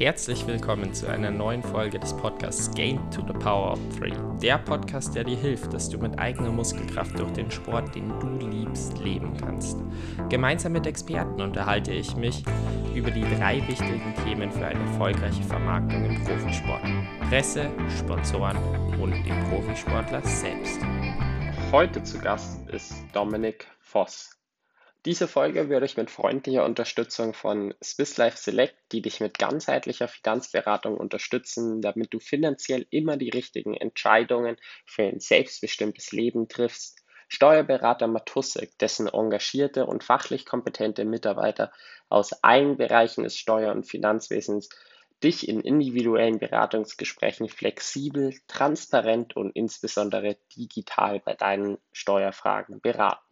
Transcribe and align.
Herzlich 0.00 0.46
willkommen 0.46 0.94
zu 0.94 1.08
einer 1.08 1.30
neuen 1.30 1.62
Folge 1.62 1.98
des 1.98 2.16
Podcasts 2.16 2.74
Gain 2.74 2.98
to 3.10 3.20
the 3.20 3.34
Power 3.34 3.72
of 3.72 3.78
Three. 3.98 4.14
Der 4.40 4.56
Podcast, 4.56 5.14
der 5.14 5.24
dir 5.24 5.36
hilft, 5.36 5.74
dass 5.74 5.90
du 5.90 5.98
mit 5.98 6.18
eigener 6.18 6.50
Muskelkraft 6.50 7.18
durch 7.18 7.30
den 7.32 7.50
Sport, 7.50 7.94
den 7.94 8.08
du 8.18 8.48
liebst, 8.48 8.96
leben 9.00 9.36
kannst. 9.36 9.76
Gemeinsam 10.30 10.72
mit 10.72 10.86
Experten 10.86 11.42
unterhalte 11.42 11.92
ich 11.92 12.16
mich 12.16 12.42
über 12.94 13.10
die 13.10 13.26
drei 13.36 13.58
wichtigen 13.68 14.14
Themen 14.24 14.50
für 14.50 14.68
eine 14.68 14.80
erfolgreiche 14.80 15.42
Vermarktung 15.42 16.02
im 16.06 16.24
Profisport. 16.24 16.82
Presse, 17.28 17.68
Sponsoren 17.98 18.56
und 19.02 19.12
den 19.12 19.44
Profisportler 19.50 20.22
selbst. 20.22 20.80
Heute 21.72 22.02
zu 22.02 22.18
Gast 22.18 22.66
ist 22.70 23.04
Dominik 23.12 23.66
Voss. 23.80 24.39
Diese 25.06 25.28
Folge 25.28 25.70
würde 25.70 25.86
ich 25.86 25.96
mit 25.96 26.10
freundlicher 26.10 26.62
Unterstützung 26.62 27.32
von 27.32 27.72
Swiss 27.82 28.18
Life 28.18 28.36
Select, 28.36 28.76
die 28.92 29.00
dich 29.00 29.20
mit 29.20 29.38
ganzheitlicher 29.38 30.08
Finanzberatung 30.08 30.98
unterstützen, 30.98 31.80
damit 31.80 32.12
du 32.12 32.18
finanziell 32.18 32.86
immer 32.90 33.16
die 33.16 33.30
richtigen 33.30 33.72
Entscheidungen 33.72 34.58
für 34.84 35.04
ein 35.04 35.18
selbstbestimmtes 35.18 36.12
Leben 36.12 36.48
triffst. 36.48 37.02
Steuerberater 37.28 38.08
Matussek, 38.08 38.76
dessen 38.78 39.06
engagierte 39.06 39.86
und 39.86 40.04
fachlich 40.04 40.44
kompetente 40.44 41.06
Mitarbeiter 41.06 41.72
aus 42.10 42.34
allen 42.42 42.76
Bereichen 42.76 43.24
des 43.24 43.38
Steuer- 43.38 43.72
und 43.72 43.88
Finanzwesens 43.88 44.68
dich 45.24 45.48
in 45.48 45.62
individuellen 45.62 46.38
Beratungsgesprächen 46.38 47.48
flexibel, 47.48 48.34
transparent 48.48 49.34
und 49.34 49.56
insbesondere 49.56 50.36
digital 50.54 51.20
bei 51.20 51.32
deinen 51.32 51.78
Steuerfragen 51.92 52.82
beraten 52.82 53.29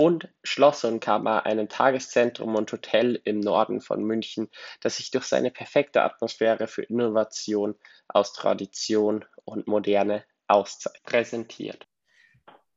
und 0.00 0.28
Schloss 0.44 0.84
und 0.84 1.00
Kammer, 1.00 1.44
einem 1.44 1.68
Tageszentrum 1.68 2.54
und 2.54 2.70
Hotel 2.70 3.20
im 3.24 3.40
Norden 3.40 3.80
von 3.80 4.04
München, 4.04 4.48
das 4.80 4.98
sich 4.98 5.10
durch 5.10 5.24
seine 5.24 5.50
perfekte 5.50 6.02
Atmosphäre 6.02 6.68
für 6.68 6.82
Innovation 6.82 7.74
aus 8.06 8.32
Tradition 8.32 9.24
und 9.44 9.66
Moderne 9.66 10.24
auszeichnet, 10.46 11.02
präsentiert. 11.02 11.86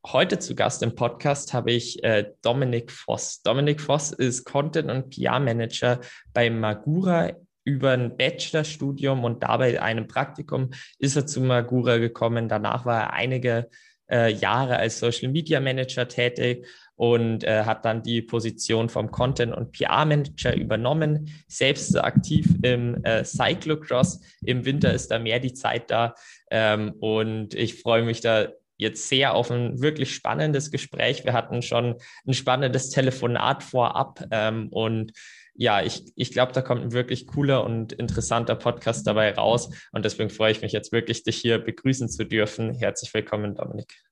Heute 0.08 0.40
zu 0.40 0.56
Gast 0.56 0.82
im 0.82 0.96
Podcast 0.96 1.54
habe 1.54 1.72
ich 1.72 2.04
äh, 2.04 2.34
Dominik 2.42 2.92
Voss. 2.92 3.44
Dominik 3.44 3.82
Voss 3.82 4.12
ist 4.12 4.44
Content- 4.44 4.90
und 4.90 5.12
PR-Manager 5.12 6.02
bei 6.34 6.50
Magura 6.50 7.34
über 7.64 7.92
ein 7.92 8.18
Bachelorstudium 8.18 9.24
und 9.24 9.44
dabei 9.44 9.80
einem 9.80 10.08
Praktikum 10.08 10.72
ist 10.98 11.16
er 11.16 11.28
zu 11.28 11.40
Magura 11.42 11.98
gekommen. 11.98 12.50
Danach 12.50 12.86
war 12.86 13.00
er 13.00 13.14
einige 13.14 13.70
äh, 14.10 14.34
Jahre 14.34 14.78
als 14.78 15.00
Social 15.00 15.30
Media 15.30 15.60
Manager 15.60 16.08
tätig 16.08 16.68
und 17.02 17.44
äh, 17.46 17.64
hat 17.64 17.84
dann 17.84 18.04
die 18.04 18.22
Position 18.22 18.88
vom 18.88 19.10
Content- 19.10 19.56
und 19.56 19.72
PR-Manager 19.72 20.56
übernommen, 20.56 21.34
selbst 21.48 21.98
aktiv 21.98 22.48
im 22.62 23.04
äh, 23.04 23.26
Cyclocross. 23.26 24.22
Im 24.46 24.66
Winter 24.66 24.94
ist 24.94 25.10
da 25.10 25.18
mehr 25.18 25.40
die 25.40 25.56
Zeit 25.56 25.90
da 25.90 26.14
ähm, 26.52 26.94
und 27.00 27.56
ich 27.56 27.82
freue 27.82 28.04
mich 28.04 28.22
da 28.22 28.50
jetzt 28.78 29.10
sehr 29.10 29.34
auf 29.34 29.50
ein 29.50 29.82
wirklich 29.82 30.14
spannendes 30.14 30.70
Gespräch. 30.70 31.26
Wir 31.26 31.34
hatten 31.34 31.64
schon 31.64 31.96
ein 32.28 32.36
spannendes 32.36 32.92
Telefonat 32.92 33.64
vorab 33.64 34.24
ähm, 34.30 34.68
und 34.70 35.14
ja, 35.56 35.82
ich, 35.82 36.14
ich 36.16 36.32
glaube, 36.32 36.52
da 36.52 36.62
kommt 36.62 36.84
ein 36.84 36.92
wirklich 36.92 37.26
cooler 37.26 37.64
und 37.64 37.94
interessanter 37.94 38.56
Podcast 38.56 39.08
dabei 39.08 39.34
raus. 39.34 39.72
Und 39.92 40.06
deswegen 40.06 40.30
freue 40.30 40.52
ich 40.52 40.62
mich 40.62 40.72
jetzt 40.72 40.92
wirklich, 40.92 41.24
dich 41.24 41.38
hier 41.38 41.58
begrüßen 41.58 42.10
zu 42.10 42.26
dürfen. 42.26 42.76
Herzlich 42.76 43.12
willkommen, 43.12 43.56
Dominik. 43.56 44.11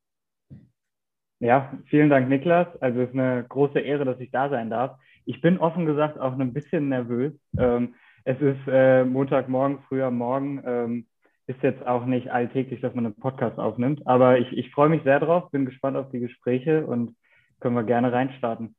Ja, 1.40 1.73
vielen 1.86 2.09
Dank, 2.09 2.28
Niklas. 2.28 2.68
Also 2.82 3.02
es 3.02 3.09
ist 3.09 3.16
eine 3.16 3.45
große 3.48 3.80
Ehre, 3.80 4.04
dass 4.06 4.20
ich 4.20 4.30
da 4.32 4.50
sein 4.50 4.70
darf. 4.70 5.00
Ich 5.25 5.41
bin 5.41 5.58
offen 5.58 5.86
gesagt 5.86 6.19
auch 6.19 6.38
ein 6.38 6.53
bisschen 6.53 6.90
nervös. 6.90 7.34
Ähm, 7.58 7.96
es 8.25 8.40
ist 8.41 8.59
äh, 8.68 9.06
Montagmorgen, 9.06 9.80
früher 9.88 10.12
Morgen. 10.12 10.62
Ähm, 10.66 11.06
ist 11.47 11.63
jetzt 11.63 11.86
auch 11.88 12.06
nicht 12.06 12.30
alltäglich, 12.30 12.81
dass 12.81 12.94
man 12.94 13.06
einen 13.06 13.16
Podcast 13.16 13.58
aufnimmt. 13.58 14.06
Aber 14.06 14.38
ich, 14.38 14.52
ich 14.56 14.69
freue 14.72 14.90
mich 14.90 15.02
sehr 15.03 15.19
drauf, 15.19 15.50
bin 15.50 15.66
gespannt 15.66 15.97
auf 15.97 16.12
die 16.12 16.19
Gespräche 16.19 16.86
und 16.86 17.16
können 17.59 17.75
wir 17.75 17.84
gerne 17.84 18.12
reinstarten. 18.12 18.75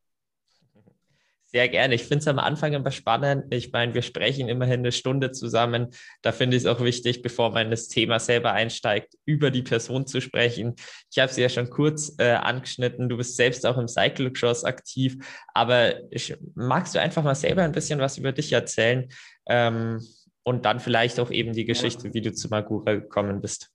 Sehr 1.53 1.67
gerne. 1.67 1.95
Ich 1.95 2.03
finde 2.03 2.19
es 2.19 2.27
am 2.29 2.39
Anfang 2.39 2.71
immer 2.71 2.91
spannend. 2.91 3.53
Ich 3.53 3.73
meine, 3.73 3.93
wir 3.93 4.03
sprechen 4.03 4.47
immerhin 4.47 4.79
eine 4.79 4.93
Stunde 4.93 5.31
zusammen. 5.31 5.89
Da 6.21 6.31
finde 6.31 6.55
ich 6.55 6.63
es 6.63 6.67
auch 6.67 6.79
wichtig, 6.79 7.21
bevor 7.21 7.51
man 7.51 7.69
das 7.69 7.89
Thema 7.89 8.19
selber 8.19 8.53
einsteigt, 8.53 9.15
über 9.25 9.51
die 9.51 9.61
Person 9.61 10.07
zu 10.07 10.21
sprechen. 10.21 10.75
Ich 11.11 11.19
habe 11.19 11.31
sie 11.31 11.41
ja 11.41 11.49
schon 11.49 11.69
kurz 11.69 12.15
äh, 12.19 12.31
angeschnitten. 12.31 13.09
Du 13.09 13.17
bist 13.17 13.35
selbst 13.35 13.65
auch 13.65 13.77
im 13.77 13.89
Cyclocross 13.89 14.63
aktiv. 14.63 15.17
Aber 15.53 16.09
ich, 16.09 16.33
magst 16.55 16.95
du 16.95 17.01
einfach 17.01 17.21
mal 17.21 17.35
selber 17.35 17.63
ein 17.63 17.73
bisschen 17.73 17.99
was 17.99 18.17
über 18.17 18.31
dich 18.31 18.53
erzählen? 18.53 19.09
Ähm, 19.49 19.99
und 20.43 20.63
dann 20.63 20.79
vielleicht 20.79 21.19
auch 21.19 21.31
eben 21.31 21.51
die 21.51 21.65
Geschichte, 21.65 22.13
wie 22.13 22.21
du 22.21 22.31
zu 22.31 22.47
Magura 22.47 22.93
gekommen 22.93 23.41
bist. 23.41 23.69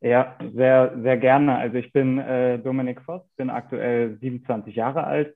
Ja, 0.00 0.38
sehr, 0.54 0.96
sehr 1.02 1.16
gerne. 1.16 1.58
Also 1.58 1.76
ich 1.76 1.92
bin 1.92 2.18
äh, 2.18 2.60
Dominik 2.60 3.02
Voss, 3.02 3.22
bin 3.36 3.50
aktuell 3.50 4.16
27 4.20 4.76
Jahre 4.76 5.04
alt 5.04 5.34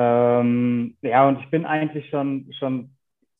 ähm, 0.00 0.96
ja, 1.02 1.26
und 1.26 1.40
ich 1.40 1.50
bin 1.50 1.66
eigentlich 1.66 2.08
schon, 2.08 2.52
schon 2.56 2.90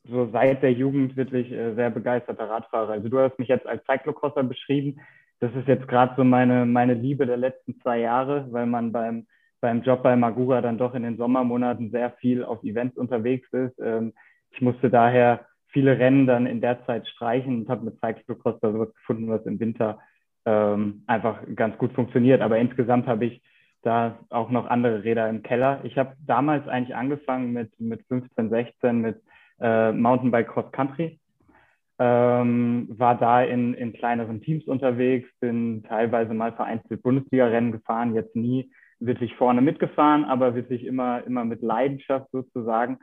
so 0.02 0.28
seit 0.32 0.60
der 0.64 0.72
Jugend 0.72 1.16
wirklich 1.16 1.52
äh, 1.52 1.72
sehr 1.76 1.90
begeisterter 1.90 2.50
Radfahrer. 2.50 2.94
Also 2.94 3.08
du 3.08 3.20
hast 3.20 3.38
mich 3.38 3.46
jetzt 3.46 3.64
als 3.64 3.84
Cyclocrosser 3.84 4.42
beschrieben. 4.42 5.00
Das 5.38 5.54
ist 5.54 5.68
jetzt 5.68 5.86
gerade 5.86 6.14
so 6.16 6.24
meine, 6.24 6.66
meine 6.66 6.94
Liebe 6.94 7.26
der 7.26 7.36
letzten 7.36 7.80
zwei 7.80 8.00
Jahre, 8.00 8.48
weil 8.50 8.66
man 8.66 8.90
beim, 8.90 9.28
beim 9.60 9.82
Job 9.82 10.02
bei 10.02 10.16
Magura 10.16 10.60
dann 10.60 10.78
doch 10.78 10.94
in 10.94 11.04
den 11.04 11.16
Sommermonaten 11.16 11.92
sehr 11.92 12.10
viel 12.12 12.44
auf 12.44 12.64
Events 12.64 12.96
unterwegs 12.96 13.46
ist. 13.52 13.78
Ähm, 13.78 14.12
ich 14.50 14.60
musste 14.60 14.90
daher 14.90 15.46
viele 15.68 15.96
Rennen 15.96 16.26
dann 16.26 16.46
in 16.46 16.60
der 16.60 16.84
Zeit 16.86 17.06
streichen 17.06 17.60
und 17.60 17.68
habe 17.68 17.84
mit 17.84 18.00
Cyclocross 18.00 18.58
da 18.60 18.72
sowas 18.72 18.92
gefunden, 18.94 19.28
was 19.28 19.46
im 19.46 19.60
Winter 19.60 20.00
ähm, 20.44 21.04
einfach 21.06 21.38
ganz 21.54 21.78
gut 21.78 21.92
funktioniert. 21.92 22.40
Aber 22.40 22.58
insgesamt 22.58 23.06
habe 23.06 23.26
ich 23.26 23.42
da 23.82 24.18
auch 24.30 24.50
noch 24.50 24.66
andere 24.66 25.04
Räder 25.04 25.28
im 25.28 25.42
Keller. 25.42 25.80
Ich 25.84 25.96
habe 25.98 26.14
damals 26.26 26.66
eigentlich 26.68 26.96
angefangen 26.96 27.52
mit, 27.52 27.78
mit 27.80 28.02
15, 28.08 28.50
16 28.50 29.00
mit 29.00 29.22
äh, 29.60 29.92
Mountainbike 29.92 30.48
Cross 30.48 30.72
Country. 30.72 31.20
Ähm, 32.00 32.88
war 32.90 33.18
da 33.18 33.42
in, 33.42 33.74
in 33.74 33.92
kleineren 33.92 34.40
Teams 34.40 34.64
unterwegs, 34.66 35.28
bin 35.40 35.82
teilweise 35.82 36.32
mal 36.32 36.52
vereinzelt 36.52 37.02
Bundesliga-Rennen 37.02 37.72
gefahren, 37.72 38.14
jetzt 38.14 38.36
nie 38.36 38.70
wirklich 39.00 39.34
vorne 39.34 39.62
mitgefahren, 39.62 40.24
aber 40.24 40.54
wirklich 40.54 40.84
immer, 40.84 41.24
immer 41.24 41.44
mit 41.44 41.60
Leidenschaft 41.60 42.30
sozusagen 42.30 42.98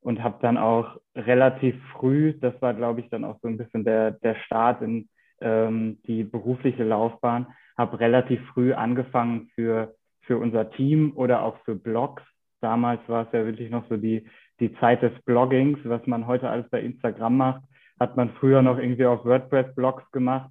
und 0.00 0.22
habe 0.22 0.38
dann 0.40 0.56
auch 0.56 0.98
relativ 1.14 1.74
früh, 1.92 2.34
das 2.40 2.60
war 2.62 2.74
glaube 2.74 3.00
ich 3.00 3.10
dann 3.10 3.24
auch 3.24 3.38
so 3.42 3.48
ein 3.48 3.58
bisschen 3.58 3.84
der, 3.84 4.12
der 4.12 4.36
Start 4.36 4.80
in 4.82 5.08
ähm, 5.40 5.98
die 6.06 6.24
berufliche 6.24 6.84
Laufbahn, 6.84 7.46
habe 7.76 8.00
relativ 8.00 8.40
früh 8.52 8.72
angefangen 8.72 9.50
für 9.54 9.94
für 10.28 10.38
unser 10.38 10.70
Team 10.70 11.12
oder 11.16 11.42
auch 11.42 11.56
für 11.64 11.74
Blogs. 11.74 12.22
Damals 12.60 13.00
war 13.08 13.26
es 13.26 13.32
ja 13.32 13.44
wirklich 13.44 13.70
noch 13.70 13.88
so 13.88 13.96
die, 13.96 14.28
die 14.60 14.74
Zeit 14.74 15.02
des 15.02 15.12
Bloggings, 15.24 15.78
was 15.84 16.06
man 16.06 16.26
heute 16.26 16.50
alles 16.50 16.68
bei 16.68 16.82
Instagram 16.82 17.36
macht, 17.36 17.62
hat 17.98 18.16
man 18.16 18.30
früher 18.38 18.62
noch 18.62 18.78
irgendwie 18.78 19.06
auf 19.06 19.24
WordPress-Blogs 19.24 20.10
gemacht. 20.12 20.50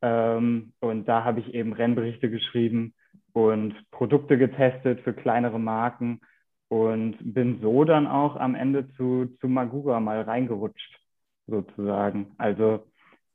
Ähm, 0.00 0.72
und 0.80 1.08
da 1.08 1.24
habe 1.24 1.40
ich 1.40 1.52
eben 1.52 1.72
Rennberichte 1.72 2.30
geschrieben 2.30 2.94
und 3.32 3.74
Produkte 3.90 4.38
getestet 4.38 5.00
für 5.00 5.12
kleinere 5.12 5.58
Marken 5.58 6.20
und 6.68 7.16
bin 7.20 7.60
so 7.60 7.84
dann 7.84 8.06
auch 8.06 8.36
am 8.36 8.54
Ende 8.54 8.88
zu, 8.94 9.26
zu 9.40 9.48
Magura 9.48 9.98
mal 9.98 10.22
reingerutscht, 10.22 11.00
sozusagen. 11.48 12.28
Also 12.38 12.86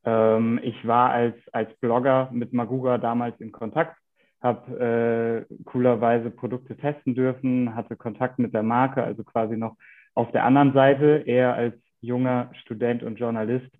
ähm, 0.05 0.57
ich 0.63 0.87
war 0.87 1.09
als, 1.09 1.35
als 1.51 1.75
Blogger 1.79 2.29
mit 2.31 2.53
Magura 2.53 2.97
damals 2.97 3.39
in 3.41 3.51
Kontakt 3.51 3.97
habe 4.45 5.47
äh, 5.49 5.53
coolerweise 5.65 6.29
Produkte 6.29 6.77
testen 6.77 7.15
dürfen, 7.15 7.75
hatte 7.75 7.95
Kontakt 7.95 8.37
mit 8.37 8.53
der 8.53 8.63
Marke, 8.63 9.03
also 9.03 9.23
quasi 9.23 9.57
noch 9.57 9.75
auf 10.13 10.31
der 10.31 10.45
anderen 10.45 10.73
Seite, 10.73 11.23
eher 11.25 11.55
als 11.55 11.75
junger 11.99 12.51
Student 12.61 13.01
und 13.03 13.19
Journalist 13.19 13.71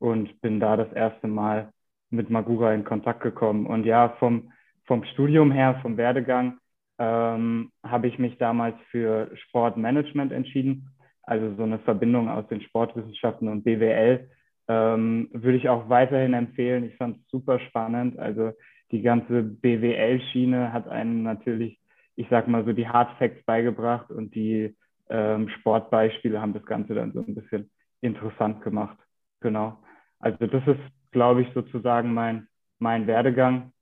und 0.00 0.40
bin 0.40 0.58
da 0.58 0.76
das 0.76 0.92
erste 0.92 1.28
Mal 1.28 1.72
mit 2.10 2.30
Magura 2.30 2.74
in 2.74 2.84
Kontakt 2.84 3.22
gekommen. 3.22 3.66
Und 3.66 3.84
ja, 3.84 4.10
vom, 4.18 4.52
vom 4.86 5.04
Studium 5.04 5.52
her, 5.52 5.78
vom 5.82 5.96
Werdegang, 5.96 6.58
ähm, 6.98 7.70
habe 7.84 8.08
ich 8.08 8.18
mich 8.18 8.36
damals 8.38 8.76
für 8.90 9.30
Sportmanagement 9.36 10.32
entschieden, 10.32 10.90
also 11.22 11.54
so 11.54 11.62
eine 11.62 11.78
Verbindung 11.78 12.28
aus 12.28 12.46
den 12.48 12.60
Sportwissenschaften 12.62 13.48
und 13.48 13.62
BWL. 13.62 14.28
Ähm, 14.66 15.28
würde 15.32 15.56
ich 15.56 15.68
auch 15.68 15.88
weiterhin 15.88 16.34
empfehlen. 16.34 16.84
Ich 16.84 16.96
fand 16.96 17.18
es 17.18 17.28
super 17.30 17.60
spannend. 17.60 18.18
Also 18.18 18.52
die 18.90 19.02
ganze 19.02 19.42
BWL-Schiene 19.42 20.72
hat 20.72 20.88
einen 20.88 21.22
natürlich, 21.22 21.78
ich 22.16 22.26
sag 22.30 22.48
mal 22.48 22.64
so, 22.64 22.72
die 22.72 22.88
Hard 22.88 23.16
Facts 23.18 23.44
beigebracht 23.44 24.10
und 24.10 24.34
die 24.34 24.76
ähm, 25.10 25.48
Sportbeispiele 25.48 26.40
haben 26.40 26.54
das 26.54 26.64
Ganze 26.64 26.94
dann 26.94 27.12
so 27.12 27.20
ein 27.20 27.34
bisschen 27.34 27.70
interessant 28.00 28.62
gemacht. 28.62 28.98
Genau. 29.40 29.78
Also 30.18 30.46
das 30.46 30.66
ist, 30.66 30.80
glaube 31.12 31.42
ich, 31.42 31.48
sozusagen 31.54 32.12
mein, 32.12 32.48
mein 32.78 33.06
Werdegang. 33.06 33.72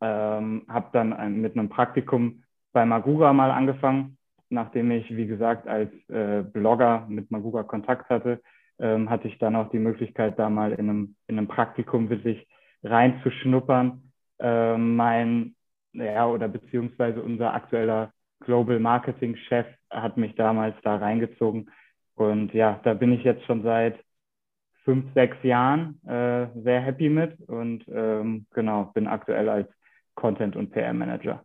Ähm, 0.00 0.64
habe 0.68 0.88
dann 0.92 1.12
ein, 1.12 1.40
mit 1.40 1.56
einem 1.56 1.68
Praktikum 1.68 2.44
bei 2.72 2.86
Magura 2.86 3.32
mal 3.32 3.50
angefangen, 3.50 4.16
nachdem 4.48 4.90
ich, 4.90 5.14
wie 5.14 5.26
gesagt, 5.26 5.66
als 5.66 5.90
äh, 6.08 6.42
Blogger 6.42 7.06
mit 7.08 7.30
Magura 7.30 7.62
Kontakt 7.62 8.08
hatte, 8.08 8.40
ähm, 8.78 9.10
hatte 9.10 9.28
ich 9.28 9.38
dann 9.38 9.56
auch 9.56 9.70
die 9.70 9.78
Möglichkeit, 9.78 10.38
da 10.38 10.48
mal 10.48 10.72
in 10.72 10.88
einem, 10.88 11.16
in 11.26 11.38
einem 11.38 11.48
Praktikum 11.48 12.10
wirklich 12.10 12.46
reinzuschnuppern. 12.82 14.11
Ähm, 14.42 14.96
mein, 14.96 15.54
ja, 15.92 16.26
oder 16.26 16.48
beziehungsweise 16.48 17.22
unser 17.22 17.54
aktueller 17.54 18.12
Global 18.40 18.80
Marketing 18.80 19.36
Chef 19.36 19.66
hat 19.90 20.16
mich 20.16 20.34
damals 20.34 20.74
da 20.82 20.96
reingezogen. 20.96 21.70
Und 22.14 22.52
ja, 22.52 22.80
da 22.84 22.94
bin 22.94 23.12
ich 23.12 23.24
jetzt 23.24 23.44
schon 23.44 23.62
seit 23.62 23.98
fünf, 24.84 25.12
sechs 25.14 25.36
Jahren 25.42 26.00
äh, 26.06 26.48
sehr 26.62 26.80
happy 26.80 27.08
mit 27.08 27.38
und 27.48 27.84
ähm, 27.88 28.46
genau, 28.52 28.84
bin 28.94 29.06
aktuell 29.06 29.48
als 29.48 29.68
Content- 30.14 30.56
und 30.56 30.72
PR-Manager 30.72 31.44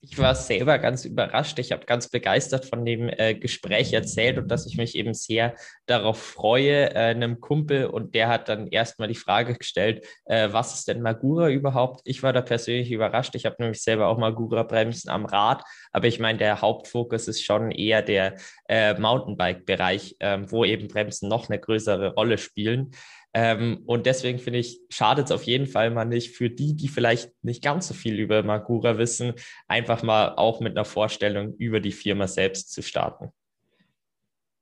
ich 0.00 0.16
war 0.18 0.34
selber 0.34 0.78
ganz 0.78 1.04
überrascht. 1.04 1.58
Ich 1.58 1.72
habe 1.72 1.84
ganz 1.84 2.08
begeistert 2.08 2.64
von 2.64 2.84
dem 2.84 3.08
äh, 3.08 3.34
Gespräch 3.34 3.92
erzählt 3.92 4.38
und 4.38 4.48
dass 4.48 4.66
ich 4.66 4.76
mich 4.76 4.94
eben 4.94 5.12
sehr 5.12 5.56
darauf 5.86 6.22
freue, 6.22 6.90
äh, 6.94 7.10
einem 7.10 7.40
Kumpel. 7.40 7.86
Und 7.86 8.14
der 8.14 8.28
hat 8.28 8.48
dann 8.48 8.68
erstmal 8.68 9.08
die 9.08 9.16
Frage 9.16 9.54
gestellt, 9.54 10.06
äh, 10.26 10.48
was 10.52 10.74
ist 10.74 10.88
denn 10.88 11.02
Magura 11.02 11.48
überhaupt? 11.48 12.02
Ich 12.04 12.22
war 12.22 12.32
da 12.32 12.42
persönlich 12.42 12.92
überrascht. 12.92 13.34
Ich 13.34 13.44
habe 13.44 13.56
nämlich 13.58 13.82
selber 13.82 14.06
auch 14.06 14.18
Magura-Bremsen 14.18 15.10
am 15.10 15.26
Rad. 15.26 15.64
Aber 15.90 16.06
ich 16.06 16.20
meine, 16.20 16.38
der 16.38 16.60
Hauptfokus 16.60 17.26
ist 17.26 17.42
schon 17.42 17.72
eher 17.72 18.02
der 18.02 18.36
äh, 18.68 18.94
Mountainbike-Bereich, 18.98 20.16
ähm, 20.20 20.50
wo 20.50 20.64
eben 20.64 20.86
Bremsen 20.86 21.28
noch 21.28 21.48
eine 21.48 21.58
größere 21.58 22.14
Rolle 22.14 22.38
spielen. 22.38 22.92
Ähm, 23.34 23.82
und 23.86 24.06
deswegen 24.06 24.38
finde 24.38 24.60
ich, 24.60 24.80
schadet 24.90 25.26
es 25.26 25.32
auf 25.32 25.42
jeden 25.42 25.66
Fall 25.66 25.90
mal 25.90 26.04
nicht 26.04 26.36
für 26.36 26.48
die, 26.48 26.74
die 26.74 26.88
vielleicht 26.88 27.32
nicht 27.42 27.62
ganz 27.62 27.88
so 27.88 27.94
viel 27.94 28.18
über 28.18 28.42
Magura 28.42 28.98
wissen, 28.98 29.34
einfach 29.66 30.02
mal 30.02 30.34
auch 30.36 30.60
mit 30.60 30.76
einer 30.76 30.84
Vorstellung 30.84 31.54
über 31.56 31.80
die 31.80 31.92
Firma 31.92 32.26
selbst 32.26 32.72
zu 32.72 32.82
starten. 32.82 33.30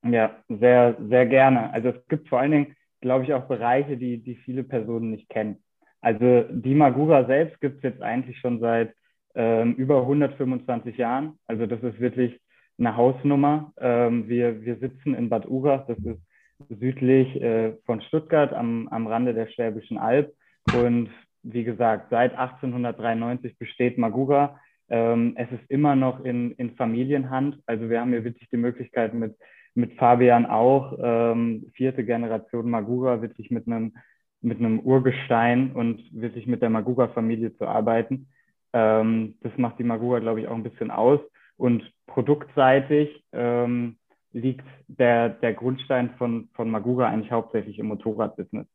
Ja, 0.04 0.36
sehr, 0.48 0.96
sehr 1.08 1.26
gerne. 1.26 1.72
Also 1.72 1.90
es 1.90 2.08
gibt 2.08 2.28
vor 2.28 2.40
allen 2.40 2.50
Dingen, 2.50 2.76
glaube 3.00 3.24
ich, 3.24 3.34
auch 3.34 3.46
Bereiche, 3.46 3.96
die, 3.96 4.18
die 4.18 4.36
viele 4.36 4.64
Personen 4.64 5.10
nicht 5.10 5.28
kennen. 5.28 5.62
Also 6.00 6.44
die 6.50 6.74
Magura 6.74 7.24
selbst 7.24 7.60
gibt 7.60 7.78
es 7.78 7.82
jetzt 7.82 8.02
eigentlich 8.02 8.38
schon 8.38 8.60
seit 8.60 8.94
ähm, 9.34 9.74
über 9.74 10.00
125 10.02 10.96
Jahren. 10.96 11.38
Also 11.46 11.66
das 11.66 11.82
ist 11.82 12.00
wirklich 12.00 12.40
eine 12.78 12.96
Hausnummer. 12.96 13.72
Ähm, 13.78 14.28
wir, 14.28 14.62
wir 14.62 14.76
sitzen 14.76 15.14
in 15.14 15.28
Bad 15.28 15.46
Urach, 15.46 15.86
das 15.86 15.98
ist 15.98 16.20
südlich 16.68 17.40
äh, 17.40 17.74
von 17.84 18.00
Stuttgart 18.02 18.52
am, 18.52 18.88
am 18.88 19.06
Rande 19.06 19.34
der 19.34 19.48
Schwäbischen 19.48 19.98
Alb. 19.98 20.32
Und 20.74 21.10
wie 21.42 21.64
gesagt, 21.64 22.08
seit 22.10 22.32
1893 22.32 23.58
besteht 23.58 23.98
Magura. 23.98 24.58
Ähm, 24.88 25.34
es 25.36 25.50
ist 25.52 25.70
immer 25.70 25.96
noch 25.96 26.24
in, 26.24 26.52
in 26.52 26.74
Familienhand. 26.76 27.58
Also 27.66 27.88
wir 27.88 28.00
haben 28.00 28.10
hier 28.10 28.24
wirklich 28.24 28.48
die 28.50 28.56
Möglichkeit 28.56 29.14
mit, 29.14 29.36
mit 29.74 29.94
Fabian 29.94 30.46
auch, 30.46 30.98
ähm, 31.00 31.70
vierte 31.74 32.04
Generation 32.04 32.70
Magura, 32.70 33.22
wirklich 33.22 33.50
mit 33.50 33.66
einem, 33.66 33.94
mit 34.40 34.58
einem 34.58 34.80
Urgestein 34.80 35.72
und 35.72 36.02
wirklich 36.12 36.46
mit 36.46 36.62
der 36.62 36.70
Magura-Familie 36.70 37.56
zu 37.56 37.66
arbeiten. 37.66 38.28
Ähm, 38.72 39.36
das 39.42 39.52
macht 39.56 39.78
die 39.78 39.84
Magura, 39.84 40.18
glaube 40.18 40.40
ich, 40.40 40.48
auch 40.48 40.54
ein 40.54 40.62
bisschen 40.62 40.90
aus. 40.90 41.20
Und 41.56 41.90
produktseitig 42.06 43.24
ähm, 43.32 43.96
liegt 44.36 44.66
der, 44.86 45.30
der 45.30 45.54
Grundstein 45.54 46.10
von, 46.18 46.48
von 46.54 46.70
Magura 46.70 47.08
eigentlich 47.08 47.32
hauptsächlich 47.32 47.78
im 47.78 47.86
Motorradbusiness. 47.86 48.66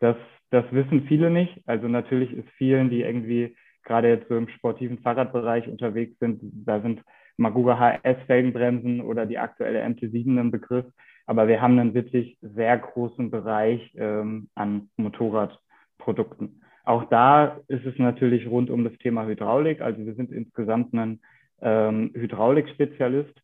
Das, 0.00 0.16
das 0.50 0.64
wissen 0.72 1.04
viele 1.06 1.30
nicht. 1.30 1.62
Also 1.66 1.86
natürlich 1.86 2.32
ist 2.32 2.48
vielen, 2.56 2.90
die 2.90 3.02
irgendwie 3.02 3.54
gerade 3.84 4.08
jetzt 4.08 4.28
so 4.28 4.36
im 4.36 4.48
sportiven 4.48 4.98
Fahrradbereich 4.98 5.68
unterwegs 5.68 6.18
sind, 6.18 6.40
da 6.42 6.80
sind 6.80 7.02
Magura 7.36 7.78
HS-Felgenbremsen 7.78 9.00
oder 9.00 9.26
die 9.26 9.38
aktuelle 9.38 9.84
MT7 9.84 10.40
ein 10.40 10.50
Begriff. 10.50 10.86
Aber 11.26 11.48
wir 11.48 11.60
haben 11.60 11.78
einen 11.78 11.94
wirklich 11.94 12.38
sehr 12.40 12.78
großen 12.78 13.30
Bereich 13.30 13.92
ähm, 13.96 14.48
an 14.54 14.88
Motorradprodukten. 14.96 16.62
Auch 16.84 17.04
da 17.10 17.60
ist 17.68 17.84
es 17.84 17.98
natürlich 17.98 18.48
rund 18.48 18.70
um 18.70 18.84
das 18.84 18.96
Thema 18.98 19.26
Hydraulik. 19.26 19.80
Also 19.80 20.06
wir 20.06 20.14
sind 20.14 20.32
insgesamt 20.32 20.94
ein 20.94 21.20
ähm, 21.60 22.10
Hydraulikspezialist 22.14 23.34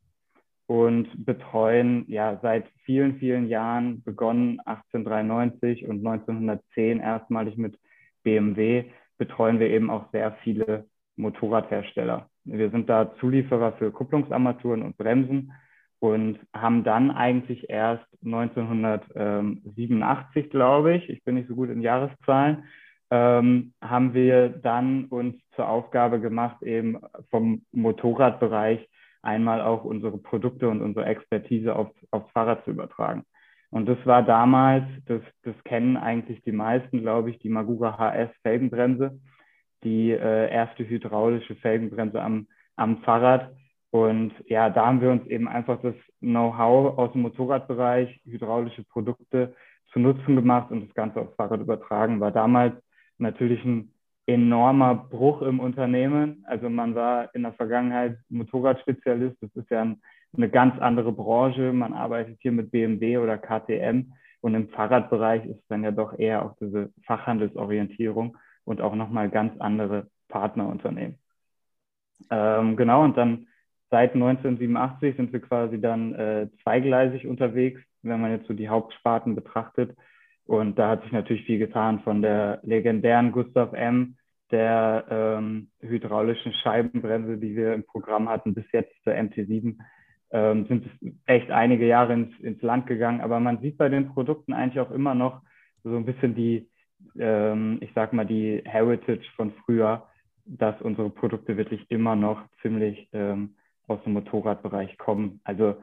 und 0.66 1.24
betreuen 1.24 2.04
ja 2.08 2.38
seit 2.42 2.66
vielen, 2.84 3.16
vielen 3.18 3.48
Jahren, 3.48 4.02
begonnen 4.02 4.60
1893 4.60 5.86
und 5.86 6.06
1910 6.06 7.00
erstmalig 7.00 7.56
mit 7.56 7.78
BMW, 8.22 8.84
betreuen 9.18 9.58
wir 9.60 9.70
eben 9.70 9.90
auch 9.90 10.10
sehr 10.12 10.32
viele 10.42 10.86
Motorradhersteller. 11.16 12.28
Wir 12.44 12.70
sind 12.70 12.88
da 12.88 13.14
Zulieferer 13.20 13.74
für 13.74 13.92
Kupplungsarmaturen 13.92 14.82
und 14.82 14.96
Bremsen 14.96 15.52
und 16.00 16.40
haben 16.52 16.82
dann 16.84 17.12
eigentlich 17.12 17.70
erst 17.70 18.04
1987, 18.24 20.50
glaube 20.50 20.96
ich, 20.96 21.08
ich 21.08 21.22
bin 21.22 21.36
nicht 21.36 21.46
so 21.48 21.54
gut 21.54 21.70
in 21.70 21.80
Jahreszahlen, 21.80 22.64
ähm, 23.10 23.72
haben 23.80 24.12
wir 24.14 24.48
dann 24.48 25.04
uns 25.04 25.36
zur 25.54 25.68
Aufgabe 25.68 26.18
gemacht, 26.18 26.60
eben 26.62 26.98
vom 27.30 27.62
Motorradbereich 27.70 28.88
einmal 29.22 29.60
auch 29.60 29.84
unsere 29.84 30.18
Produkte 30.18 30.68
und 30.68 30.82
unsere 30.82 31.06
Expertise 31.06 31.74
auf, 31.74 31.88
aufs 32.10 32.30
Fahrrad 32.32 32.64
zu 32.64 32.70
übertragen. 32.70 33.24
Und 33.70 33.88
das 33.88 33.98
war 34.04 34.22
damals, 34.22 34.84
das, 35.06 35.22
das 35.44 35.54
kennen 35.64 35.96
eigentlich 35.96 36.42
die 36.42 36.52
meisten, 36.52 37.00
glaube 37.00 37.30
ich, 37.30 37.38
die 37.38 37.48
Magura 37.48 37.96
HS 37.98 38.30
Felgenbremse, 38.42 39.18
die 39.82 40.10
äh, 40.10 40.50
erste 40.50 40.86
hydraulische 40.86 41.54
Felgenbremse 41.56 42.20
am, 42.20 42.48
am 42.76 42.98
Fahrrad. 42.98 43.54
Und 43.90 44.32
ja, 44.46 44.68
da 44.68 44.86
haben 44.86 45.00
wir 45.00 45.10
uns 45.10 45.26
eben 45.26 45.48
einfach 45.48 45.80
das 45.80 45.94
Know-how 46.20 46.98
aus 46.98 47.12
dem 47.12 47.22
Motorradbereich, 47.22 48.20
hydraulische 48.24 48.84
Produkte 48.84 49.54
zu 49.92 50.00
Nutzen 50.00 50.36
gemacht 50.36 50.70
und 50.70 50.86
das 50.86 50.94
Ganze 50.94 51.20
aufs 51.20 51.34
Fahrrad 51.36 51.60
übertragen. 51.60 52.20
War 52.20 52.30
damals 52.30 52.74
natürlich 53.18 53.64
ein 53.64 53.92
enormer 54.26 54.94
Bruch 54.94 55.42
im 55.42 55.60
Unternehmen. 55.60 56.44
Also 56.46 56.70
man 56.70 56.94
war 56.94 57.34
in 57.34 57.42
der 57.42 57.52
Vergangenheit 57.52 58.18
Motorradspezialist. 58.28 59.36
Das 59.40 59.50
ist 59.54 59.70
ja 59.70 59.82
ein, 59.82 60.00
eine 60.36 60.48
ganz 60.48 60.78
andere 60.80 61.12
Branche. 61.12 61.72
Man 61.72 61.92
arbeitet 61.92 62.38
hier 62.40 62.52
mit 62.52 62.70
BMW 62.70 63.18
oder 63.18 63.38
KTM. 63.38 64.12
Und 64.40 64.54
im 64.54 64.68
Fahrradbereich 64.70 65.46
ist 65.46 65.62
dann 65.68 65.84
ja 65.84 65.92
doch 65.92 66.18
eher 66.18 66.44
auch 66.44 66.56
diese 66.60 66.92
Fachhandelsorientierung 67.06 68.36
und 68.64 68.80
auch 68.80 68.94
nochmal 68.94 69.30
ganz 69.30 69.58
andere 69.60 70.08
Partnerunternehmen. 70.28 71.18
Ähm, 72.30 72.76
genau, 72.76 73.04
und 73.04 73.16
dann 73.16 73.46
seit 73.90 74.14
1987 74.14 75.16
sind 75.16 75.32
wir 75.32 75.40
quasi 75.40 75.80
dann 75.80 76.14
äh, 76.14 76.48
zweigleisig 76.62 77.26
unterwegs, 77.26 77.80
wenn 78.02 78.20
man 78.20 78.30
jetzt 78.32 78.46
so 78.48 78.54
die 78.54 78.68
Hauptsparten 78.68 79.34
betrachtet. 79.34 79.96
Und 80.46 80.78
da 80.78 80.90
hat 80.90 81.02
sich 81.02 81.12
natürlich 81.12 81.44
viel 81.44 81.58
getan 81.58 82.00
von 82.00 82.22
der 82.22 82.60
legendären 82.62 83.32
Gustav 83.32 83.72
M., 83.72 84.16
der 84.50 85.06
ähm, 85.08 85.70
hydraulischen 85.80 86.52
Scheibenbremse, 86.52 87.38
die 87.38 87.56
wir 87.56 87.72
im 87.72 87.84
Programm 87.84 88.28
hatten, 88.28 88.52
bis 88.52 88.70
jetzt 88.72 88.92
zur 89.02 89.14
MT7, 89.14 89.78
ähm, 90.30 90.66
sind 90.66 90.90
echt 91.24 91.50
einige 91.50 91.86
Jahre 91.86 92.12
ins, 92.12 92.38
ins 92.40 92.60
Land 92.60 92.86
gegangen. 92.86 93.22
Aber 93.22 93.40
man 93.40 93.60
sieht 93.60 93.78
bei 93.78 93.88
den 93.88 94.12
Produkten 94.12 94.52
eigentlich 94.52 94.80
auch 94.80 94.90
immer 94.90 95.14
noch 95.14 95.40
so 95.82 95.96
ein 95.96 96.04
bisschen 96.04 96.34
die, 96.34 96.68
ähm, 97.18 97.78
ich 97.80 97.90
sag 97.94 98.12
mal, 98.12 98.26
die 98.26 98.62
Heritage 98.64 99.26
von 99.36 99.52
früher, 99.64 100.06
dass 100.44 100.80
unsere 100.82 101.08
Produkte 101.08 101.56
wirklich 101.56 101.90
immer 101.90 102.14
noch 102.14 102.42
ziemlich 102.60 103.08
ähm, 103.12 103.54
aus 103.86 104.02
dem 104.04 104.12
Motorradbereich 104.12 104.98
kommen. 104.98 105.40
Also 105.44 105.76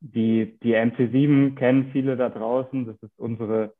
die, 0.00 0.58
die 0.62 0.76
MC7 0.76 1.56
kennen 1.56 1.90
viele 1.92 2.16
da 2.16 2.28
draußen. 2.28 2.86
Das 2.86 2.96
ist 3.02 3.18
unsere 3.18 3.74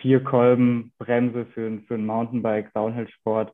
Vierkolbenbremse 0.00 1.46
für, 1.46 1.80
für 1.86 1.94
einen 1.94 2.06
Mountainbike, 2.06 2.72
Downhill-Sport. 2.74 3.52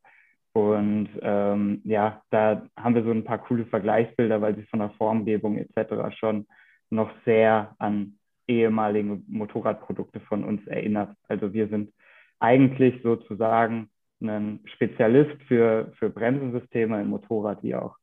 Und 0.54 1.08
ähm, 1.22 1.80
ja, 1.84 2.22
da 2.30 2.66
haben 2.76 2.94
wir 2.94 3.04
so 3.04 3.10
ein 3.10 3.24
paar 3.24 3.38
coole 3.38 3.64
Vergleichsbilder, 3.66 4.40
weil 4.40 4.54
sie 4.54 4.64
von 4.64 4.80
der 4.80 4.90
Formgebung 4.90 5.56
etc. 5.56 6.14
schon 6.18 6.46
noch 6.90 7.10
sehr 7.24 7.74
an 7.78 8.18
ehemalige 8.46 9.22
Motorradprodukte 9.28 10.20
von 10.20 10.44
uns 10.44 10.66
erinnert. 10.66 11.16
Also 11.28 11.52
wir 11.52 11.68
sind 11.68 11.92
eigentlich 12.38 13.02
sozusagen 13.02 13.90
ein 14.20 14.60
Spezialist 14.64 15.40
für, 15.48 15.92
für 15.98 16.10
Bremsensysteme 16.10 17.00
im 17.00 17.08
Motorrad 17.08 17.62
wie 17.62 17.74
auch 17.74 17.96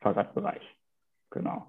Fahrradbereich. 0.00 0.62
Genau. 1.30 1.66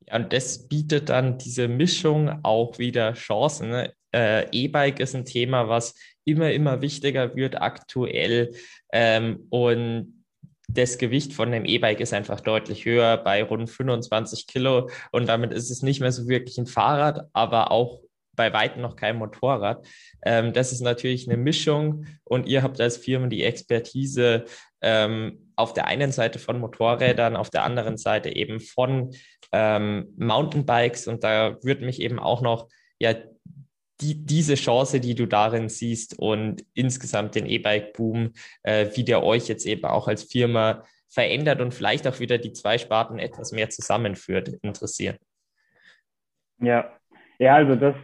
Ja, 0.00 0.16
und 0.16 0.32
das 0.32 0.68
bietet 0.68 1.08
dann 1.08 1.38
diese 1.38 1.68
Mischung 1.68 2.44
auch 2.44 2.78
wieder 2.78 3.14
Chancen. 3.14 3.70
Ne? 3.70 3.92
Äh, 4.16 4.48
E-Bike 4.50 4.98
ist 4.98 5.14
ein 5.14 5.26
Thema, 5.26 5.68
was 5.68 5.94
immer, 6.24 6.50
immer 6.50 6.80
wichtiger 6.80 7.36
wird 7.36 7.60
aktuell. 7.60 8.52
Ähm, 8.92 9.46
und 9.50 10.24
das 10.68 10.98
Gewicht 10.98 11.34
von 11.34 11.52
dem 11.52 11.64
E-Bike 11.64 12.00
ist 12.00 12.14
einfach 12.14 12.40
deutlich 12.40 12.86
höher 12.86 13.18
bei 13.18 13.42
rund 13.42 13.68
25 13.68 14.46
Kilo. 14.46 14.88
Und 15.12 15.28
damit 15.28 15.52
ist 15.52 15.70
es 15.70 15.82
nicht 15.82 16.00
mehr 16.00 16.12
so 16.12 16.28
wirklich 16.28 16.56
ein 16.58 16.66
Fahrrad, 16.66 17.28
aber 17.34 17.70
auch 17.70 18.00
bei 18.34 18.52
weitem 18.52 18.82
noch 18.82 18.96
kein 18.96 19.16
Motorrad. 19.16 19.86
Ähm, 20.24 20.52
das 20.52 20.72
ist 20.72 20.80
natürlich 20.80 21.28
eine 21.28 21.36
Mischung 21.36 22.06
und 22.24 22.46
ihr 22.46 22.62
habt 22.62 22.80
als 22.80 22.96
Firma 22.96 23.26
die 23.26 23.42
Expertise 23.42 24.44
ähm, 24.82 25.52
auf 25.56 25.72
der 25.72 25.86
einen 25.86 26.12
Seite 26.12 26.38
von 26.38 26.60
Motorrädern, 26.60 27.36
auf 27.36 27.50
der 27.50 27.64
anderen 27.64 27.96
Seite 27.96 28.34
eben 28.34 28.60
von 28.60 29.14
ähm, 29.52 30.12
Mountainbikes 30.18 31.06
und 31.06 31.24
da 31.24 31.56
würde 31.62 31.86
mich 31.86 32.00
eben 32.00 32.18
auch 32.18 32.42
noch 32.42 32.68
ja 32.98 33.14
die, 34.00 34.24
diese 34.24 34.54
Chance, 34.54 35.00
die 35.00 35.14
du 35.14 35.26
darin 35.26 35.68
siehst 35.68 36.18
und 36.18 36.64
insgesamt 36.74 37.34
den 37.34 37.46
E-Bike-Boom, 37.46 38.32
äh, 38.62 38.88
wie 38.94 39.04
der 39.04 39.22
euch 39.22 39.48
jetzt 39.48 39.66
eben 39.66 39.84
auch 39.84 40.08
als 40.08 40.24
Firma 40.24 40.82
verändert 41.08 41.60
und 41.60 41.72
vielleicht 41.72 42.06
auch 42.06 42.20
wieder 42.20 42.38
die 42.38 42.52
zwei 42.52 42.78
Sparten 42.78 43.18
etwas 43.18 43.52
mehr 43.52 43.70
zusammenführt, 43.70 44.48
interessieren. 44.62 45.16
Ja, 46.58 46.90
ja, 47.38 47.54
also 47.54 47.76
das, 47.76 47.94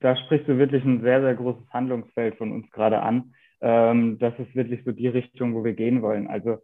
da 0.00 0.16
sprichst 0.16 0.48
du 0.48 0.58
wirklich 0.58 0.84
ein 0.84 1.02
sehr, 1.02 1.20
sehr 1.22 1.34
großes 1.34 1.68
Handlungsfeld 1.70 2.36
von 2.36 2.52
uns 2.52 2.70
gerade 2.70 3.00
an. 3.00 3.34
Ähm, 3.60 4.18
das 4.18 4.38
ist 4.38 4.54
wirklich 4.54 4.84
so 4.84 4.92
die 4.92 5.08
Richtung, 5.08 5.54
wo 5.54 5.64
wir 5.64 5.72
gehen 5.72 6.02
wollen. 6.02 6.26
Also 6.26 6.58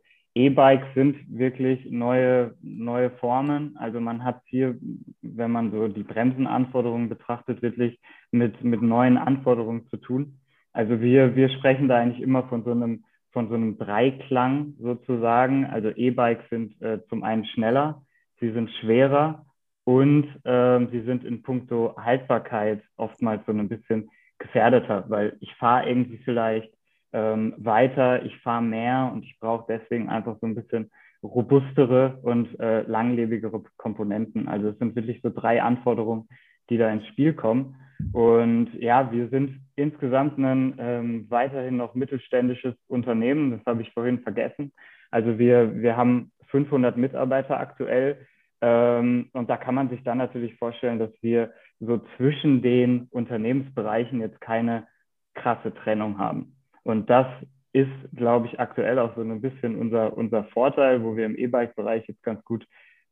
E-Bikes 0.44 0.94
sind 0.94 1.16
wirklich 1.28 1.90
neue, 1.90 2.54
neue 2.62 3.10
Formen. 3.10 3.76
Also 3.76 4.00
man 4.00 4.24
hat 4.24 4.40
hier, 4.46 4.76
wenn 5.22 5.50
man 5.50 5.70
so 5.70 5.88
die 5.88 6.02
Bremsenanforderungen 6.02 7.08
betrachtet, 7.08 7.62
wirklich 7.62 8.00
mit, 8.30 8.62
mit 8.64 8.82
neuen 8.82 9.18
Anforderungen 9.18 9.86
zu 9.88 9.98
tun. 9.98 10.40
Also 10.72 11.00
wir, 11.00 11.36
wir 11.36 11.50
sprechen 11.50 11.88
da 11.88 11.98
eigentlich 11.98 12.22
immer 12.22 12.44
von 12.44 12.64
so 12.64 12.70
einem, 12.70 13.04
von 13.32 13.48
so 13.48 13.54
einem 13.54 13.76
Dreiklang 13.76 14.74
sozusagen. 14.78 15.66
Also 15.66 15.90
E-Bikes 15.90 16.48
sind 16.48 16.80
äh, 16.80 17.00
zum 17.08 17.22
einen 17.22 17.44
schneller, 17.44 18.02
sie 18.40 18.50
sind 18.52 18.70
schwerer 18.80 19.44
und 19.84 20.26
ähm, 20.44 20.88
sie 20.90 21.02
sind 21.02 21.24
in 21.24 21.42
puncto 21.42 21.94
Haltbarkeit 21.96 22.82
oftmals 22.96 23.44
so 23.46 23.52
ein 23.52 23.68
bisschen 23.68 24.10
gefährdeter, 24.38 25.04
weil 25.08 25.36
ich 25.40 25.54
fahre 25.56 25.88
irgendwie 25.88 26.18
vielleicht 26.18 26.72
ähm, 27.12 27.54
weiter, 27.58 28.24
ich 28.24 28.36
fahre 28.38 28.62
mehr 28.62 29.10
und 29.12 29.24
ich 29.24 29.38
brauche 29.40 29.66
deswegen 29.68 30.08
einfach 30.08 30.36
so 30.40 30.46
ein 30.46 30.54
bisschen 30.54 30.90
robustere 31.22 32.18
und 32.22 32.58
äh, 32.60 32.82
langlebigere 32.82 33.62
Komponenten. 33.76 34.48
Also 34.48 34.68
es 34.68 34.78
sind 34.78 34.96
wirklich 34.96 35.20
so 35.22 35.30
drei 35.30 35.62
Anforderungen, 35.62 36.28
die 36.70 36.78
da 36.78 36.90
ins 36.90 37.06
Spiel 37.08 37.34
kommen. 37.34 37.76
Und 38.12 38.72
ja, 38.74 39.12
wir 39.12 39.28
sind 39.28 39.60
insgesamt 39.76 40.38
ein 40.38 40.74
ähm, 40.78 41.26
weiterhin 41.28 41.76
noch 41.76 41.94
mittelständisches 41.94 42.74
Unternehmen. 42.86 43.50
Das 43.50 43.60
habe 43.66 43.82
ich 43.82 43.92
vorhin 43.92 44.20
vergessen. 44.20 44.72
Also 45.10 45.38
wir, 45.38 45.82
wir 45.82 45.96
haben 45.96 46.32
500 46.48 46.96
Mitarbeiter 46.96 47.60
aktuell. 47.60 48.26
Ähm, 48.62 49.28
und 49.32 49.50
da 49.50 49.56
kann 49.56 49.74
man 49.74 49.90
sich 49.90 50.02
dann 50.02 50.18
natürlich 50.18 50.56
vorstellen, 50.56 50.98
dass 50.98 51.12
wir 51.20 51.52
so 51.80 52.00
zwischen 52.16 52.62
den 52.62 53.08
Unternehmensbereichen 53.10 54.20
jetzt 54.20 54.40
keine 54.40 54.86
krasse 55.34 55.72
Trennung 55.74 56.18
haben. 56.18 56.56
Und 56.82 57.10
das 57.10 57.26
ist, 57.72 57.90
glaube 58.14 58.46
ich, 58.46 58.58
aktuell 58.58 58.98
auch 58.98 59.14
so 59.14 59.22
ein 59.22 59.40
bisschen 59.40 59.76
unser, 59.76 60.16
unser 60.16 60.44
Vorteil, 60.44 61.02
wo 61.02 61.16
wir 61.16 61.26
im 61.26 61.36
E-Bike-Bereich 61.36 62.06
jetzt 62.08 62.22
ganz 62.22 62.44
gut, 62.44 62.66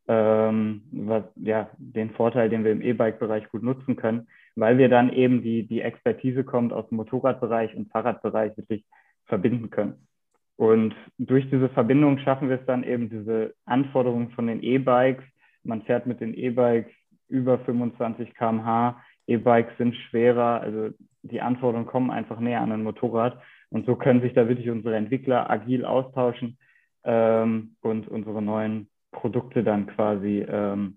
ähm, 0.08 0.82
was, 0.90 1.24
ja, 1.36 1.70
den 1.76 2.10
Vorteil, 2.10 2.48
den 2.48 2.64
wir 2.64 2.72
im 2.72 2.82
E-Bike-Bereich 2.82 3.48
gut 3.50 3.62
nutzen 3.62 3.96
können, 3.96 4.26
weil 4.56 4.78
wir 4.78 4.88
dann 4.88 5.12
eben 5.12 5.42
die, 5.42 5.66
die 5.66 5.82
Expertise 5.82 6.44
kommt 6.44 6.72
aus 6.72 6.88
dem 6.88 6.96
Motorradbereich 6.96 7.76
und 7.76 7.90
Fahrradbereich 7.90 8.56
wirklich 8.56 8.84
verbinden 9.26 9.70
können. 9.70 10.08
Und 10.56 10.96
durch 11.18 11.48
diese 11.50 11.68
Verbindung 11.68 12.18
schaffen 12.18 12.48
wir 12.48 12.58
es 12.58 12.66
dann 12.66 12.82
eben, 12.82 13.08
diese 13.08 13.54
Anforderungen 13.64 14.30
von 14.30 14.48
den 14.48 14.60
E-Bikes. 14.60 15.24
Man 15.62 15.82
fährt 15.82 16.06
mit 16.06 16.20
den 16.20 16.34
E-Bikes 16.34 16.90
über 17.28 17.60
25 17.60 18.34
km/h. 18.34 19.00
E-Bikes 19.28 19.76
sind 19.78 19.94
schwerer, 19.94 20.60
also 20.60 20.88
die 21.22 21.40
Anforderungen 21.40 21.86
kommen 21.86 22.10
einfach 22.10 22.40
näher 22.40 22.60
an 22.60 22.72
ein 22.72 22.82
Motorrad. 22.82 23.40
Und 23.70 23.86
so 23.86 23.96
können 23.96 24.22
sich 24.22 24.32
da 24.34 24.48
wirklich 24.48 24.70
unsere 24.70 24.96
Entwickler 24.96 25.50
agil 25.50 25.84
austauschen 25.84 26.58
ähm, 27.04 27.76
und 27.82 28.08
unsere 28.08 28.42
neuen 28.42 28.88
Produkte 29.12 29.62
dann 29.62 29.86
quasi 29.86 30.44
ähm, 30.48 30.96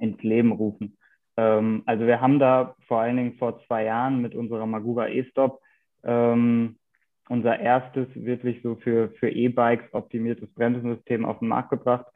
ins 0.00 0.22
Leben 0.22 0.52
rufen. 0.52 0.96
Ähm, 1.36 1.82
also 1.86 2.06
wir 2.06 2.20
haben 2.20 2.38
da 2.38 2.76
vor 2.86 3.00
allen 3.00 3.16
Dingen 3.16 3.34
vor 3.34 3.64
zwei 3.66 3.84
Jahren 3.84 4.20
mit 4.20 4.34
unserer 4.34 4.66
Magura 4.66 5.08
E-Stop 5.08 5.60
ähm, 6.04 6.76
unser 7.28 7.58
erstes 7.58 8.08
wirklich 8.14 8.60
so 8.62 8.76
für, 8.76 9.10
für 9.12 9.30
E-Bikes 9.30 9.92
optimiertes 9.94 10.52
Bremsensystem 10.54 11.24
auf 11.24 11.38
den 11.38 11.48
Markt 11.48 11.70
gebracht. 11.70 12.06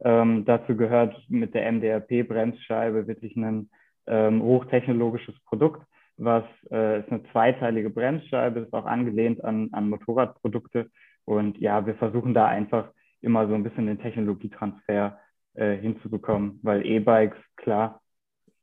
Ähm, 0.00 0.44
dazu 0.44 0.76
gehört 0.76 1.16
mit 1.28 1.54
der 1.54 1.72
MDRP-Bremsscheibe 1.72 3.06
wirklich 3.06 3.36
ein 3.36 3.70
ähm, 4.06 4.42
hochtechnologisches 4.42 5.34
Produkt 5.44 5.86
was 6.16 6.44
äh, 6.70 7.00
ist 7.00 7.10
eine 7.10 7.22
zweiteilige 7.32 7.90
Bremsscheibe, 7.90 8.60
ist 8.60 8.72
auch 8.72 8.86
angelehnt 8.86 9.44
an, 9.44 9.68
an 9.72 9.88
Motorradprodukte. 9.90 10.90
Und 11.24 11.58
ja, 11.58 11.86
wir 11.86 11.94
versuchen 11.96 12.34
da 12.34 12.46
einfach 12.46 12.90
immer 13.20 13.46
so 13.48 13.54
ein 13.54 13.62
bisschen 13.62 13.86
den 13.86 13.98
Technologietransfer 13.98 15.18
äh, 15.54 15.76
hinzubekommen, 15.76 16.60
weil 16.62 16.86
E-Bikes, 16.86 17.38
klar, 17.56 18.00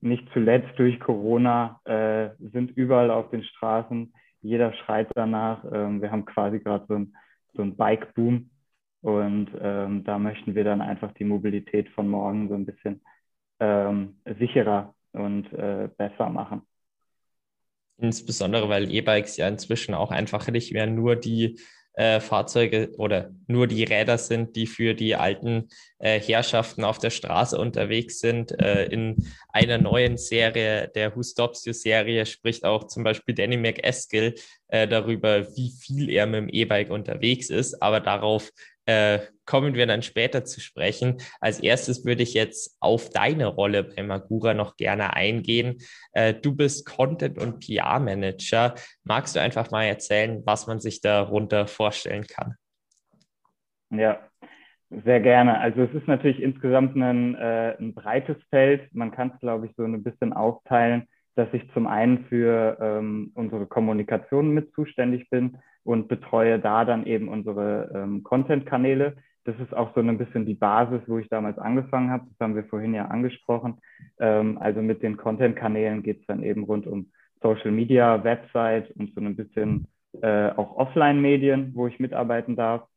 nicht 0.02 0.28
zuletzt 0.34 0.78
durch 0.78 1.00
Corona 1.00 1.80
äh, 1.86 2.30
sind 2.40 2.72
überall 2.72 3.10
auf 3.10 3.30
den 3.30 3.44
Straßen. 3.44 4.14
Jeder 4.42 4.74
schreit 4.74 5.10
danach. 5.16 5.64
Ähm, 5.72 6.02
wir 6.02 6.12
haben 6.12 6.26
quasi 6.26 6.60
gerade 6.60 6.86
so 6.88 6.96
ein, 6.96 7.16
so 7.54 7.62
ein 7.62 7.76
Bike-Boom. 7.78 8.50
Und 9.02 9.50
ähm, 9.60 10.04
da 10.04 10.20
möchten 10.20 10.56
wir 10.56 10.64
dann 10.64 10.82
einfach 10.82 11.14
die 11.14 11.26
Mobilität 11.26 11.90
von 11.90 12.08
morgen 12.08 12.48
so 12.50 12.56
ein 12.56 12.66
bisschen 12.66 13.02
ähm, 13.60 14.18
sicherer 14.40 14.94
und 15.14 15.52
äh, 15.54 15.90
besser 15.98 16.30
machen. 16.30 16.64
Insbesondere, 17.98 18.70
weil 18.70 18.92
E-Bikes 18.92 19.38
ja 19.38 19.48
inzwischen 19.48 19.94
auch 19.94 20.12
einfach 20.12 20.48
nicht 20.50 20.74
mehr 20.74 20.88
nur 20.88 21.16
die 21.16 21.60
äh, 21.96 22.20
Fahrzeuge 22.20 22.92
oder 22.98 23.32
nur 23.48 23.68
die 23.68 23.84
Räder 23.84 24.18
sind, 24.18 24.56
die 24.56 24.66
für 24.66 24.96
die 24.96 25.16
alten 25.16 25.70
äh, 26.00 26.20
Herrschaften 26.20 26.84
auf 26.84 26.98
der 26.98 27.12
Straße 27.12 27.58
unterwegs 27.58 28.20
sind. 28.20 28.52
Äh, 28.60 28.86
in 28.86 29.28
einer 29.50 29.78
neuen 29.78 30.18
Serie, 30.18 30.90
der 30.96 31.16
Who 31.16 31.22
Stops 31.22 31.66
You 31.66 31.74
Serie, 31.74 32.26
spricht 32.26 32.66
auch 32.66 32.86
zum 32.88 33.04
Beispiel 33.04 33.36
Danny 33.36 33.58
McEskill 33.58 34.34
äh, 34.70 34.88
darüber, 34.88 35.56
wie 35.56 35.72
viel 35.80 36.10
er 36.10 36.26
mit 36.26 36.42
dem 36.42 36.50
E-Bike 36.50 36.90
unterwegs 36.90 37.52
ist. 37.52 37.80
Aber 37.82 38.00
darauf 38.00 38.52
äh, 38.86 39.20
kommen 39.46 39.76
wir 39.76 39.86
dann 39.86 40.02
später 40.02 40.46
zu 40.46 40.62
sprechen. 40.62 41.18
Als 41.40 41.60
erstes 41.60 42.06
würde 42.06 42.24
ich 42.24 42.34
jetzt 42.34 42.78
auf 42.80 43.10
deine 43.10 43.48
Rolle 43.48 43.84
bei 43.84 44.04
Magura 44.04 44.54
noch 44.54 44.78
gerne 44.78 45.16
eingehen. 45.16 45.78
Äh, 46.14 46.34
du 46.34 46.56
bist 46.56 46.86
Content- 46.86 47.38
und 47.38 47.66
PR-Manager. 47.66 48.76
Magst 49.04 49.36
du 49.36 49.42
einfach 49.42 49.72
mal 49.72 49.84
erzählen, 49.84 50.42
was 50.46 50.68
man 50.68 50.80
sich 50.80 51.02
darunter 51.02 51.68
vorstellen 51.68 52.26
kann? 52.26 52.56
Ja, 53.90 54.20
sehr 54.90 55.20
gerne. 55.20 55.60
Also 55.60 55.84
es 55.84 55.94
ist 55.94 56.08
natürlich 56.08 56.42
insgesamt 56.42 56.96
ein, 56.96 57.36
äh, 57.36 57.76
ein 57.80 57.94
breites 57.94 58.38
Feld. 58.50 58.94
Man 58.94 59.12
kann 59.12 59.32
es, 59.34 59.40
glaube 59.40 59.68
ich, 59.68 59.74
so 59.76 59.84
ein 59.84 60.04
bisschen 60.04 60.34
aufteilen, 60.34 61.08
dass 61.36 61.48
ich 61.54 61.64
zum 61.74 61.88
einen 61.88 62.26
für 62.26 62.78
ähm, 62.80 63.32
unsere 63.34 63.66
Kommunikation 63.66 64.52
mit 64.52 64.74
zuständig 64.74 65.30
bin 65.30 65.58
und 65.84 66.08
betreue 66.08 66.60
da 66.60 66.86
dann 66.86 67.06
eben 67.06 67.28
unsere 67.28 67.92
ähm, 67.94 68.24
Content-Kanäle. 68.24 69.16
Das 69.46 69.60
ist 69.60 69.76
auch 69.76 69.94
so 69.94 70.02
ein 70.02 70.18
bisschen 70.18 70.46
die 70.46 70.54
Basis, 70.54 71.02
wo 71.08 71.18
ich 71.18 71.28
damals 71.28 71.58
angefangen 71.58 72.12
habe. 72.12 72.26
Das 72.30 72.40
haben 72.40 72.56
wir 72.56 72.64
vorhin 72.66 72.94
ja 72.94 73.06
angesprochen. 73.06 73.80
Ähm, 74.20 74.58
also 74.60 74.82
mit 74.82 75.04
den 75.04 75.18
Content-Kanälen 75.18 76.04
geht 76.04 76.22
es 76.22 76.26
dann 76.28 76.44
eben 76.44 76.64
rund 76.64 76.88
um 76.88 77.12
Social 77.42 77.72
Media, 77.72 78.24
Website 78.24 78.92
und 78.92 79.14
so 79.14 79.22
ein 79.22 79.36
bisschen 79.36 79.88
äh, 80.22 80.50
auch 80.52 80.78
Offline-Medien, 80.78 81.72
wo 81.76 81.88
ich 81.88 82.00
mitarbeiten 82.00 82.56
darf. 82.56 82.88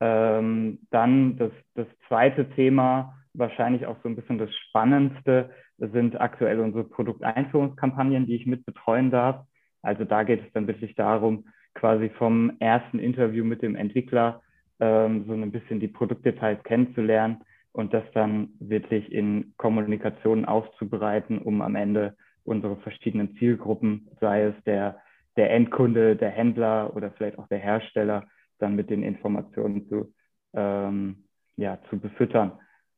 Ähm, 0.00 0.80
dann 0.90 1.38
das, 1.38 1.52
das 1.74 1.86
zweite 2.08 2.50
Thema, 2.50 3.14
wahrscheinlich 3.32 3.86
auch 3.86 3.96
so 4.02 4.08
ein 4.08 4.16
bisschen 4.16 4.38
das 4.38 4.54
Spannendste, 4.54 5.50
sind 5.78 6.20
aktuell 6.20 6.60
unsere 6.60 6.84
Produkteinführungskampagnen, 6.84 8.26
die 8.26 8.36
ich 8.36 8.46
mit 8.46 8.66
betreuen 8.66 9.10
darf. 9.10 9.46
Also 9.82 10.04
da 10.04 10.22
geht 10.24 10.44
es 10.44 10.52
dann 10.52 10.66
wirklich 10.66 10.94
darum, 10.94 11.46
quasi 11.76 12.08
vom 12.18 12.52
ersten 12.58 12.98
Interview 12.98 13.44
mit 13.44 13.62
dem 13.62 13.76
Entwickler 13.76 14.42
ähm, 14.80 15.24
so 15.26 15.32
ein 15.32 15.52
bisschen 15.52 15.80
die 15.80 15.88
Produktdetails 15.88 16.62
kennenzulernen 16.64 17.42
und 17.72 17.94
das 17.94 18.04
dann 18.14 18.48
wirklich 18.58 19.12
in 19.12 19.52
Kommunikation 19.58 20.44
aufzubereiten, 20.44 21.38
um 21.38 21.62
am 21.62 21.76
Ende 21.76 22.16
unsere 22.44 22.76
verschiedenen 22.76 23.36
Zielgruppen, 23.36 24.08
sei 24.20 24.44
es 24.44 24.54
der, 24.64 25.00
der 25.36 25.52
Endkunde, 25.52 26.16
der 26.16 26.30
Händler 26.30 26.96
oder 26.96 27.10
vielleicht 27.12 27.38
auch 27.38 27.48
der 27.48 27.58
Hersteller, 27.58 28.26
dann 28.58 28.76
mit 28.76 28.88
den 28.88 29.02
Informationen 29.02 29.86
zu, 29.88 30.14
ähm, 30.54 31.24
ja, 31.56 31.78
zu 31.90 31.98
befüttern. 31.98 32.52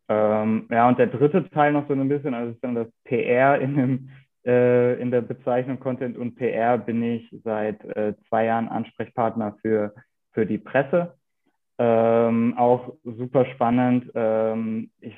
Ähm, 0.09 0.69
ja, 0.71 0.89
und 0.89 0.99
der 0.99 1.09
dritte 1.09 1.49
Teil 1.51 1.73
noch 1.73 1.89
so 1.89 1.95
ein 1.95 2.09
bisschen, 2.09 2.35
also 2.35 2.53
ist 2.53 2.63
dann 2.63 2.75
das 2.75 2.89
PR 3.05 3.61
in 3.61 3.77
dem 3.77 4.11
äh, 4.47 5.01
in 5.01 5.11
der 5.11 5.23
Bezeichnung 5.23 5.81
Content 5.81 6.17
und 6.17 6.37
PR 6.37 6.79
bin 6.79 7.03
ich 7.03 7.29
seit 7.45 7.85
äh, 7.97 8.15
zwei 8.29 8.47
Jahren 8.47 8.69
Ansprechpartner 8.69 9.57
für, 9.63 9.95
für 10.33 10.47
die 10.47 10.59
Presse. 10.59 11.15
Ähm, 11.79 12.55
auch 12.57 12.95
super 13.05 13.47
spannend. 13.47 14.11
Ähm, 14.15 14.91
ich 15.01 15.15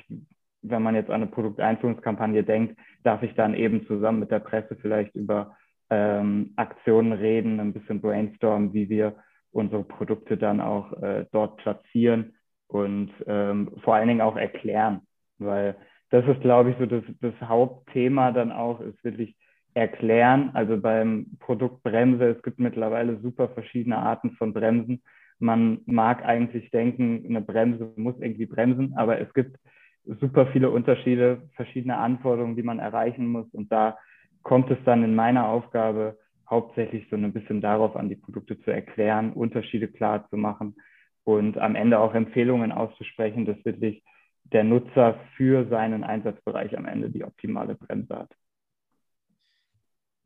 wenn 0.61 0.83
man 0.83 0.95
jetzt 0.95 1.09
an 1.09 1.21
eine 1.21 1.27
Produkteinführungskampagne 1.27 2.43
denkt, 2.43 2.79
darf 3.03 3.23
ich 3.23 3.33
dann 3.35 3.53
eben 3.53 3.85
zusammen 3.87 4.19
mit 4.19 4.31
der 4.31 4.39
Presse 4.39 4.77
vielleicht 4.79 5.15
über 5.15 5.55
ähm, 5.89 6.53
Aktionen 6.55 7.13
reden, 7.13 7.59
ein 7.59 7.73
bisschen 7.73 8.01
brainstormen, 8.01 8.73
wie 8.73 8.89
wir 8.89 9.15
unsere 9.51 9.83
Produkte 9.83 10.37
dann 10.37 10.61
auch 10.61 10.93
äh, 11.01 11.25
dort 11.31 11.57
platzieren 11.57 12.35
und 12.67 13.11
ähm, 13.27 13.71
vor 13.83 13.95
allen 13.95 14.07
Dingen 14.07 14.21
auch 14.21 14.37
erklären, 14.37 15.01
weil 15.39 15.75
das 16.11 16.27
ist, 16.27 16.41
glaube 16.41 16.71
ich, 16.71 16.77
so 16.77 16.85
das, 16.85 17.03
das 17.21 17.33
Hauptthema 17.41 18.31
dann 18.31 18.51
auch, 18.51 18.81
ist 18.81 19.03
wirklich 19.03 19.35
erklären. 19.73 20.51
Also 20.53 20.77
beim 20.77 21.37
Produkt 21.39 21.83
Bremse, 21.83 22.25
es 22.25 22.43
gibt 22.43 22.59
mittlerweile 22.59 23.19
super 23.21 23.49
verschiedene 23.49 23.97
Arten 23.97 24.31
von 24.31 24.53
Bremsen. 24.53 25.01
Man 25.39 25.79
mag 25.85 26.23
eigentlich 26.23 26.69
denken, 26.71 27.25
eine 27.27 27.41
Bremse 27.41 27.91
muss 27.95 28.15
irgendwie 28.19 28.45
bremsen, 28.45 28.93
aber 28.95 29.19
es 29.19 29.33
gibt 29.33 29.57
super 30.05 30.47
viele 30.47 30.69
Unterschiede, 30.69 31.49
verschiedene 31.55 31.97
Anforderungen, 31.97 32.57
die 32.57 32.63
man 32.63 32.79
erreichen 32.79 33.27
muss. 33.27 33.47
Und 33.53 33.71
da 33.71 33.97
kommt 34.43 34.69
es 34.69 34.77
dann 34.85 35.03
in 35.03 35.15
meiner 35.15 35.47
Aufgabe 35.47 36.17
hauptsächlich 36.49 37.07
so 37.09 37.15
ein 37.15 37.31
bisschen 37.31 37.61
darauf 37.61 37.95
an, 37.95 38.09
die 38.09 38.17
Produkte 38.17 38.59
zu 38.59 38.71
erklären, 38.71 39.31
Unterschiede 39.31 39.87
klar 39.87 40.27
zu 40.29 40.35
machen 40.35 40.75
und 41.23 41.57
am 41.57 41.75
Ende 41.75 41.99
auch 41.99 42.13
Empfehlungen 42.13 42.73
auszusprechen, 42.73 43.45
dass 43.45 43.63
wirklich 43.63 44.03
der 44.51 44.63
Nutzer 44.63 45.19
für 45.35 45.67
seinen 45.67 46.03
Einsatzbereich 46.03 46.77
am 46.77 46.85
Ende 46.85 47.09
die 47.09 47.23
optimale 47.23 47.75
Bremse 47.75 48.15
hat. 48.15 48.35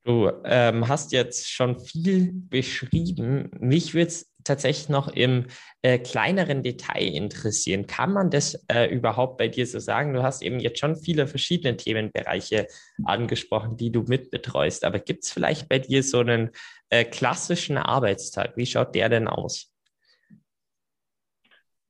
Du 0.06 0.32
ähm, 0.44 0.88
hast 0.88 1.14
jetzt 1.14 1.50
schon 1.50 1.80
viel 1.80 2.32
beschrieben. 2.32 3.50
Mich 3.60 3.96
würde 3.96 4.10
es 4.10 4.32
tatsächlich 4.44 4.88
noch 4.88 5.08
im 5.08 5.48
äh, 5.82 5.98
kleineren 5.98 6.62
Detail 6.62 7.08
interessieren. 7.08 7.88
Kann 7.88 8.14
man 8.14 8.30
das 8.30 8.54
äh, 8.72 8.86
überhaupt 8.94 9.40
bei 9.40 9.48
dir 9.48 9.66
so 9.66 9.80
sagen? 9.80 10.14
Du 10.14 10.22
hast 10.22 10.44
eben 10.44 10.60
jetzt 10.60 10.80
schon 10.80 10.96
viele 10.96 11.26
verschiedene 11.26 11.76
Themenbereiche 11.76 12.68
angesprochen, 13.04 13.78
die 13.78 13.92
du 13.92 14.04
mitbetreust. 14.04 14.86
Aber 14.86 15.00
gibt 15.00 15.24
es 15.24 15.32
vielleicht 15.32 15.70
bei 15.70 15.80
dir 15.80 16.04
so 16.04 16.20
einen 16.20 16.52
äh, 16.90 17.04
klassischen 17.04 17.78
Arbeitstag? 17.78 18.56
Wie 18.58 18.68
schaut 18.68 18.94
der 18.94 19.10
denn 19.10 19.28
aus? 19.28 19.75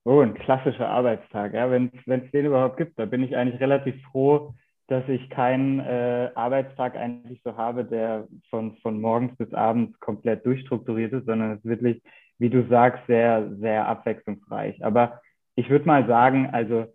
Oh, 0.06 0.22
ein 0.22 0.36
klassischer 0.36 0.88
Arbeitstag, 0.88 1.54
ja, 1.54 1.70
wenn 1.72 1.92
es 2.06 2.32
den 2.32 2.46
überhaupt 2.46 2.78
gibt, 2.78 2.98
da 3.00 3.06
bin 3.06 3.24
ich 3.24 3.36
eigentlich 3.36 3.60
relativ 3.60 3.96
froh, 4.12 4.54
dass 4.88 5.08
ich 5.10 5.30
keinen 5.32 5.80
äh, 5.80 6.30
Arbeitstag 6.36 6.96
eigentlich 6.96 7.42
so 7.44 7.58
habe, 7.58 7.84
der 7.84 8.28
von, 8.52 8.78
von 8.78 9.02
morgens 9.02 9.36
bis 9.38 9.52
abends 9.54 10.00
komplett 10.00 10.46
durchstrukturiert 10.46 11.12
ist, 11.12 11.26
sondern 11.26 11.54
es 11.54 11.58
ist 11.58 11.66
wirklich 11.66 12.04
wie 12.38 12.50
du 12.50 12.68
sagst, 12.68 13.06
sehr, 13.08 13.50
sehr 13.60 13.88
abwechslungsreich. 13.88 14.84
Aber 14.84 15.22
ich 15.56 15.70
würde 15.70 15.86
mal 15.86 16.06
sagen, 16.08 16.50
also 16.52 16.86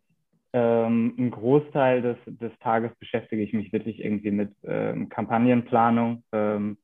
ähm, 0.53 1.15
ein 1.19 1.31
Großteil 1.31 2.03
des, 2.03 2.17
des 2.27 2.53
Tages 2.59 2.95
beschäftige 2.99 3.43
ich 3.43 3.53
mich 3.53 3.73
wirklich 3.73 4.05
irgendwie 4.05 4.33
mit 4.33 4.53
ähm, 4.65 5.09
Kampagnenplanung, 5.09 6.25
ähm, 6.33 6.77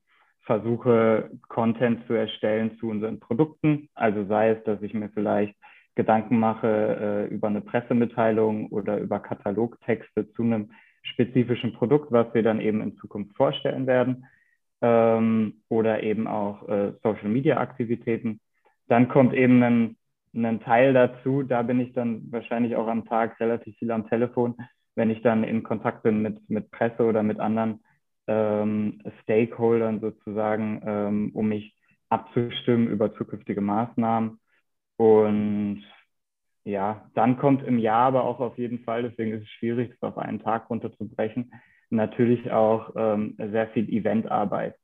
versuche 0.43 1.31
Content 1.49 2.07
zu 2.07 2.15
erstellen 2.15 2.79
zu 2.79 2.89
unseren 2.89 3.19
Produkten. 3.19 3.89
Also 3.95 4.25
sei 4.27 4.51
es, 4.51 4.63
dass 4.65 4.81
ich 4.83 4.95
mir 4.95 5.11
vielleicht 5.11 5.57
Gedanken 5.97 6.39
mache 6.39 7.27
äh, 7.29 7.35
über 7.35 7.49
eine 7.49 7.63
Pressemitteilung 7.63 8.69
oder 8.69 8.99
über 8.99 9.19
Katalogtexte 9.19 10.33
zu 10.33 10.43
einem 10.43 10.71
spezifischen 11.03 11.73
Produkt, 11.73 12.13
was 12.13 12.33
wir 12.35 12.43
dann 12.43 12.61
eben 12.61 12.81
in 12.83 12.97
Zukunft 12.99 13.35
vorstellen 13.37 13.87
werden. 13.87 14.27
Ähm, 14.83 15.63
oder 15.69 16.03
eben 16.03 16.27
auch 16.27 16.69
äh, 16.69 16.93
Social-Media-Aktivitäten. 17.03 18.41
Dann 18.89 19.09
kommt 19.09 19.33
eben 19.33 19.63
ein, 19.63 19.97
ein 20.35 20.61
Teil 20.61 20.93
dazu, 20.93 21.43
da 21.43 21.63
bin 21.63 21.81
ich 21.81 21.95
dann 21.95 22.31
wahrscheinlich 22.31 22.77
auch 22.77 22.87
am 22.87 23.07
Tag 23.07 23.41
relativ 23.41 23.75
viel 23.79 23.91
am 23.91 24.07
Telefon, 24.09 24.55
wenn 24.95 25.09
ich 25.09 25.23
dann 25.23 25.45
in 25.45 25.63
Kontakt 25.63 26.03
bin 26.03 26.21
mit, 26.21 26.51
mit 26.51 26.71
Presse 26.71 27.05
oder 27.05 27.23
mit 27.23 27.41
anderen 27.41 27.81
ähm, 28.27 29.01
Stakeholdern 29.23 30.01
sozusagen, 30.01 30.83
ähm, 30.85 31.31
um 31.33 31.49
mich 31.49 31.75
abzustimmen 32.11 32.89
über 32.89 33.15
zukünftige 33.15 33.63
Maßnahmen. 33.63 34.39
Und 34.97 35.85
ja, 36.65 37.09
dann 37.15 37.39
kommt 37.39 37.63
im 37.63 37.79
Jahr 37.79 38.07
aber 38.07 38.25
auch 38.25 38.41
auf 38.41 38.59
jeden 38.59 38.81
Fall, 38.81 39.03
deswegen 39.03 39.33
ist 39.33 39.43
es 39.43 39.49
schwierig, 39.51 39.93
es 39.93 40.03
auf 40.03 40.19
einen 40.19 40.41
Tag 40.41 40.69
runterzubrechen, 40.69 41.53
natürlich 41.91 42.51
auch 42.51 42.93
ähm, 42.97 43.37
sehr 43.39 43.69
viel 43.69 43.89
Eventarbeit. 43.89 44.75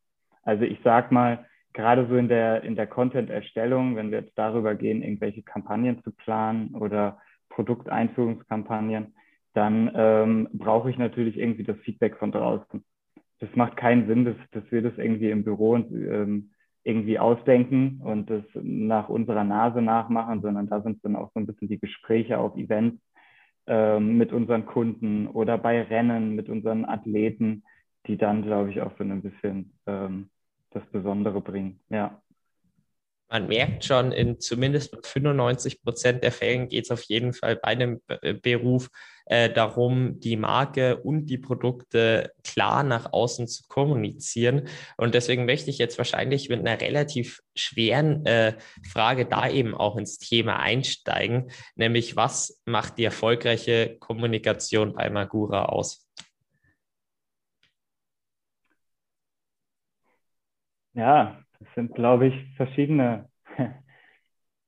Also 0.44 0.64
ich 0.64 0.78
sag 0.84 1.10
mal, 1.10 1.46
gerade 1.72 2.06
so 2.06 2.16
in 2.16 2.28
der, 2.28 2.62
in 2.62 2.76
der 2.76 2.86
Content-Erstellung, 2.86 3.96
wenn 3.96 4.10
wir 4.10 4.20
jetzt 4.20 4.36
darüber 4.38 4.74
gehen, 4.74 5.02
irgendwelche 5.02 5.42
Kampagnen 5.42 6.02
zu 6.02 6.12
planen 6.12 6.74
oder 6.74 7.18
Produkteinführungskampagnen, 7.48 9.14
dann 9.54 9.90
ähm, 9.94 10.48
brauche 10.52 10.90
ich 10.90 10.98
natürlich 10.98 11.36
irgendwie 11.36 11.64
das 11.64 11.78
Feedback 11.78 12.16
von 12.16 12.32
draußen. 12.32 12.84
Das 13.40 13.50
macht 13.54 13.76
keinen 13.76 14.06
Sinn, 14.06 14.24
dass, 14.24 14.36
dass 14.52 14.70
wir 14.70 14.82
das 14.82 14.96
irgendwie 14.96 15.30
im 15.30 15.44
Büro 15.44 15.72
und, 15.72 15.90
ähm, 15.92 16.52
irgendwie 16.84 17.18
ausdenken 17.18 18.00
und 18.02 18.30
das 18.30 18.42
nach 18.54 19.08
unserer 19.08 19.44
Nase 19.44 19.82
nachmachen, 19.82 20.42
sondern 20.42 20.68
da 20.68 20.80
sind 20.82 21.04
dann 21.04 21.16
auch 21.16 21.30
so 21.32 21.40
ein 21.40 21.46
bisschen 21.46 21.68
die 21.68 21.78
Gespräche 21.78 22.38
auf 22.38 22.56
Events 22.56 23.00
ähm, 23.66 24.18
mit 24.18 24.32
unseren 24.32 24.66
Kunden 24.66 25.28
oder 25.28 25.58
bei 25.58 25.82
Rennen 25.82 26.34
mit 26.34 26.48
unseren 26.48 26.84
Athleten, 26.84 27.64
die 28.06 28.16
dann, 28.16 28.42
glaube 28.42 28.70
ich, 28.70 28.80
auch 28.80 28.92
so 28.98 29.04
ein 29.04 29.22
bisschen 29.22 29.72
ähm, 29.86 30.30
das 30.70 30.84
Besondere 30.86 31.40
bringen. 31.40 31.80
Ja. 31.90 32.21
Man 33.32 33.48
merkt 33.48 33.86
schon, 33.86 34.12
in 34.12 34.40
zumindest 34.40 34.94
95 35.06 35.80
Prozent 35.82 36.22
der 36.22 36.32
Fällen 36.32 36.68
geht 36.68 36.84
es 36.84 36.90
auf 36.90 37.02
jeden 37.04 37.32
Fall 37.32 37.56
bei 37.56 37.68
einem 37.68 38.02
äh, 38.08 38.34
Beruf 38.34 38.90
äh, 39.24 39.48
darum, 39.48 40.20
die 40.20 40.36
Marke 40.36 40.98
und 40.98 41.24
die 41.28 41.38
Produkte 41.38 42.30
klar 42.44 42.82
nach 42.82 43.14
außen 43.14 43.48
zu 43.48 43.62
kommunizieren. 43.68 44.68
Und 44.98 45.14
deswegen 45.14 45.46
möchte 45.46 45.70
ich 45.70 45.78
jetzt 45.78 45.96
wahrscheinlich 45.96 46.50
mit 46.50 46.60
einer 46.60 46.78
relativ 46.78 47.40
schweren 47.56 48.26
äh, 48.26 48.58
Frage 48.86 49.24
da 49.24 49.48
eben 49.48 49.74
auch 49.74 49.96
ins 49.96 50.18
Thema 50.18 50.58
einsteigen, 50.58 51.50
nämlich 51.74 52.16
was 52.16 52.60
macht 52.66 52.98
die 52.98 53.04
erfolgreiche 53.04 53.96
Kommunikation 53.98 54.92
bei 54.92 55.08
Magura 55.08 55.64
aus? 55.66 56.06
Ja, 60.92 61.42
das 61.64 61.74
sind, 61.74 61.94
glaube 61.94 62.28
ich, 62.28 62.56
verschiedene. 62.56 63.28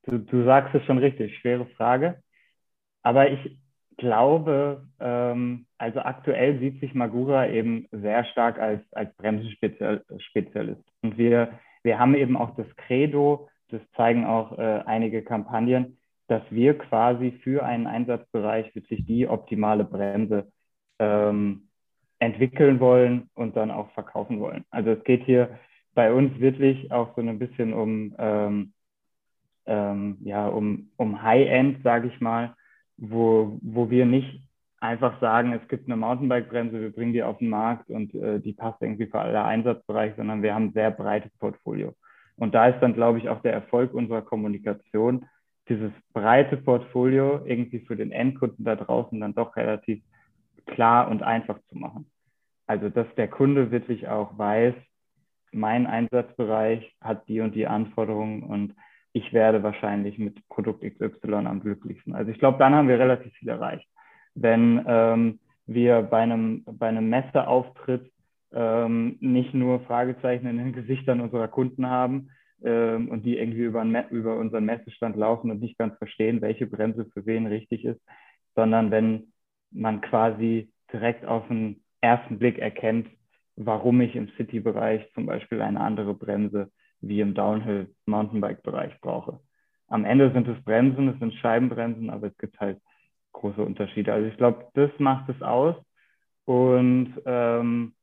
Du, 0.06 0.18
du 0.18 0.44
sagst 0.44 0.74
es 0.74 0.84
schon 0.84 0.98
richtig, 0.98 1.34
schwere 1.38 1.64
Frage. 1.78 2.22
Aber 3.02 3.30
ich 3.30 3.58
glaube, 3.96 4.86
ähm, 5.00 5.64
also 5.78 6.00
aktuell 6.00 6.58
sieht 6.58 6.78
sich 6.80 6.92
Magura 6.92 7.48
eben 7.48 7.86
sehr 7.90 8.24
stark 8.26 8.58
als, 8.58 8.82
als 8.92 9.14
Bremsenspezialist. 9.16 10.82
Und 11.00 11.16
wir, 11.16 11.58
wir 11.82 11.98
haben 11.98 12.14
eben 12.14 12.36
auch 12.36 12.54
das 12.54 12.66
Credo, 12.76 13.48
das 13.68 13.80
zeigen 13.96 14.26
auch 14.26 14.58
äh, 14.58 14.82
einige 14.84 15.22
Kampagnen, 15.22 15.96
dass 16.26 16.42
wir 16.50 16.76
quasi 16.76 17.32
für 17.42 17.64
einen 17.64 17.86
Einsatzbereich 17.86 18.74
wirklich 18.74 19.06
die 19.06 19.26
optimale 19.26 19.84
Bremse 19.84 20.52
ähm, 20.98 21.68
entwickeln 22.18 22.80
wollen 22.80 23.30
und 23.34 23.56
dann 23.56 23.70
auch 23.70 23.90
verkaufen 23.92 24.40
wollen. 24.40 24.64
Also 24.70 24.90
es 24.90 25.04
geht 25.04 25.24
hier 25.24 25.58
bei 25.94 26.12
uns 26.12 26.38
wirklich 26.40 26.90
auch 26.92 27.14
so 27.14 27.22
ein 27.22 27.38
bisschen 27.38 27.72
um, 27.72 28.14
ähm, 28.18 28.72
ähm, 29.66 30.18
ja, 30.20 30.46
um, 30.48 30.90
um 30.96 31.22
High-End, 31.22 31.82
sage 31.82 32.08
ich 32.08 32.20
mal, 32.20 32.54
wo, 32.96 33.58
wo 33.62 33.90
wir 33.90 34.06
nicht 34.06 34.40
einfach 34.80 35.18
sagen, 35.20 35.52
es 35.52 35.66
gibt 35.68 35.86
eine 35.86 35.96
Mountainbike-Bremse, 35.96 36.80
wir 36.80 36.92
bringen 36.92 37.14
die 37.14 37.22
auf 37.22 37.38
den 37.38 37.48
Markt 37.48 37.88
und 37.88 38.14
äh, 38.14 38.40
die 38.40 38.52
passt 38.52 38.82
irgendwie 38.82 39.06
für 39.06 39.20
alle 39.20 39.42
Einsatzbereiche, 39.42 40.16
sondern 40.16 40.42
wir 40.42 40.54
haben 40.54 40.66
ein 40.66 40.72
sehr 40.72 40.90
breites 40.90 41.32
Portfolio. 41.38 41.94
Und 42.36 42.54
da 42.54 42.68
ist 42.68 42.80
dann, 42.80 42.94
glaube 42.94 43.18
ich, 43.18 43.28
auch 43.28 43.40
der 43.42 43.52
Erfolg 43.52 43.94
unserer 43.94 44.22
Kommunikation, 44.22 45.26
dieses 45.68 45.92
breite 46.12 46.58
Portfolio 46.58 47.40
irgendwie 47.46 47.80
für 47.80 47.96
den 47.96 48.12
Endkunden 48.12 48.64
da 48.64 48.76
draußen 48.76 49.18
dann 49.18 49.34
doch 49.34 49.56
relativ 49.56 50.02
klar 50.66 51.08
und 51.08 51.22
einfach 51.22 51.58
zu 51.68 51.78
machen. 51.78 52.10
Also, 52.66 52.88
dass 52.90 53.06
der 53.16 53.28
Kunde 53.28 53.70
wirklich 53.70 54.08
auch 54.08 54.36
weiß, 54.36 54.74
mein 55.54 55.86
Einsatzbereich 55.86 56.94
hat 57.00 57.28
die 57.28 57.40
und 57.40 57.54
die 57.54 57.66
Anforderungen 57.66 58.42
und 58.42 58.74
ich 59.12 59.32
werde 59.32 59.62
wahrscheinlich 59.62 60.18
mit 60.18 60.46
Produkt 60.48 60.82
XY 60.82 61.46
am 61.46 61.60
glücklichsten. 61.60 62.14
Also 62.14 62.32
ich 62.32 62.38
glaube, 62.38 62.58
dann 62.58 62.74
haben 62.74 62.88
wir 62.88 62.98
relativ 62.98 63.32
viel 63.34 63.48
erreicht. 63.48 63.88
Wenn 64.34 64.84
ähm, 64.86 65.38
wir 65.66 66.02
bei 66.02 66.22
einem, 66.22 66.64
bei 66.64 66.88
einem 66.88 67.08
Messeauftritt 67.08 68.10
ähm, 68.52 69.16
nicht 69.20 69.54
nur 69.54 69.80
Fragezeichen 69.80 70.46
in 70.46 70.58
den 70.58 70.72
Gesichtern 70.72 71.20
unserer 71.20 71.48
Kunden 71.48 71.88
haben 71.88 72.30
ähm, 72.64 73.08
und 73.08 73.24
die 73.24 73.38
irgendwie 73.38 73.62
über, 73.62 73.84
über 74.10 74.36
unseren 74.36 74.64
Messestand 74.64 75.16
laufen 75.16 75.50
und 75.50 75.60
nicht 75.60 75.78
ganz 75.78 75.96
verstehen, 75.98 76.40
welche 76.40 76.66
Bremse 76.66 77.06
für 77.12 77.24
wen 77.24 77.46
richtig 77.46 77.84
ist, 77.84 78.00
sondern 78.56 78.90
wenn 78.90 79.32
man 79.70 80.00
quasi 80.00 80.72
direkt 80.92 81.24
auf 81.24 81.46
den 81.48 81.82
ersten 82.00 82.38
Blick 82.38 82.58
erkennt, 82.58 83.08
warum 83.56 84.00
ich 84.00 84.16
im 84.16 84.28
City-Bereich 84.36 85.12
zum 85.14 85.26
Beispiel 85.26 85.62
eine 85.62 85.80
andere 85.80 86.14
Bremse 86.14 86.70
wie 87.00 87.20
im 87.20 87.34
Downhill-Mountainbike-Bereich 87.34 89.00
brauche. 89.00 89.40
Am 89.88 90.04
Ende 90.04 90.32
sind 90.32 90.48
es 90.48 90.62
Bremsen, 90.64 91.08
es 91.08 91.18
sind 91.18 91.34
Scheibenbremsen, 91.34 92.10
aber 92.10 92.28
es 92.28 92.38
gibt 92.38 92.58
halt 92.58 92.80
große 93.32 93.62
Unterschiede. 93.62 94.12
Also 94.12 94.28
ich 94.28 94.36
glaube, 94.36 94.66
das 94.74 94.90
macht 94.98 95.28
es 95.28 95.42
aus. 95.42 95.76
Und 96.46 97.14
ähm, 97.26 97.94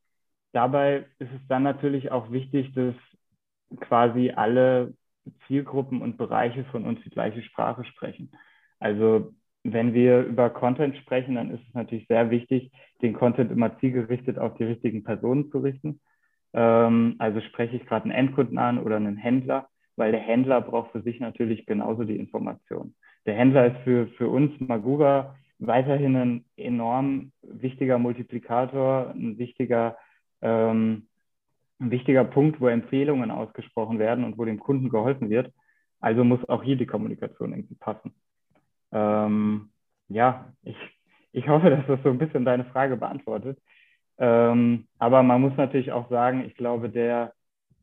dabei 0.51 1.05
ist 1.19 1.31
es 1.33 1.47
dann 1.47 1.63
natürlich 1.63 2.11
auch 2.11 2.31
wichtig, 2.31 2.73
dass 2.73 2.95
quasi 3.79 4.31
alle 4.31 4.93
Zielgruppen 5.47 6.01
und 6.01 6.17
Bereiche 6.17 6.65
von 6.65 6.85
uns 6.85 7.01
die 7.03 7.09
gleiche 7.09 7.41
Sprache 7.43 7.83
sprechen. 7.85 8.31
Also 8.79 9.33
wenn 9.63 9.93
wir 9.93 10.21
über 10.21 10.49
Content 10.49 10.97
sprechen, 10.97 11.35
dann 11.35 11.51
ist 11.51 11.61
es 11.67 11.73
natürlich 11.73 12.07
sehr 12.07 12.29
wichtig, 12.29 12.71
den 13.01 13.13
Content 13.13 13.51
immer 13.51 13.77
zielgerichtet 13.79 14.39
auf 14.39 14.55
die 14.55 14.63
richtigen 14.63 15.03
Personen 15.03 15.49
zu 15.51 15.59
richten. 15.59 15.99
Ähm, 16.53 17.15
also 17.19 17.41
spreche 17.41 17.75
ich 17.75 17.85
gerade 17.85 18.05
einen 18.05 18.13
Endkunden 18.13 18.57
an 18.57 18.79
oder 18.79 18.95
einen 18.95 19.17
Händler, 19.17 19.67
weil 19.95 20.11
der 20.11 20.21
Händler 20.21 20.61
braucht 20.61 20.91
für 20.91 21.01
sich 21.01 21.19
natürlich 21.19 21.65
genauso 21.65 22.03
die 22.03 22.17
Information. 22.17 22.95
Der 23.25 23.35
Händler 23.35 23.67
ist 23.67 23.77
für, 23.83 24.07
für 24.17 24.29
uns 24.29 24.59
Magura 24.59 25.35
weiterhin 25.59 26.15
ein 26.15 26.45
enorm 26.57 27.31
wichtiger 27.43 27.99
Multiplikator, 27.99 29.11
ein 29.15 29.37
wichtiger, 29.37 29.95
ähm, 30.41 31.07
ein 31.79 31.91
wichtiger 31.91 32.23
Punkt, 32.23 32.59
wo 32.59 32.67
Empfehlungen 32.67 33.29
ausgesprochen 33.29 33.99
werden 33.99 34.23
und 34.23 34.37
wo 34.37 34.45
dem 34.45 34.59
Kunden 34.59 34.89
geholfen 34.89 35.29
wird. 35.29 35.53
Also 35.99 36.23
muss 36.23 36.47
auch 36.49 36.63
hier 36.63 36.77
die 36.77 36.87
Kommunikation 36.87 37.51
irgendwie 37.51 37.75
passen. 37.75 38.11
Ähm, 38.91 39.71
ja, 40.09 40.53
ich, 40.63 40.77
ich 41.31 41.47
hoffe, 41.47 41.69
dass 41.71 41.85
das 41.87 41.99
so 42.03 42.09
ein 42.09 42.17
bisschen 42.17 42.45
deine 42.45 42.65
Frage 42.65 42.97
beantwortet. 42.97 43.59
Ähm, 44.17 44.87
aber 44.99 45.23
man 45.23 45.41
muss 45.41 45.57
natürlich 45.57 45.91
auch 45.91 46.09
sagen, 46.09 46.45
ich 46.45 46.55
glaube, 46.55 46.89
der, 46.89 47.33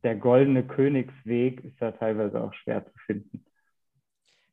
der 0.03 0.15
goldene 0.15 0.63
Königsweg 0.63 1.63
ist 1.63 1.81
da 1.81 1.91
teilweise 1.91 2.41
auch 2.41 2.53
schwer 2.53 2.85
zu 2.85 2.97
finden. 3.05 3.45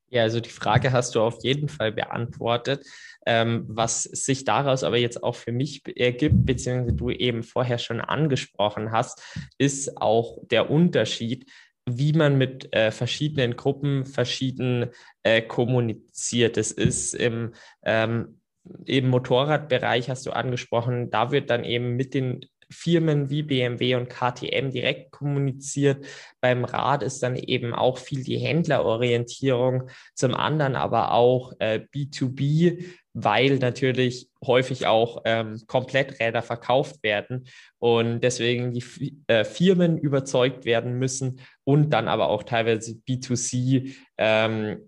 Ja, 0.09 0.23
also 0.23 0.39
die 0.39 0.51
Frage 0.51 0.93
hast 0.93 1.15
du 1.15 1.21
auf 1.21 1.43
jeden 1.43 1.69
Fall 1.69 1.91
beantwortet. 1.91 2.87
Ähm, 3.27 3.65
was 3.69 4.05
sich 4.05 4.45
daraus 4.45 4.85
aber 4.85 4.99
jetzt 4.99 5.23
auch 5.23 5.35
für 5.35 5.51
mich 5.51 5.83
ergibt, 5.99 6.47
beziehungsweise 6.47 6.95
du 6.95 7.11
eben 7.11 7.43
vorher 7.43 7.79
schon 7.79 8.01
angesprochen 8.01 8.93
hast, 8.93 9.21
ist 9.59 10.01
auch 10.01 10.39
der 10.49 10.71
Unterschied, 10.71 11.51
wie 11.89 12.13
man 12.13 12.37
mit 12.37 12.73
äh, 12.75 12.91
verschiedenen 12.91 13.57
Gruppen 13.57 14.05
verschieden 14.05 14.91
äh, 15.23 15.41
kommuniziert. 15.41 16.57
Es 16.57 16.73
ist 16.73 17.15
im 17.15 17.55
ähm, 17.85 18.41
eben 18.85 19.09
Motorradbereich 19.09 20.11
hast 20.11 20.27
du 20.27 20.33
angesprochen, 20.33 21.11
da 21.11 21.31
wird 21.31 21.51
dann 21.51 21.65
eben 21.65 21.97
mit 21.97 22.15
den 22.15 22.41
Firmen 22.69 23.31
wie 23.31 23.45
BMW 23.45 23.95
und 23.95 24.09
KTM 24.09 24.71
direkt 24.71 25.13
kommuniziert. 25.13 26.05
Beim 26.41 26.65
Rad 26.65 27.05
ist 27.05 27.23
dann 27.23 27.37
eben 27.37 27.73
auch 27.73 27.99
viel 27.99 28.25
die 28.25 28.39
Händlerorientierung, 28.39 29.89
zum 30.15 30.35
anderen 30.35 30.75
aber 30.75 31.13
auch 31.13 31.53
äh, 31.61 31.81
B2B, 31.95 32.85
weil 33.19 33.57
natürlich 33.57 34.29
häufig 34.45 34.87
auch 34.87 35.23
ähm, 35.25 35.59
Kompletträder 35.67 36.43
verkauft 36.43 37.03
werden 37.03 37.49
und 37.79 38.21
deswegen 38.21 38.75
die 38.75 38.85
äh, 39.27 39.43
Firmen 39.45 39.97
überzeugt 39.97 40.67
werden 40.67 40.99
müssen 40.99 41.41
und 41.65 41.91
dann 41.95 42.09
aber 42.09 42.29
auch 42.29 42.43
teilweise 42.43 43.01
B2C, 43.09 43.95
ähm, 44.19 44.83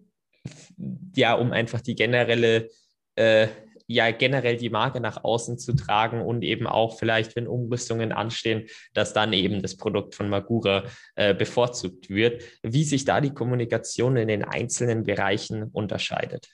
ja, 1.17 1.33
um 1.35 1.53
einfach 1.53 1.81
die 1.81 1.95
generelle 1.95 2.69
äh, 3.17 3.49
ja 3.87 4.11
generell 4.11 4.59
die 4.59 4.69
Marke 4.69 5.01
nach 5.01 5.25
außen 5.25 5.59
zu 5.59 5.73
tragen 5.73 6.21
und 6.21 6.45
eben 6.45 6.67
auch 6.67 6.99
vielleicht, 6.99 7.35
wenn 7.35 7.49
Umrüstungen 7.49 8.13
anstehen, 8.13 8.67
dass 8.93 9.15
dann 9.15 9.33
eben 9.33 9.63
das 9.63 9.79
Produkt 9.79 10.15
von 10.15 10.29
Magura 10.29 10.85
äh, 11.15 11.35
bevorzugt 11.35 12.11
wird. 12.11 12.43
Wie 12.63 12.85
sich 12.85 13.07
da 13.07 13.23
die 13.23 13.33
Kommunikation 13.33 14.19
in 14.19 14.29
den 14.29 14.45
einzelnen 14.45 15.05
Bereichen 15.05 15.63
unterscheidet. 15.73 16.51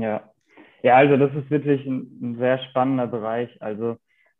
Ja, 0.00 0.30
ja, 0.82 0.96
also 0.96 1.16
das 1.16 1.34
ist 1.34 1.50
wirklich 1.50 1.84
ein, 1.86 2.18
ein 2.22 2.38
sehr 2.38 2.58
spannender 2.58 3.06
Bereich. 3.06 3.50
Also 3.60 3.96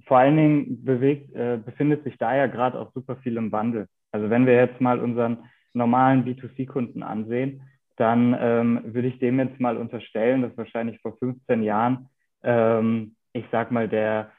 vor 0.07 0.19
allen 0.19 0.37
Dingen 0.37 0.85
bewegt, 0.85 1.35
äh, 1.35 1.59
befindet 1.65 2.05
sich 2.05 2.17
da 2.19 2.35
ja 2.35 2.47
gerade 2.47 2.79
auch 2.79 2.93
super 2.93 3.17
viel 3.17 3.37
im 3.37 3.53
Wandel. 3.53 3.89
Also 4.13 4.31
wenn 4.31 4.47
wir 4.47 4.55
jetzt 4.55 4.81
mal 4.81 5.01
unseren 5.01 5.39
normalen 5.75 6.25
B2C-Kunden 6.25 7.03
ansehen, 7.03 7.63
dann 7.97 8.37
ähm, 8.39 8.81
würde 8.85 9.09
ich 9.09 9.19
dem 9.19 9.39
jetzt 9.39 9.59
mal 9.59 9.77
unterstellen, 9.77 10.43
dass 10.43 10.57
wahrscheinlich 10.57 11.01
vor 11.01 11.17
15 11.19 11.63
Jahren, 11.63 12.09
ähm, 12.43 13.17
ich 13.33 13.45
sag 13.51 13.73
mal, 13.73 13.89
der 13.89 14.31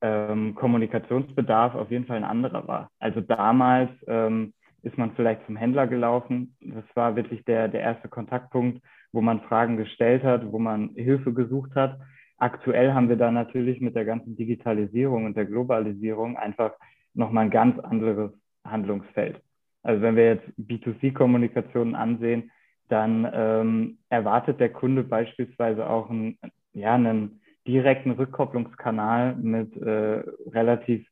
ähm, 0.00 0.54
Kommunikationsbedarf 0.54 1.74
auf 1.74 1.90
jeden 1.90 2.06
Fall 2.06 2.16
ein 2.16 2.24
anderer 2.24 2.66
war. 2.66 2.90
Also 2.98 3.20
damals 3.20 3.90
ähm, 4.06 4.54
ist 4.82 4.98
man 4.98 5.12
vielleicht 5.14 5.46
zum 5.46 5.56
Händler 5.56 5.86
gelaufen. 5.86 6.56
Das 6.60 6.84
war 6.94 7.14
wirklich 7.14 7.44
der, 7.44 7.68
der 7.68 7.82
erste 7.82 8.08
Kontaktpunkt, 8.08 8.82
wo 9.12 9.20
man 9.20 9.42
Fragen 9.42 9.76
gestellt 9.76 10.24
hat, 10.24 10.50
wo 10.50 10.58
man 10.58 10.90
Hilfe 10.94 11.32
gesucht 11.32 11.74
hat. 11.74 11.98
Aktuell 12.38 12.92
haben 12.92 13.08
wir 13.08 13.16
da 13.16 13.30
natürlich 13.30 13.80
mit 13.80 13.94
der 13.94 14.04
ganzen 14.04 14.36
Digitalisierung 14.36 15.26
und 15.26 15.36
der 15.36 15.44
Globalisierung 15.44 16.36
einfach 16.36 16.72
nochmal 17.14 17.44
ein 17.44 17.50
ganz 17.50 17.78
anderes 17.78 18.32
Handlungsfeld. 18.64 19.40
Also 19.82 20.02
wenn 20.02 20.16
wir 20.16 20.26
jetzt 20.26 20.48
B2C-Kommunikationen 20.58 21.94
ansehen, 21.94 22.50
dann 22.88 23.30
ähm, 23.32 23.98
erwartet 24.08 24.60
der 24.60 24.70
Kunde 24.70 25.02
beispielsweise 25.02 25.88
auch 25.88 26.10
einen, 26.10 26.38
ja, 26.72 26.94
einen 26.94 27.40
direkten 27.66 28.12
Rückkopplungskanal 28.12 29.36
mit 29.36 29.76
äh, 29.76 30.22
relativ 30.50 31.06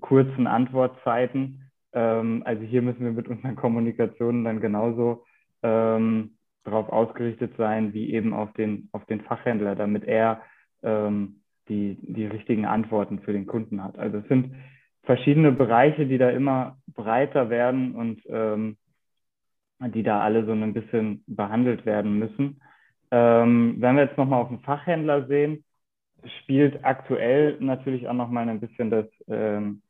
kurzen 0.00 0.46
Antwortzeiten. 0.46 1.70
Ähm, 1.92 2.42
also 2.44 2.62
hier 2.62 2.82
müssen 2.82 3.04
wir 3.04 3.12
mit 3.12 3.28
unseren 3.28 3.56
Kommunikationen 3.56 4.44
dann 4.44 4.60
genauso 4.60 5.24
ähm, 5.62 6.32
darauf 6.64 6.88
ausgerichtet 6.90 7.54
sein, 7.56 7.92
wie 7.92 8.12
eben 8.12 8.32
auf 8.32 8.52
den, 8.52 8.88
auf 8.92 9.04
den 9.06 9.20
Fachhändler, 9.22 9.74
damit 9.74 10.04
er 10.04 10.42
ähm, 10.82 11.42
die, 11.68 11.98
die 12.02 12.26
richtigen 12.26 12.66
Antworten 12.66 13.20
für 13.20 13.32
den 13.32 13.46
Kunden 13.46 13.82
hat. 13.82 13.98
Also 13.98 14.18
es 14.18 14.28
sind 14.28 14.54
verschiedene 15.02 15.52
Bereiche, 15.52 16.06
die 16.06 16.18
da 16.18 16.30
immer 16.30 16.78
breiter 16.86 17.50
werden 17.50 17.94
und 17.94 18.22
ähm, 18.28 18.76
die 19.80 20.02
da 20.02 20.20
alle 20.20 20.44
so 20.44 20.52
ein 20.52 20.72
bisschen 20.72 21.24
behandelt 21.26 21.84
werden 21.86 22.18
müssen. 22.18 22.60
Ähm, 23.10 23.76
wenn 23.78 23.96
wir 23.96 24.04
jetzt 24.04 24.16
nochmal 24.16 24.40
auf 24.40 24.48
den 24.48 24.60
Fachhändler 24.60 25.26
sehen, 25.26 25.64
spielt 26.40 26.84
aktuell 26.84 27.56
natürlich 27.60 28.08
auch 28.08 28.14
nochmal 28.14 28.48
ein 28.48 28.60
bisschen 28.60 28.90
das, 28.90 29.06
ähm, 29.28 29.82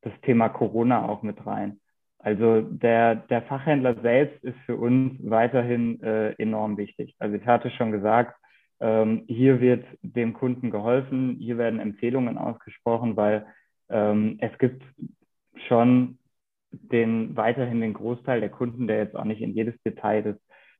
das 0.00 0.12
Thema 0.22 0.48
Corona 0.48 1.06
auch 1.06 1.22
mit 1.22 1.44
rein. 1.46 1.80
Also 2.18 2.62
der, 2.62 3.14
der 3.16 3.42
Fachhändler 3.42 3.94
selbst 4.00 4.42
ist 4.42 4.58
für 4.66 4.76
uns 4.76 5.18
weiterhin 5.22 6.02
äh, 6.02 6.32
enorm 6.38 6.76
wichtig. 6.76 7.14
Also 7.18 7.36
ich 7.36 7.46
hatte 7.46 7.70
schon 7.70 7.92
gesagt, 7.92 8.34
ähm, 8.80 9.24
hier 9.28 9.60
wird 9.60 9.84
dem 10.02 10.32
Kunden 10.34 10.70
geholfen, 10.70 11.36
hier 11.38 11.58
werden 11.58 11.80
Empfehlungen 11.80 12.38
ausgesprochen, 12.38 13.16
weil 13.16 13.46
ähm, 13.88 14.38
es 14.40 14.56
gibt 14.58 14.82
schon 15.68 16.18
den 16.70 17.36
weiterhin 17.36 17.80
den 17.80 17.94
Großteil 17.94 18.40
der 18.40 18.50
Kunden, 18.50 18.86
der 18.86 18.98
jetzt 18.98 19.16
auch 19.16 19.24
nicht 19.24 19.40
in 19.40 19.54
jedes 19.54 19.80
Detail 19.82 20.22
des, 20.22 20.36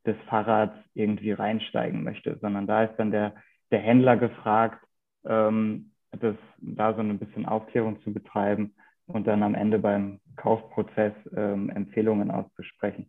des 0.06 0.16
Fahrrads 0.28 0.76
irgendwie 0.94 1.32
reinsteigen 1.32 2.02
möchte, 2.02 2.38
sondern 2.40 2.66
da 2.66 2.84
ist 2.84 2.96
dann 2.96 3.10
der, 3.10 3.34
der 3.70 3.80
Händler 3.80 4.16
gefragt, 4.16 4.84
ähm, 5.24 5.92
das, 6.12 6.36
da 6.60 6.94
so 6.94 7.00
ein 7.00 7.18
bisschen 7.18 7.46
Aufklärung 7.46 8.00
zu 8.02 8.12
betreiben 8.12 8.74
und 9.06 9.26
dann 9.26 9.42
am 9.42 9.54
Ende 9.54 9.78
beim 9.78 10.20
Kaufprozess 10.36 11.12
ähm, 11.36 11.70
Empfehlungen 11.70 12.30
auszusprechen. 12.30 13.06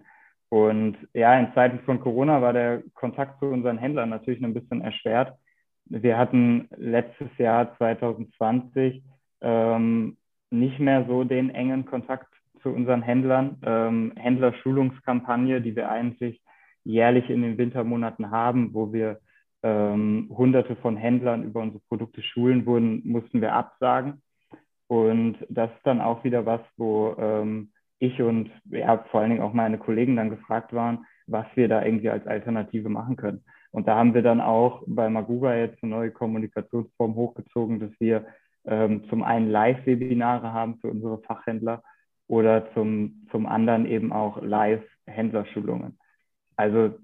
Und 0.50 0.98
ja, 1.14 1.38
in 1.38 1.54
Zeiten 1.54 1.80
von 1.80 2.00
Corona 2.00 2.42
war 2.42 2.54
der 2.54 2.84
Kontakt 2.94 3.40
zu 3.40 3.48
unseren 3.48 3.78
Händlern 3.78 4.10
natürlich 4.10 4.44
ein 4.44 4.54
bisschen 4.54 4.82
erschwert. 4.82 5.38
Wir 5.86 6.18
hatten 6.18 6.68
letztes 6.76 7.30
Jahr 7.38 7.76
2020 7.78 9.04
ähm, 9.42 10.18
nicht 10.50 10.80
mehr 10.80 11.06
so 11.08 11.24
den 11.24 11.50
engen 11.50 11.86
Kontakt 11.86 12.28
zu 12.62 12.70
unseren 12.70 13.02
Händlern. 13.02 13.58
Ähm, 13.64 14.14
Händlerschulungskampagne, 14.16 15.62
die 15.62 15.76
wir 15.76 15.90
eigentlich 15.90 16.42
jährlich 16.84 17.30
in 17.30 17.42
den 17.42 17.58
Wintermonaten 17.58 18.32
haben, 18.32 18.74
wo 18.74 18.94
wir 18.94 19.20
ähm, 19.64 20.30
hunderte 20.30 20.76
von 20.78 20.96
Händlern 20.96 21.44
über 21.44 21.62
unsere 21.62 21.82
Produkte 21.90 22.22
schulen 22.22 22.66
wurden, 22.66 23.02
mussten 23.06 23.42
wir 23.42 23.54
absagen. 23.54 24.22
Und 24.88 25.38
das 25.50 25.70
ist 25.72 25.86
dann 25.86 26.02
auch 26.02 26.24
wieder 26.24 26.46
was, 26.46 26.62
wo 26.78 27.16
ähm, 27.20 27.72
ich 28.00 28.22
und 28.22 28.52
ja, 28.70 29.04
vor 29.12 29.22
allen 29.22 29.32
Dingen 29.32 29.42
auch 29.42 29.54
meine 29.54 29.78
Kollegen 29.78 30.16
dann 30.16 30.30
gefragt 30.30 30.74
waren, 30.74 31.06
was 31.26 31.46
wir 31.56 31.68
da 31.68 31.84
irgendwie 31.84 32.10
als 32.10 32.26
Alternative 32.28 32.90
machen 32.90 33.16
können. 33.16 33.44
Und 33.72 33.88
da 33.88 33.96
haben 33.96 34.14
wir 34.14 34.22
dann 34.22 34.40
auch 34.40 34.84
bei 34.88 35.10
Maguga 35.10 35.56
jetzt 35.56 35.84
eine 35.84 35.92
neue 35.92 36.12
Kommunikationsform 36.12 37.16
hochgezogen, 37.16 37.80
dass 37.80 37.92
wir 38.00 38.26
ähm, 38.66 39.04
zum 39.10 39.24
einen 39.24 39.50
Live-Webinare 39.50 40.54
haben 40.54 40.78
für 40.80 40.90
unsere 40.90 41.20
Fachhändler 41.20 41.84
oder 42.28 42.72
zum, 42.74 43.28
zum 43.32 43.46
anderen 43.46 43.86
eben 43.86 44.12
auch 44.14 44.42
Live-Händlerschulungen. 44.42 45.98
Also 46.56 46.98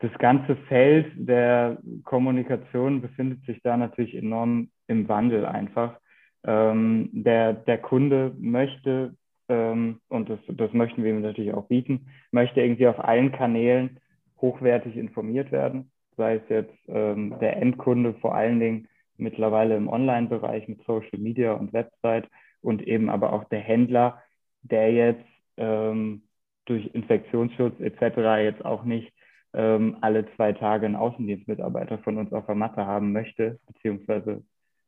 das 0.00 0.12
ganze 0.18 0.56
Feld 0.68 1.10
der 1.16 1.78
Kommunikation 2.04 3.00
befindet 3.00 3.44
sich 3.46 3.60
da 3.62 3.76
natürlich 3.76 4.14
enorm 4.14 4.70
im 4.88 5.08
Wandel 5.08 5.46
einfach. 5.46 5.98
Ähm, 6.46 7.10
der, 7.12 7.52
der 7.52 7.78
Kunde 7.78 8.32
möchte, 8.38 9.14
ähm, 9.48 10.00
und 10.08 10.30
das, 10.30 10.38
das 10.48 10.72
möchten 10.72 11.02
wir 11.02 11.10
ihm 11.10 11.22
natürlich 11.22 11.52
auch 11.52 11.66
bieten, 11.66 12.06
möchte 12.30 12.60
irgendwie 12.60 12.86
auf 12.86 13.02
allen 13.02 13.32
Kanälen 13.32 14.00
hochwertig 14.40 14.96
informiert 14.96 15.50
werden. 15.52 15.90
sei 16.16 16.36
es 16.36 16.48
jetzt 16.48 16.78
ähm, 16.88 17.36
der 17.40 17.56
Endkunde 17.56 18.14
vor 18.14 18.34
allen 18.34 18.60
Dingen 18.60 18.88
mittlerweile 19.18 19.76
im 19.76 19.88
Online-Bereich 19.88 20.68
mit 20.68 20.82
Social 20.84 21.18
Media 21.18 21.52
und 21.52 21.72
Website 21.72 22.28
und 22.60 22.86
eben 22.86 23.10
aber 23.10 23.32
auch 23.32 23.44
der 23.44 23.60
Händler, 23.60 24.22
der 24.62 24.92
jetzt 24.92 25.26
ähm, 25.56 26.22
durch 26.66 26.86
Infektionsschutz 26.94 27.80
etc. 27.80 28.18
jetzt 28.42 28.64
auch 28.64 28.84
nicht 28.84 29.12
ähm, 29.54 29.96
alle 30.00 30.26
zwei 30.36 30.52
Tage 30.52 30.86
einen 30.86 30.96
Außendienstmitarbeiter 30.96 31.98
von 31.98 32.18
uns 32.18 32.32
auf 32.32 32.46
der 32.46 32.54
Matte 32.54 32.84
haben 32.86 33.12
möchte, 33.12 33.58
beziehungsweise 33.66 34.42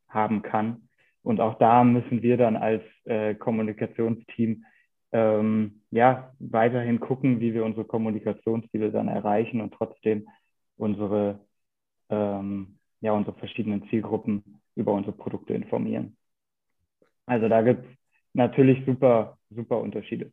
haben 0.09 0.43
kann. 0.43 0.88
Und 1.23 1.41
auch 1.41 1.59
da 1.59 1.85
müssen 1.85 2.23
wir 2.23 2.37
dann 2.37 2.57
als 2.57 2.83
äh, 3.05 3.35
Kommunikationsteam 3.35 4.65
ähm, 5.13 5.83
ja 5.91 6.33
weiterhin 6.39 7.01
gucken, 7.01 7.41
wie 7.41 7.55
wir 7.55 7.65
unsere 7.65 7.85
Kommunikationsziele 7.85 8.91
dann 8.91 9.09
erreichen 9.09 9.61
und 9.61 9.75
trotzdem 9.75 10.29
unsere 10.77 11.41
ähm, 12.11 12.79
ja 13.01 13.13
unsere 13.13 13.37
verschiedenen 13.39 13.89
Zielgruppen 13.89 14.61
über 14.75 14.93
unsere 14.93 15.17
Produkte 15.17 15.55
informieren. 15.55 16.17
Also 17.27 17.49
da 17.49 17.63
gibt 17.63 17.85
es 17.85 17.91
natürlich 18.35 18.85
super 18.87 19.39
super 19.51 19.81
Unterschiede 19.81 20.33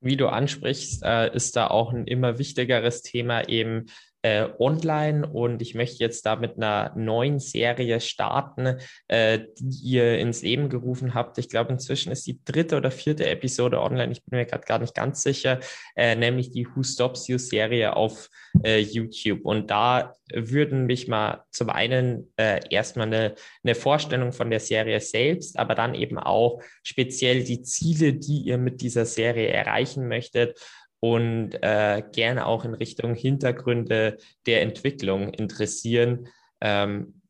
wie 0.00 0.16
du 0.16 0.28
ansprichst, 0.28 1.02
äh, 1.04 1.34
ist 1.34 1.56
da 1.56 1.66
auch 1.66 1.92
ein 1.92 2.06
immer 2.06 2.38
wichtigeres 2.38 3.02
Thema 3.02 3.48
eben 3.48 3.86
äh, 4.28 4.48
online 4.58 5.26
und 5.26 5.62
ich 5.62 5.74
möchte 5.74 6.04
jetzt 6.04 6.26
da 6.26 6.36
mit 6.36 6.56
einer 6.56 6.92
neuen 6.96 7.38
Serie 7.38 7.98
starten, 8.00 8.76
äh, 9.08 9.38
die 9.58 9.94
ihr 9.94 10.18
ins 10.18 10.42
Leben 10.42 10.68
gerufen 10.68 11.14
habt. 11.14 11.38
Ich 11.38 11.48
glaube, 11.48 11.72
inzwischen 11.72 12.12
ist 12.12 12.26
die 12.26 12.38
dritte 12.44 12.76
oder 12.76 12.90
vierte 12.90 13.26
Episode 13.26 13.80
online. 13.80 14.12
Ich 14.12 14.22
bin 14.24 14.38
mir 14.38 14.44
gerade 14.44 14.66
gar 14.66 14.80
nicht 14.80 14.94
ganz 14.94 15.22
sicher, 15.22 15.60
äh, 15.96 16.14
nämlich 16.14 16.50
die 16.50 16.66
Who 16.66 16.82
Stops 16.82 17.26
You 17.28 17.38
Serie 17.38 17.96
auf 17.96 18.28
äh, 18.62 18.78
YouTube. 18.80 19.46
Und 19.46 19.70
da 19.70 20.12
würden 20.30 20.84
mich 20.84 21.08
mal 21.08 21.44
zum 21.50 21.70
einen 21.70 22.30
äh, 22.36 22.60
erstmal 22.68 23.06
eine, 23.06 23.34
eine 23.64 23.74
Vorstellung 23.74 24.32
von 24.32 24.50
der 24.50 24.60
Serie 24.60 25.00
selbst, 25.00 25.58
aber 25.58 25.74
dann 25.74 25.94
eben 25.94 26.18
auch 26.18 26.60
speziell 26.82 27.44
die 27.44 27.62
Ziele, 27.62 28.12
die 28.12 28.42
ihr 28.42 28.58
mit 28.58 28.82
dieser 28.82 29.06
Serie 29.06 29.48
erreichen 29.48 30.06
möchtet 30.06 30.58
und 31.00 31.54
äh, 31.62 32.02
gerne 32.12 32.46
auch 32.46 32.64
in 32.64 32.74
Richtung 32.74 33.14
Hintergründe 33.14 34.18
der 34.46 34.62
Entwicklung 34.62 35.28
interessieren. 35.30 36.28
Ähm, 36.60 37.20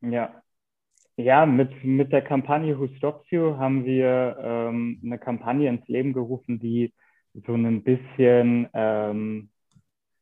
ja. 0.00 0.42
Ja, 1.16 1.44
mit, 1.44 1.84
mit 1.84 2.10
der 2.10 2.22
Kampagne 2.22 2.78
Who 2.78 2.88
Stops 2.96 3.30
You 3.30 3.56
haben 3.58 3.84
wir 3.84 4.36
ähm, 4.40 5.00
eine 5.04 5.18
Kampagne 5.18 5.68
ins 5.68 5.86
Leben 5.86 6.14
gerufen, 6.14 6.58
die 6.58 6.94
so 7.46 7.54
ein 7.54 7.82
bisschen, 7.82 8.68
ähm, 8.72 9.50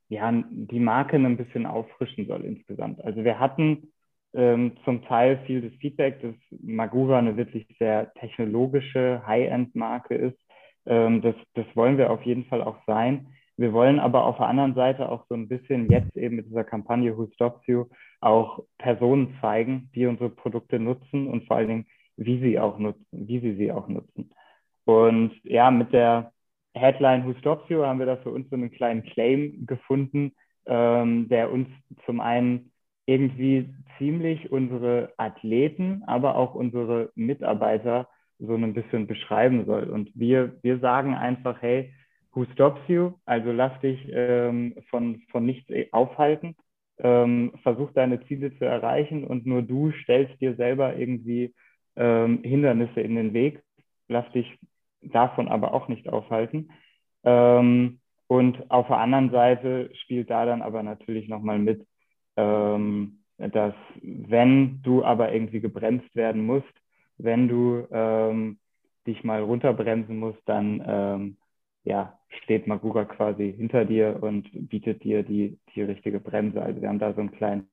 ja, 0.09 0.33
die 0.51 0.81
Marke 0.81 1.16
ein 1.16 1.37
bisschen 1.37 1.64
auffrischen 1.64 2.27
soll 2.27 2.45
insgesamt. 2.45 3.01
Also 3.05 3.23
wir 3.23 3.38
hatten 3.38 3.93
ähm, 4.33 4.77
zum 4.85 5.05
Teil 5.05 5.38
viel 5.47 5.62
das 5.62 5.73
Feedback, 5.79 6.21
dass 6.23 6.35
Magura 6.61 7.19
eine 7.19 7.37
wirklich 7.37 7.66
sehr 7.79 8.12
technologische 8.14 9.23
High-End-Marke 9.27 10.16
ist 10.16 10.38
ähm, 10.87 11.23
das, 11.23 11.35
das 11.55 11.66
wollen 11.75 11.99
wir 11.99 12.11
auf 12.11 12.23
jeden 12.23 12.45
Fall 12.47 12.62
auch 12.62 12.79
sein. 12.87 13.29
Wir 13.57 13.73
wollen 13.73 14.01
aber 14.01 14.25
auf 14.25 14.38
der 14.38 14.47
anderen 14.47 14.75
Seite 14.75 15.11
auch 15.11 15.27
so 15.29 15.35
ein 15.35 15.49
bisschen 15.49 15.90
jetzt 15.90 16.16
eben 16.16 16.37
mit 16.37 16.47
dieser 16.47 16.64
Kampagne 16.64 17.16
Who 17.16 17.29
Stops 17.35 17.66
You 17.66 17.87
auch 18.21 18.62
Personen 18.79 19.37
zeigen, 19.40 19.90
die 19.95 20.07
unsere 20.07 20.31
Produkte 20.31 20.79
nutzen 20.79 21.29
und 21.29 21.47
vor 21.47 21.59
allen 21.59 21.69
Dingen, 21.69 21.87
wie 22.16 22.40
sie 22.40 22.59
auch 22.59 22.79
nutzen, 22.79 23.07
wie 23.11 23.40
sie 23.40 23.57
sie 23.57 23.71
auch 23.71 23.88
nutzen. 23.88 24.31
Und 24.85 25.33
ja, 25.45 25.71
mit 25.71 25.93
der 25.93 26.33
Headline 26.75 27.27
Who 27.27 27.35
Stops 27.38 27.69
You 27.69 27.85
haben 27.85 27.99
wir 27.99 28.07
da 28.07 28.16
für 28.16 28.31
uns 28.31 28.49
so 28.49 28.57
einen 28.57 28.71
kleinen 28.71 29.03
Claim 29.03 29.66
gefunden, 29.66 30.33
ähm, 30.66 31.29
der 31.29 31.53
uns 31.53 31.69
zum 32.07 32.21
einen 32.21 32.73
irgendwie 33.07 33.75
ziemlich 33.99 34.51
unsere 34.51 35.12
Athleten, 35.16 36.03
aber 36.07 36.37
auch 36.37 36.55
unsere 36.55 37.11
Mitarbeiter 37.14 38.09
so 38.40 38.55
ein 38.55 38.74
bisschen 38.74 39.07
beschreiben 39.07 39.66
soll. 39.66 39.85
Und 39.85 40.11
wir, 40.14 40.57
wir 40.62 40.79
sagen 40.79 41.14
einfach, 41.14 41.61
hey, 41.62 41.92
who 42.33 42.44
stops 42.53 42.81
you? 42.88 43.12
Also 43.24 43.53
lass 43.53 43.79
dich 43.81 44.00
ähm, 44.11 44.74
von, 44.88 45.22
von 45.31 45.44
nichts 45.44 45.70
aufhalten. 45.92 46.57
Ähm, 46.98 47.53
versuch 47.62 47.92
deine 47.92 48.20
Ziele 48.26 48.57
zu 48.59 48.64
erreichen 48.64 49.24
und 49.24 49.46
nur 49.46 49.62
du 49.62 49.90
stellst 50.03 50.38
dir 50.40 50.55
selber 50.57 50.96
irgendwie 50.96 51.55
ähm, 51.96 52.42
Hindernisse 52.42 53.00
in 53.00 53.16
den 53.16 53.33
Weg. 53.33 53.62
Lass 54.09 54.31
dich 54.33 54.59
davon 55.00 55.48
aber 55.48 55.72
auch 55.72 55.88
nicht 55.88 56.09
aufhalten. 56.09 56.70
Ähm, 57.24 58.00
und 58.26 58.70
auf 58.70 58.87
der 58.87 58.98
anderen 58.98 59.31
Seite 59.31 59.90
spielt 59.94 60.31
da 60.31 60.44
dann 60.44 60.62
aber 60.62 60.83
natürlich 60.83 61.29
nochmal 61.29 61.59
mit, 61.59 61.87
ähm, 62.37 63.20
dass 63.38 63.74
wenn 64.03 64.83
du 64.83 65.03
aber 65.03 65.33
irgendwie 65.33 65.61
gebremst 65.61 66.14
werden 66.14 66.44
musst, 66.44 66.72
wenn 67.23 67.49
du 67.49 67.87
ähm, 67.91 68.59
dich 69.07 69.25
mal 69.25 69.43
runterbremsen 69.43 70.17
musst, 70.17 70.41
dann 70.47 70.83
ähm, 70.87 71.37
ja, 71.85 72.19
steht 72.43 72.67
Magura 72.67 73.05
quasi 73.05 73.55
hinter 73.57 73.85
dir 73.85 74.19
und 74.23 74.49
bietet 74.69 75.03
dir 75.03 75.23
die, 75.23 75.59
die 75.75 75.83
richtige 75.83 76.21
Bremse. 76.21 76.63
Also 76.63 76.81
wir 76.81 76.89
haben 76.89 76.99
da 76.99 77.13
so 77.13 77.21
einen 77.21 77.33
kleinen 77.33 77.69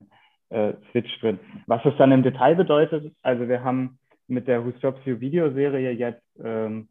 äh, 0.50 0.74
Switch 0.92 1.20
drin. 1.20 1.40
Was 1.68 1.84
das 1.84 1.98
dann 1.98 2.12
im 2.12 2.24
Detail 2.24 2.56
bedeutet, 2.56 3.14
also 3.22 3.48
wir 3.48 3.64
haben 3.64 4.00
mit 4.28 4.48
der 4.48 4.66
Who 4.66 4.72
Stops 4.78 5.06
You 5.06 5.20
Videoserie 5.20 5.92
jetzt 5.92 6.24
ähm, 6.44 6.90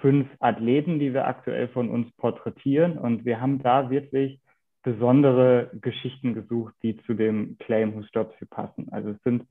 fünf 0.00 0.28
Athleten, 0.40 0.98
die 0.98 1.14
wir 1.14 1.26
aktuell 1.26 1.68
von 1.68 1.88
uns 1.88 2.10
porträtieren 2.16 2.98
und 2.98 3.24
wir 3.24 3.40
haben 3.40 3.62
da 3.62 3.90
wirklich 3.90 4.40
besondere 4.82 5.70
Geschichten 5.80 6.34
gesucht, 6.34 6.74
die 6.82 6.96
zu 6.98 7.14
dem 7.14 7.56
Claim 7.58 7.94
Who 7.94 8.02
Stops 8.04 8.34
You 8.40 8.46
passen. 8.48 8.88
Also 8.90 9.10
es 9.10 9.22
sind 9.22 9.44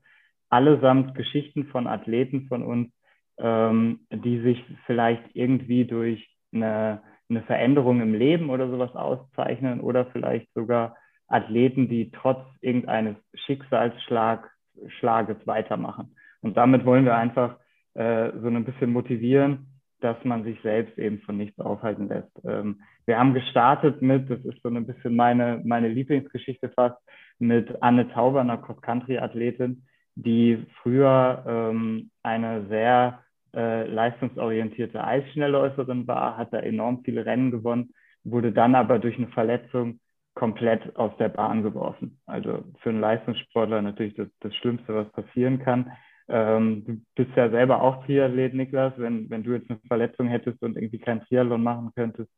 allesamt 0.48 1.14
Geschichten 1.14 1.66
von 1.66 1.86
Athleten 1.86 2.46
von 2.48 2.62
uns, 2.62 2.90
ähm, 3.38 4.00
die 4.10 4.40
sich 4.40 4.64
vielleicht 4.86 5.22
irgendwie 5.34 5.84
durch 5.84 6.26
eine, 6.52 7.02
eine 7.28 7.42
Veränderung 7.42 8.00
im 8.00 8.14
Leben 8.14 8.50
oder 8.50 8.70
sowas 8.70 8.94
auszeichnen 8.94 9.80
oder 9.80 10.06
vielleicht 10.06 10.52
sogar 10.54 10.96
Athleten, 11.28 11.88
die 11.88 12.12
trotz 12.12 12.44
irgendeines 12.60 13.16
Schicksalsschlages 13.34 15.46
weitermachen. 15.46 16.14
Und 16.40 16.56
damit 16.56 16.84
wollen 16.84 17.04
wir 17.04 17.16
einfach 17.16 17.56
äh, 17.94 18.30
so 18.40 18.46
ein 18.46 18.64
bisschen 18.64 18.92
motivieren, 18.92 19.66
dass 20.00 20.22
man 20.24 20.44
sich 20.44 20.60
selbst 20.62 20.96
eben 20.98 21.20
von 21.20 21.36
nichts 21.36 21.58
aufhalten 21.58 22.08
lässt. 22.08 22.30
Ähm, 22.44 22.80
wir 23.06 23.18
haben 23.18 23.34
gestartet 23.34 24.02
mit, 24.02 24.30
das 24.30 24.44
ist 24.44 24.62
so 24.62 24.68
ein 24.68 24.86
bisschen 24.86 25.16
meine, 25.16 25.60
meine 25.64 25.88
Lieblingsgeschichte 25.88 26.68
fast, 26.70 26.96
mit 27.38 27.82
Anne 27.82 28.08
Tauber, 28.10 28.40
einer 28.40 28.58
Cross-Country-Athletin, 28.58 29.82
die 30.16 30.66
früher 30.82 31.44
ähm, 31.46 32.10
eine 32.22 32.66
sehr 32.68 33.22
äh, 33.54 33.86
leistungsorientierte 33.86 35.04
Eisschnellläuferin 35.04 36.06
war, 36.08 36.36
hat 36.36 36.52
da 36.52 36.58
enorm 36.58 37.02
viele 37.04 37.24
Rennen 37.24 37.50
gewonnen, 37.50 37.90
wurde 38.24 38.50
dann 38.52 38.74
aber 38.74 38.98
durch 38.98 39.16
eine 39.16 39.28
Verletzung 39.28 40.00
komplett 40.34 40.96
aus 40.96 41.16
der 41.18 41.28
Bahn 41.28 41.62
geworfen. 41.62 42.18
Also 42.26 42.64
für 42.80 42.90
einen 42.90 43.00
Leistungssportler 43.00 43.80
natürlich 43.82 44.14
das, 44.14 44.28
das 44.40 44.54
Schlimmste, 44.56 44.94
was 44.94 45.10
passieren 45.12 45.58
kann. 45.58 45.92
Ähm, 46.28 46.84
du 46.86 47.00
bist 47.14 47.36
ja 47.36 47.48
selber 47.50 47.82
auch 47.82 48.04
Triathlet, 48.04 48.52
Niklas. 48.52 48.94
Wenn, 48.96 49.30
wenn 49.30 49.44
du 49.44 49.52
jetzt 49.52 49.70
eine 49.70 49.78
Verletzung 49.86 50.28
hättest 50.28 50.62
und 50.62 50.76
irgendwie 50.76 50.98
kein 50.98 51.22
Triathlon 51.22 51.62
machen 51.62 51.92
könntest, 51.94 52.30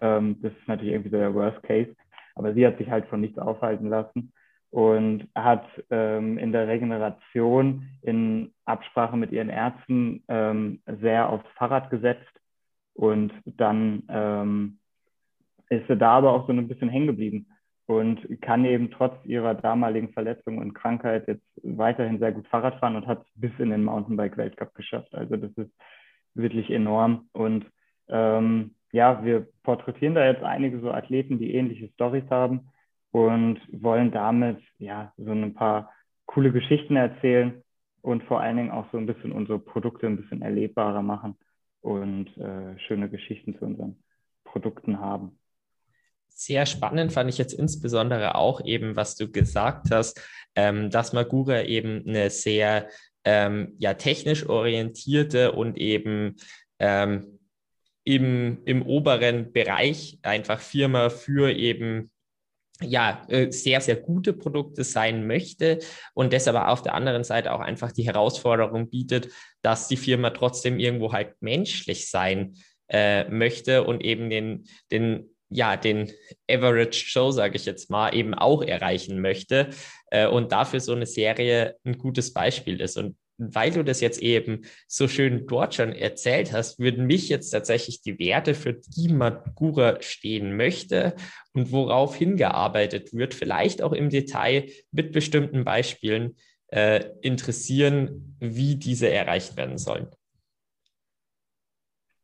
ähm, 0.00 0.38
das 0.40 0.52
ist 0.52 0.68
natürlich 0.68 0.94
irgendwie 0.94 1.10
der 1.10 1.34
Worst 1.34 1.62
Case. 1.64 1.94
Aber 2.34 2.54
sie 2.54 2.66
hat 2.66 2.78
sich 2.78 2.90
halt 2.90 3.06
von 3.06 3.20
nichts 3.20 3.38
aufhalten 3.38 3.88
lassen 3.88 4.32
und 4.74 5.28
hat 5.36 5.64
ähm, 5.90 6.36
in 6.36 6.50
der 6.50 6.66
Regeneration 6.66 7.86
in 8.02 8.52
Absprache 8.64 9.16
mit 9.16 9.30
ihren 9.30 9.48
Ärzten 9.48 10.24
ähm, 10.26 10.80
sehr 11.00 11.28
aufs 11.28 11.48
Fahrrad 11.54 11.90
gesetzt 11.90 12.40
und 12.92 13.32
dann 13.44 14.02
ähm, 14.08 14.78
ist 15.68 15.86
sie 15.86 15.96
da 15.96 16.14
aber 16.14 16.32
auch 16.32 16.48
so 16.48 16.52
ein 16.52 16.66
bisschen 16.66 16.88
hängen 16.88 17.06
geblieben 17.06 17.46
und 17.86 18.26
kann 18.42 18.64
eben 18.64 18.90
trotz 18.90 19.14
ihrer 19.24 19.54
damaligen 19.54 20.12
Verletzung 20.12 20.58
und 20.58 20.74
Krankheit 20.74 21.28
jetzt 21.28 21.46
weiterhin 21.62 22.18
sehr 22.18 22.32
gut 22.32 22.48
Fahrrad 22.48 22.80
fahren 22.80 22.96
und 22.96 23.06
hat 23.06 23.24
bis 23.36 23.52
in 23.58 23.70
den 23.70 23.84
Mountainbike-Weltcup 23.84 24.74
geschafft. 24.74 25.14
Also 25.14 25.36
das 25.36 25.52
ist 25.52 25.70
wirklich 26.34 26.68
enorm 26.68 27.28
und 27.32 27.64
ähm, 28.08 28.74
ja, 28.90 29.24
wir 29.24 29.46
porträtieren 29.62 30.16
da 30.16 30.26
jetzt 30.26 30.42
einige 30.42 30.80
so 30.80 30.90
Athleten, 30.90 31.38
die 31.38 31.54
ähnliche 31.54 31.90
Stories 31.92 32.28
haben 32.28 32.70
und 33.14 33.60
wollen 33.70 34.10
damit 34.10 34.58
ja 34.78 35.12
so 35.16 35.30
ein 35.30 35.54
paar 35.54 35.92
coole 36.26 36.50
Geschichten 36.50 36.96
erzählen 36.96 37.62
und 38.02 38.24
vor 38.24 38.40
allen 38.40 38.56
Dingen 38.56 38.70
auch 38.72 38.90
so 38.90 38.98
ein 38.98 39.06
bisschen 39.06 39.30
unsere 39.30 39.60
Produkte 39.60 40.08
ein 40.08 40.16
bisschen 40.16 40.42
erlebbarer 40.42 41.00
machen 41.00 41.36
und 41.80 42.36
äh, 42.36 42.76
schöne 42.80 43.08
Geschichten 43.08 43.56
zu 43.56 43.66
unseren 43.66 44.02
Produkten 44.42 44.98
haben. 44.98 45.38
Sehr 46.26 46.66
spannend 46.66 47.12
fand 47.12 47.30
ich 47.30 47.38
jetzt 47.38 47.52
insbesondere 47.52 48.34
auch 48.34 48.60
eben, 48.64 48.96
was 48.96 49.14
du 49.14 49.30
gesagt 49.30 49.92
hast, 49.92 50.20
ähm, 50.56 50.90
dass 50.90 51.12
Magura 51.12 51.62
eben 51.62 52.04
eine 52.08 52.30
sehr 52.30 52.88
ähm, 53.22 53.74
ja, 53.78 53.94
technisch 53.94 54.48
orientierte 54.48 55.52
und 55.52 55.78
eben 55.78 56.34
ähm, 56.80 57.38
im, 58.02 58.58
im 58.64 58.82
oberen 58.82 59.52
Bereich 59.52 60.18
einfach 60.22 60.58
Firma 60.58 61.10
für 61.10 61.52
eben 61.52 62.10
ja, 62.80 63.24
äh, 63.28 63.50
sehr, 63.52 63.80
sehr 63.80 63.96
gute 63.96 64.32
Produkte 64.32 64.84
sein 64.84 65.26
möchte 65.26 65.78
und 66.12 66.32
das 66.32 66.48
aber 66.48 66.68
auf 66.68 66.82
der 66.82 66.94
anderen 66.94 67.24
Seite 67.24 67.52
auch 67.52 67.60
einfach 67.60 67.92
die 67.92 68.06
Herausforderung 68.06 68.90
bietet, 68.90 69.28
dass 69.62 69.88
die 69.88 69.96
Firma 69.96 70.30
trotzdem 70.30 70.78
irgendwo 70.78 71.12
halt 71.12 71.34
menschlich 71.40 72.10
sein 72.10 72.56
äh, 72.88 73.28
möchte 73.28 73.84
und 73.84 74.02
eben 74.02 74.28
den, 74.28 74.64
den, 74.90 75.30
ja, 75.50 75.76
den 75.76 76.12
Average 76.50 77.06
Show, 77.06 77.30
sage 77.30 77.56
ich 77.56 77.64
jetzt 77.64 77.90
mal, 77.90 78.14
eben 78.14 78.34
auch 78.34 78.62
erreichen 78.62 79.20
möchte 79.20 79.70
äh, 80.10 80.26
und 80.26 80.50
dafür 80.50 80.80
so 80.80 80.92
eine 80.92 81.06
Serie 81.06 81.76
ein 81.84 81.96
gutes 81.96 82.32
Beispiel 82.32 82.80
ist. 82.80 82.98
Und 82.98 83.16
weil 83.36 83.70
du 83.70 83.82
das 83.82 84.00
jetzt 84.00 84.22
eben 84.22 84.62
so 84.86 85.08
schön 85.08 85.46
dort 85.46 85.74
schon 85.74 85.92
erzählt 85.92 86.52
hast, 86.52 86.78
würden 86.78 87.06
mich 87.06 87.28
jetzt 87.28 87.50
tatsächlich 87.50 88.02
die 88.02 88.18
Werte, 88.18 88.54
für 88.54 88.74
die 88.74 89.12
Magura 89.12 90.00
stehen 90.00 90.56
möchte 90.56 91.14
und 91.52 91.72
worauf 91.72 92.14
hingearbeitet 92.16 93.12
wird, 93.12 93.34
vielleicht 93.34 93.82
auch 93.82 93.92
im 93.92 94.10
Detail 94.10 94.66
mit 94.92 95.12
bestimmten 95.12 95.64
Beispielen 95.64 96.36
äh, 96.68 97.04
interessieren, 97.22 98.36
wie 98.40 98.76
diese 98.76 99.10
erreicht 99.10 99.56
werden 99.56 99.78
sollen. 99.78 100.08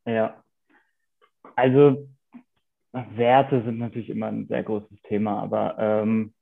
Ja, 0.06 0.42
also 1.56 2.08
Werte 2.92 3.62
sind 3.62 3.78
natürlich 3.78 4.10
immer 4.10 4.26
ein 4.26 4.46
sehr 4.48 4.62
großes 4.62 5.02
Thema, 5.02 5.42
aber 5.42 5.76
ähm, 5.78 6.34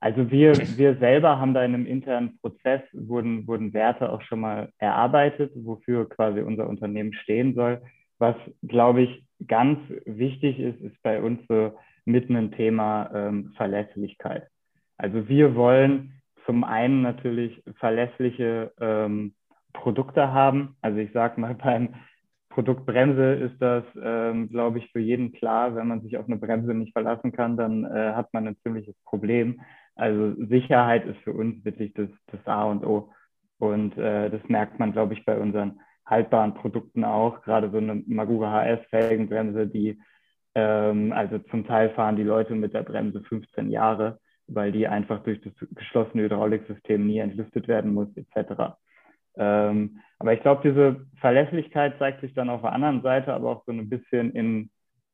also 0.00 0.30
wir, 0.30 0.54
wir 0.78 0.96
selber 0.96 1.38
haben 1.38 1.52
da 1.52 1.62
in 1.62 1.74
einem 1.74 1.86
internen 1.86 2.38
Prozess, 2.38 2.80
wurden, 2.92 3.46
wurden 3.46 3.74
Werte 3.74 4.10
auch 4.10 4.22
schon 4.22 4.40
mal 4.40 4.72
erarbeitet, 4.78 5.52
wofür 5.54 6.08
quasi 6.08 6.40
unser 6.40 6.68
Unternehmen 6.68 7.12
stehen 7.12 7.54
soll. 7.54 7.82
Was, 8.18 8.34
glaube 8.66 9.02
ich, 9.02 9.24
ganz 9.46 9.78
wichtig 10.06 10.58
ist, 10.58 10.80
ist 10.80 11.02
bei 11.02 11.20
uns 11.20 11.40
so 11.48 11.76
mitten 12.06 12.34
ein 12.34 12.52
Thema 12.52 13.10
ähm, 13.14 13.52
Verlässlichkeit. 13.56 14.48
Also 14.96 15.28
wir 15.28 15.54
wollen 15.54 16.14
zum 16.46 16.64
einen 16.64 17.02
natürlich 17.02 17.62
verlässliche 17.76 18.72
ähm, 18.80 19.34
Produkte 19.74 20.32
haben. 20.32 20.76
Also 20.80 20.98
ich 20.98 21.12
sage 21.12 21.40
mal, 21.40 21.54
beim 21.54 21.94
Produkt 22.48 22.86
Bremse 22.86 23.34
ist 23.34 23.60
das, 23.60 23.84
ähm, 24.02 24.48
glaube 24.48 24.78
ich, 24.78 24.90
für 24.90 24.98
jeden 24.98 25.32
klar. 25.32 25.76
Wenn 25.76 25.88
man 25.88 26.02
sich 26.02 26.16
auf 26.16 26.26
eine 26.26 26.36
Bremse 26.36 26.74
nicht 26.74 26.92
verlassen 26.92 27.32
kann, 27.32 27.56
dann 27.56 27.84
äh, 27.84 28.12
hat 28.14 28.32
man 28.32 28.48
ein 28.48 28.56
ziemliches 28.62 28.96
Problem. 29.04 29.60
Also 29.94 30.34
Sicherheit 30.46 31.04
ist 31.06 31.18
für 31.18 31.32
uns 31.32 31.64
wirklich 31.64 31.92
das, 31.94 32.08
das 32.26 32.46
A 32.46 32.64
und 32.64 32.84
O. 32.84 33.12
Und 33.58 33.96
äh, 33.98 34.30
das 34.30 34.42
merkt 34.48 34.78
man, 34.78 34.92
glaube 34.92 35.14
ich, 35.14 35.24
bei 35.24 35.38
unseren 35.38 35.80
haltbaren 36.06 36.54
Produkten 36.54 37.04
auch. 37.04 37.42
Gerade 37.42 37.70
so 37.70 37.76
eine 37.76 38.02
Magura 38.06 38.52
HS-Felgenbremse, 38.52 39.66
die, 39.66 40.00
ähm, 40.54 41.12
also 41.12 41.38
zum 41.38 41.66
Teil 41.66 41.90
fahren 41.90 42.16
die 42.16 42.22
Leute 42.22 42.54
mit 42.54 42.74
der 42.74 42.82
Bremse 42.82 43.22
15 43.22 43.70
Jahre, 43.70 44.18
weil 44.46 44.72
die 44.72 44.88
einfach 44.88 45.22
durch 45.22 45.40
das 45.42 45.52
geschlossene 45.74 46.24
Hydrauliksystem 46.24 47.06
nie 47.06 47.18
entlüftet 47.18 47.68
werden 47.68 47.94
muss, 47.94 48.08
etc. 48.16 48.74
Ähm, 49.36 50.00
aber 50.18 50.32
ich 50.32 50.40
glaube, 50.40 50.68
diese 50.68 51.06
Verlässlichkeit 51.20 51.98
zeigt 51.98 52.20
sich 52.20 52.34
dann 52.34 52.50
auf 52.50 52.62
der 52.62 52.72
anderen 52.72 53.02
Seite, 53.02 53.32
aber 53.32 53.50
auch 53.50 53.64
so 53.64 53.72
ein 53.72 53.88
bisschen 53.88 54.32
in, 54.32 54.70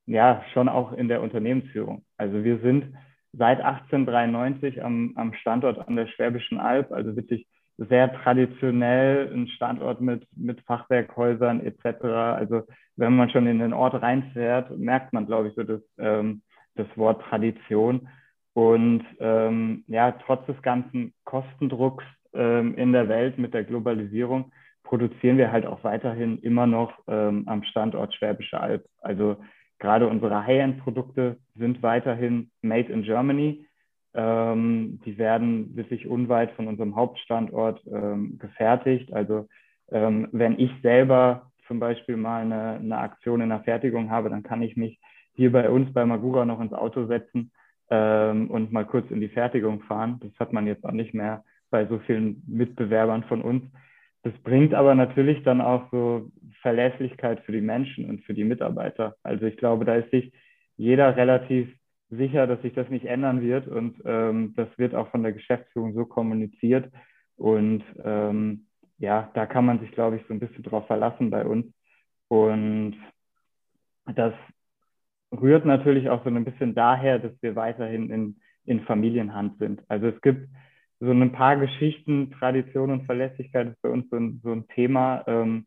ja, 0.07 0.43
schon 0.53 0.69
auch 0.69 0.93
in 0.93 1.09
der 1.09 1.23
Unternehmensführung. 1.23 2.05
Also 2.17 2.43
wir 2.43 2.59
sind 2.61 2.95
seit 3.37 3.61
1893 3.61 4.83
am, 4.83 5.13
am 5.17 5.35
Standort 5.35 5.87
an 5.87 5.97
der 5.97 6.07
Schwäbischen 6.07 6.59
Alb, 6.59 6.93
also 6.93 7.17
wirklich 7.17 7.47
sehr 7.79 8.13
traditionell 8.23 9.31
ein 9.33 9.49
Standort 9.49 10.01
mit, 10.01 10.27
mit 10.35 10.61
Fachwerkhäusern 10.63 11.61
etc. 11.61 12.05
Also 12.05 12.63
wenn 12.97 13.15
man 13.17 13.29
schon 13.31 13.47
in 13.47 13.59
den 13.59 13.75
Ort 13.75 14.01
reinfährt, 14.01 14.77
merkt 14.79 15.13
man, 15.13 15.27
glaube 15.27 15.49
ich, 15.49 15.55
so 15.55 15.63
das, 15.63 15.83
ähm, 15.99 16.43
das 16.75 16.87
Wort 16.97 17.23
Tradition. 17.23 18.09
Und 18.55 19.05
ähm, 19.21 19.85
ja, 19.89 20.13
trotz 20.13 20.47
des 20.47 20.61
ganzen 20.63 21.13
Kostendrucks 21.25 22.05
ähm, 22.33 22.75
in 22.77 22.93
der 22.93 23.09
Welt 23.09 23.37
mit 23.37 23.53
der 23.53 23.65
Globalisierung 23.65 24.51
produzieren 24.83 25.37
wir 25.37 25.53
halt 25.53 25.67
auch 25.67 25.85
weiterhin 25.85 26.39
immer 26.39 26.67
noch 26.67 26.93
ähm, 27.09 27.45
am 27.47 27.65
Standort 27.65 28.15
Schwäbische 28.15 28.59
Alb. 28.59 28.87
Also 29.01 29.37
Gerade 29.79 30.09
unsere 30.09 30.47
High-End-Produkte 30.47 31.39
sind 31.55 31.83
weiterhin 31.83 32.51
made 32.63 32.93
in 32.93 33.03
Germany. 33.03 33.67
Ähm, 34.15 35.01
die 35.05 35.19
werden 35.19 35.77
wirklich 35.77 36.07
unweit 36.07 36.53
von 36.53 36.69
unserem 36.69 36.97
Hauptstandort 36.97 37.83
ähm, 37.87 38.39
gefertigt. 38.39 39.13
Also 39.13 39.49
ähm, 39.91 40.29
wenn 40.33 40.59
ich 40.59 40.71
selber 40.83 41.51
zum 41.67 41.81
Beispiel 41.81 42.17
mal 42.17 42.43
eine, 42.43 42.79
eine, 42.79 42.99
Aktion 42.99 43.41
in 43.41 43.51
der 43.51 43.61
Fertigung 43.61 44.11
habe, 44.11 44.31
dann 44.31 44.43
kann 44.43 44.63
ich 44.63 44.77
mich 44.77 44.99
hier 45.35 45.53
bei 45.53 45.69
uns 45.69 45.93
bei 45.93 46.07
Magura 46.07 46.45
noch 46.45 46.61
ins 46.61 46.73
Auto 46.73 47.07
setzen 47.07 47.51
ähm, 47.91 48.51
und 48.51 48.73
mal 48.73 48.87
kurz 48.87 49.11
in 49.11 49.21
die 49.21 49.29
Fertigung 49.29 49.83
fahren. 49.83 50.19
Das 50.23 50.33
hat 50.39 50.53
man 50.53 50.67
jetzt 50.67 50.85
auch 50.85 50.93
nicht 50.93 51.13
mehr 51.13 51.45
bei 51.71 51.87
so 51.87 51.99
vielen 51.99 52.43
Mitbewerbern 52.47 53.25
von 53.25 53.43
uns. 53.43 53.65
Das 54.23 54.33
bringt 54.43 54.75
aber 54.75 54.95
natürlich 54.95 55.43
dann 55.45 55.61
auch 55.61 55.91
so 55.91 56.31
Verlässlichkeit 56.67 57.45
für 57.45 57.53
die 57.53 57.61
Menschen 57.61 58.11
und 58.11 58.25
für 58.25 58.35
die 58.35 58.43
Mitarbeiter. 58.43 59.15
Also 59.23 59.47
ich 59.47 59.57
glaube, 59.57 59.85
da 59.85 59.95
ist 59.95 60.11
sich 60.11 60.33
jeder 60.77 61.17
relativ 61.17 61.73
sicher, 62.11 62.49
dass 62.49 62.61
sich 62.63 62.75
das 62.75 62.89
nicht 62.89 63.05
ändern 63.05 63.41
wird 63.41 63.69
und 63.69 64.03
ähm, 64.05 64.53
das 64.57 64.67
wird 64.77 64.93
auch 64.93 65.09
von 65.13 65.23
der 65.23 65.33
Geschäftsführung 65.33 65.95
so 65.95 66.05
kommuniziert 66.05 66.93
und 67.37 67.85
ähm, 68.03 68.67
ja, 68.99 69.31
da 69.35 69.47
kann 69.47 69.65
man 69.65 69.79
sich, 69.79 69.93
glaube 69.93 70.17
ich, 70.17 70.23
so 70.27 70.35
ein 70.35 70.41
bisschen 70.41 70.65
drauf 70.65 70.89
verlassen 70.89 71.31
bei 71.31 71.47
uns 71.47 71.67
und 72.27 72.97
das 74.17 74.35
rührt 75.31 75.67
natürlich 75.67 76.11
auch 76.11 76.25
so 76.25 76.31
ein 76.31 76.45
bisschen 76.45 76.75
daher, 76.75 77.21
dass 77.21 77.41
wir 77.43 77.55
weiterhin 77.55 78.11
in, 78.11 78.41
in 78.65 78.81
Familienhand 78.81 79.59
sind. 79.59 79.85
Also 79.87 80.09
es 80.09 80.21
gibt 80.21 80.49
so 80.99 81.13
ein 81.13 81.31
paar 81.31 81.59
Geschichten, 81.59 82.33
Tradition 82.33 82.91
und 82.91 83.07
Verlässlichkeit 83.07 83.69
ist 83.69 83.81
bei 83.83 83.89
uns 83.89 84.11
so 84.11 84.17
ein, 84.17 84.41
so 84.43 84.51
ein 84.51 84.67
Thema. 84.67 85.23
Ähm, 85.29 85.67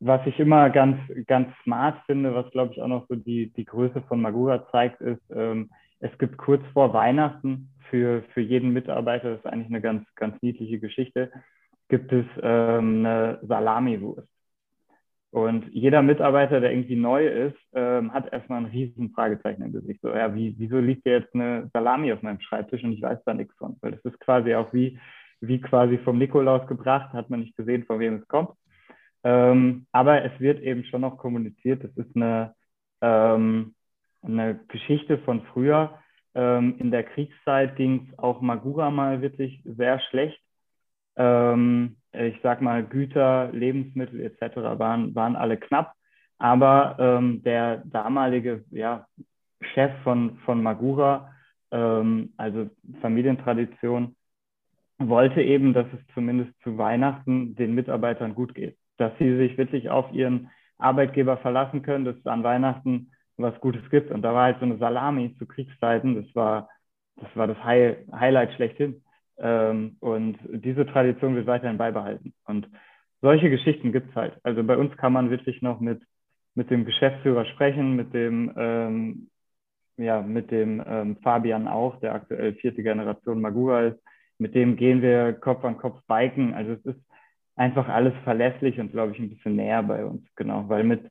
was 0.00 0.26
ich 0.26 0.38
immer 0.38 0.70
ganz, 0.70 0.98
ganz 1.26 1.48
smart 1.62 2.02
finde, 2.06 2.34
was 2.34 2.50
glaube 2.50 2.72
ich 2.72 2.82
auch 2.82 2.88
noch 2.88 3.06
so 3.08 3.14
die, 3.14 3.52
die 3.52 3.64
Größe 3.64 4.02
von 4.02 4.20
Magura 4.20 4.68
zeigt, 4.70 5.00
ist, 5.00 5.22
ähm, 5.34 5.70
es 6.00 6.16
gibt 6.18 6.36
kurz 6.36 6.62
vor 6.72 6.92
Weihnachten 6.92 7.70
für, 7.88 8.22
für 8.34 8.40
jeden 8.40 8.72
Mitarbeiter, 8.72 9.30
das 9.30 9.38
ist 9.40 9.46
eigentlich 9.46 9.68
eine 9.68 9.80
ganz, 9.80 10.06
ganz 10.14 10.40
niedliche 10.42 10.78
Geschichte, 10.78 11.30
gibt 11.88 12.12
es 12.12 12.26
ähm, 12.42 13.06
eine 13.06 13.38
Salami-Wurst. 13.42 14.28
Und 15.30 15.66
jeder 15.70 16.02
Mitarbeiter, 16.02 16.60
der 16.60 16.72
irgendwie 16.72 16.96
neu 16.96 17.26
ist, 17.26 17.58
ähm, 17.74 18.12
hat 18.12 18.32
erstmal 18.32 18.60
ein 18.60 18.70
riesen 18.70 19.10
Fragezeichen 19.10 19.62
im 19.62 19.72
Gesicht. 19.72 20.00
So, 20.00 20.08
ja, 20.08 20.34
wie, 20.34 20.54
wieso 20.58 20.78
liegt 20.78 21.02
hier 21.02 21.18
jetzt 21.18 21.34
eine 21.34 21.68
Salami 21.72 22.12
auf 22.12 22.22
meinem 22.22 22.40
Schreibtisch 22.40 22.82
und 22.84 22.92
ich 22.92 23.02
weiß 23.02 23.18
da 23.24 23.34
nichts 23.34 23.54
von? 23.56 23.76
Weil 23.80 23.92
das 23.92 24.04
ist 24.04 24.18
quasi 24.20 24.54
auch 24.54 24.72
wie, 24.72 24.98
wie 25.40 25.60
quasi 25.60 25.98
vom 25.98 26.18
Nikolaus 26.18 26.66
gebracht, 26.66 27.12
hat 27.12 27.28
man 27.28 27.40
nicht 27.40 27.56
gesehen, 27.56 27.84
von 27.84 27.98
wem 27.98 28.16
es 28.16 28.28
kommt. 28.28 28.50
Ähm, 29.26 29.88
aber 29.90 30.24
es 30.24 30.38
wird 30.38 30.60
eben 30.62 30.84
schon 30.84 31.00
noch 31.00 31.18
kommuniziert. 31.18 31.82
Das 31.82 31.90
ist 31.96 32.14
eine, 32.14 32.54
ähm, 33.00 33.74
eine 34.22 34.60
Geschichte 34.68 35.18
von 35.18 35.42
früher. 35.52 35.98
Ähm, 36.36 36.76
in 36.78 36.92
der 36.92 37.02
Kriegszeit 37.02 37.74
ging 37.74 38.08
es 38.08 38.18
auch 38.20 38.40
Magura 38.40 38.88
mal 38.92 39.22
wirklich 39.22 39.60
sehr 39.64 39.98
schlecht. 40.10 40.40
Ähm, 41.16 41.96
ich 42.12 42.38
sag 42.44 42.62
mal, 42.62 42.84
Güter, 42.84 43.50
Lebensmittel 43.50 44.20
etc. 44.20 44.58
waren, 44.78 45.12
waren 45.16 45.34
alle 45.34 45.56
knapp. 45.56 45.94
Aber 46.38 46.96
ähm, 47.00 47.42
der 47.42 47.78
damalige 47.78 48.64
ja, 48.70 49.08
Chef 49.74 49.90
von, 50.04 50.38
von 50.44 50.62
Magura, 50.62 51.32
ähm, 51.72 52.32
also 52.36 52.70
Familientradition, 53.00 54.14
wollte 54.98 55.42
eben, 55.42 55.74
dass 55.74 55.86
es 55.92 56.14
zumindest 56.14 56.52
zu 56.62 56.78
Weihnachten 56.78 57.56
den 57.56 57.74
Mitarbeitern 57.74 58.32
gut 58.32 58.54
geht 58.54 58.76
dass 58.98 59.12
sie 59.18 59.36
sich 59.36 59.58
wirklich 59.58 59.90
auf 59.90 60.12
ihren 60.12 60.50
Arbeitgeber 60.78 61.36
verlassen 61.38 61.82
können, 61.82 62.04
dass 62.04 62.16
es 62.16 62.26
an 62.26 62.44
Weihnachten 62.44 63.10
was 63.36 63.58
Gutes 63.60 63.88
gibt. 63.90 64.10
Und 64.10 64.22
da 64.22 64.32
war 64.34 64.44
halt 64.44 64.58
so 64.60 64.64
eine 64.64 64.78
Salami 64.78 65.34
zu 65.38 65.46
Kriegszeiten, 65.46 66.14
das 66.22 66.34
war 66.34 66.68
das, 67.16 67.28
war 67.34 67.46
das 67.46 67.62
High 67.64 67.96
Highlight 68.12 68.52
schlechthin. 68.54 69.02
Ähm, 69.38 69.96
und 70.00 70.38
diese 70.48 70.86
Tradition 70.86 71.34
wird 71.34 71.46
weiterhin 71.46 71.78
beibehalten. 71.78 72.34
Und 72.44 72.68
solche 73.20 73.50
Geschichten 73.50 73.92
gibt 73.92 74.10
es 74.10 74.16
halt. 74.16 74.38
Also 74.42 74.62
bei 74.64 74.76
uns 74.76 74.96
kann 74.96 75.12
man 75.12 75.30
wirklich 75.30 75.62
noch 75.62 75.80
mit, 75.80 76.02
mit 76.54 76.70
dem 76.70 76.84
Geschäftsführer 76.84 77.44
sprechen, 77.46 77.96
mit 77.96 78.14
dem, 78.14 78.52
ähm, 78.56 79.30
ja, 79.96 80.22
mit 80.22 80.50
dem 80.50 80.82
ähm, 80.86 81.16
Fabian 81.22 81.68
auch, 81.68 81.98
der 82.00 82.14
aktuell 82.14 82.54
vierte 82.54 82.82
Generation 82.82 83.40
Magura 83.40 83.88
ist. 83.88 83.98
Mit 84.38 84.54
dem 84.54 84.76
gehen 84.76 85.00
wir 85.00 85.32
Kopf 85.32 85.64
an 85.64 85.78
Kopf 85.78 86.00
biken. 86.06 86.54
Also 86.54 86.72
es 86.72 86.84
ist 86.84 87.00
einfach 87.56 87.88
alles 87.88 88.14
verlässlich 88.24 88.78
und, 88.78 88.92
glaube 88.92 89.12
ich, 89.12 89.18
ein 89.18 89.30
bisschen 89.30 89.56
näher 89.56 89.82
bei 89.82 90.04
uns. 90.04 90.22
Genau, 90.36 90.68
weil 90.68 90.84
mit 90.84 91.10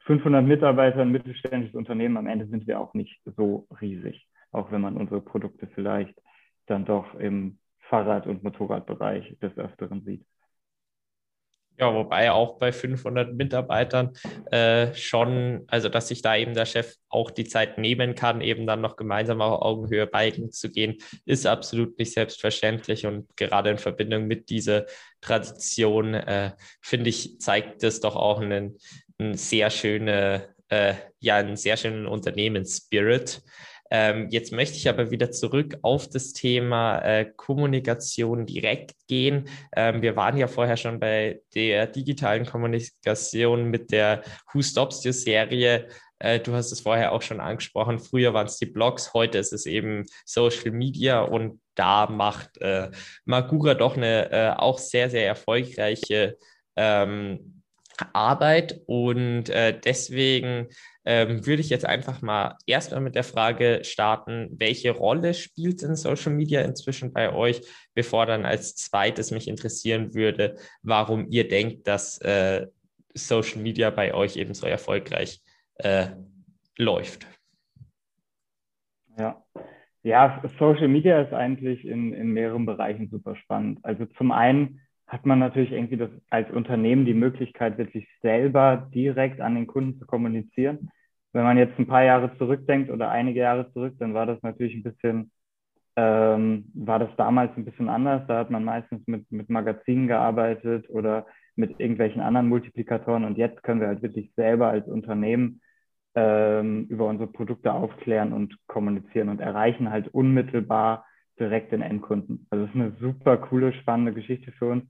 500 0.00 0.44
Mitarbeitern, 0.44 1.10
mittelständisches 1.10 1.74
Unternehmen, 1.74 2.16
am 2.16 2.26
Ende 2.28 2.46
sind 2.46 2.66
wir 2.66 2.78
auch 2.80 2.94
nicht 2.94 3.20
so 3.36 3.66
riesig, 3.80 4.28
auch 4.52 4.70
wenn 4.70 4.80
man 4.80 4.96
unsere 4.96 5.20
Produkte 5.20 5.66
vielleicht 5.74 6.14
dann 6.66 6.84
doch 6.84 7.14
im 7.14 7.58
Fahrrad- 7.88 8.26
und 8.26 8.42
Motorradbereich 8.42 9.38
des 9.40 9.56
Öfteren 9.58 10.02
sieht. 10.04 10.24
Ja, 11.78 11.94
wobei 11.94 12.30
auch 12.32 12.58
bei 12.58 12.72
500 12.72 13.34
Mitarbeitern 13.34 14.14
äh, 14.50 14.94
schon, 14.94 15.64
also 15.66 15.90
dass 15.90 16.08
sich 16.08 16.22
da 16.22 16.34
eben 16.34 16.54
der 16.54 16.64
Chef 16.64 16.94
auch 17.10 17.30
die 17.30 17.44
Zeit 17.44 17.76
nehmen 17.76 18.14
kann, 18.14 18.40
eben 18.40 18.66
dann 18.66 18.80
noch 18.80 18.96
gemeinsam 18.96 19.42
auf 19.42 19.60
Augenhöhe 19.60 20.06
biken 20.06 20.50
zu 20.52 20.70
gehen, 20.70 20.96
ist 21.26 21.46
absolut 21.46 21.98
nicht 21.98 22.14
selbstverständlich. 22.14 23.04
Und 23.04 23.36
gerade 23.36 23.70
in 23.70 23.78
Verbindung 23.78 24.26
mit 24.26 24.48
dieser 24.48 24.86
Tradition, 25.20 26.14
äh, 26.14 26.52
finde 26.80 27.10
ich, 27.10 27.38
zeigt 27.40 27.82
das 27.82 28.00
doch 28.00 28.16
auch 28.16 28.40
einen, 28.40 28.78
einen 29.18 29.34
sehr 29.34 29.68
schöne, 29.68 30.48
äh, 30.70 30.94
ja, 31.20 31.36
einen 31.36 31.56
sehr 31.56 31.76
schönen 31.76 32.06
Unternehmensspirit. 32.06 33.42
Ähm, 33.90 34.28
jetzt 34.30 34.52
möchte 34.52 34.76
ich 34.76 34.88
aber 34.88 35.10
wieder 35.10 35.30
zurück 35.30 35.76
auf 35.82 36.08
das 36.08 36.32
Thema 36.32 36.98
äh, 37.00 37.26
Kommunikation 37.36 38.46
direkt 38.46 38.94
gehen. 39.06 39.48
Ähm, 39.74 40.02
wir 40.02 40.16
waren 40.16 40.36
ja 40.36 40.48
vorher 40.48 40.76
schon 40.76 40.98
bei 40.98 41.40
der 41.54 41.86
digitalen 41.86 42.46
Kommunikation 42.46 43.70
mit 43.70 43.92
der 43.92 44.22
Who 44.52 44.62
Stops 44.62 45.04
You 45.04 45.12
Serie. 45.12 45.88
Äh, 46.18 46.40
du 46.40 46.54
hast 46.54 46.72
es 46.72 46.80
vorher 46.80 47.12
auch 47.12 47.22
schon 47.22 47.40
angesprochen. 47.40 47.98
Früher 47.98 48.34
waren 48.34 48.46
es 48.46 48.56
die 48.56 48.66
Blogs, 48.66 49.12
heute 49.14 49.38
ist 49.38 49.52
es 49.52 49.66
eben 49.66 50.04
Social 50.24 50.70
Media 50.72 51.20
und 51.20 51.60
da 51.74 52.06
macht 52.06 52.58
äh, 52.60 52.90
Magura 53.24 53.74
doch 53.74 53.96
eine 53.96 54.30
äh, 54.32 54.50
auch 54.56 54.78
sehr, 54.78 55.10
sehr 55.10 55.26
erfolgreiche 55.26 56.38
ähm, 56.74 57.55
Arbeit 58.12 58.80
und 58.86 59.48
äh, 59.48 59.78
deswegen 59.78 60.68
ähm, 61.04 61.46
würde 61.46 61.60
ich 61.60 61.70
jetzt 61.70 61.86
einfach 61.86 62.20
mal 62.20 62.56
erstmal 62.66 63.00
mit 63.00 63.14
der 63.14 63.24
Frage 63.24 63.80
starten, 63.84 64.48
welche 64.58 64.90
Rolle 64.90 65.34
spielt 65.34 65.82
in 65.82 65.94
Social 65.94 66.32
Media 66.32 66.62
inzwischen 66.62 67.12
bei 67.12 67.32
euch, 67.32 67.62
bevor 67.94 68.26
dann 68.26 68.44
als 68.44 68.74
zweites 68.74 69.30
mich 69.30 69.48
interessieren 69.48 70.14
würde, 70.14 70.56
warum 70.82 71.28
ihr 71.30 71.48
denkt, 71.48 71.86
dass 71.86 72.18
äh, 72.18 72.66
Social 73.14 73.62
Media 73.62 73.90
bei 73.90 74.12
euch 74.14 74.36
eben 74.36 74.54
so 74.54 74.66
erfolgreich 74.66 75.40
äh, 75.76 76.08
läuft. 76.76 77.26
Ja. 79.18 79.42
Ja, 80.02 80.40
Social 80.60 80.86
Media 80.86 81.20
ist 81.20 81.32
eigentlich 81.32 81.84
in, 81.84 82.12
in 82.12 82.30
mehreren 82.30 82.64
Bereichen 82.64 83.08
super 83.10 83.34
spannend. 83.34 83.80
Also 83.82 84.06
zum 84.06 84.30
einen 84.30 84.80
hat 85.06 85.24
man 85.24 85.38
natürlich 85.38 85.72
irgendwie 85.72 85.96
das, 85.96 86.10
als 86.30 86.50
Unternehmen 86.50 87.04
die 87.04 87.14
Möglichkeit, 87.14 87.78
wirklich 87.78 88.08
selber 88.22 88.88
direkt 88.92 89.40
an 89.40 89.54
den 89.54 89.66
Kunden 89.66 89.98
zu 89.98 90.06
kommunizieren. 90.06 90.90
Wenn 91.32 91.44
man 91.44 91.58
jetzt 91.58 91.78
ein 91.78 91.86
paar 91.86 92.02
Jahre 92.02 92.36
zurückdenkt 92.38 92.90
oder 92.90 93.10
einige 93.10 93.40
Jahre 93.40 93.70
zurück, 93.72 93.94
dann 93.98 94.14
war 94.14 94.26
das 94.26 94.42
natürlich 94.42 94.74
ein 94.74 94.82
bisschen, 94.82 95.30
ähm, 95.96 96.70
war 96.74 96.98
das 96.98 97.10
damals 97.16 97.56
ein 97.56 97.64
bisschen 97.64 97.88
anders. 97.88 98.26
Da 98.26 98.38
hat 98.38 98.50
man 98.50 98.64
meistens 98.64 99.06
mit, 99.06 99.30
mit 99.30 99.48
Magazinen 99.48 100.08
gearbeitet 100.08 100.88
oder 100.90 101.26
mit 101.54 101.78
irgendwelchen 101.78 102.20
anderen 102.20 102.48
Multiplikatoren. 102.48 103.24
Und 103.24 103.38
jetzt 103.38 103.62
können 103.62 103.80
wir 103.80 103.88
halt 103.88 104.02
wirklich 104.02 104.32
selber 104.34 104.68
als 104.68 104.88
Unternehmen 104.88 105.60
ähm, 106.16 106.86
über 106.88 107.06
unsere 107.06 107.30
Produkte 107.30 107.72
aufklären 107.72 108.32
und 108.32 108.56
kommunizieren 108.66 109.28
und 109.28 109.40
erreichen 109.40 109.90
halt 109.90 110.08
unmittelbar 110.08 111.06
direkt 111.38 111.72
den 111.72 111.82
Endkunden. 111.82 112.46
Also 112.50 112.64
es 112.64 112.70
ist 112.70 112.76
eine 112.76 112.92
super 113.00 113.36
coole, 113.36 113.72
spannende 113.74 114.12
Geschichte 114.12 114.52
für 114.52 114.66
uns, 114.66 114.84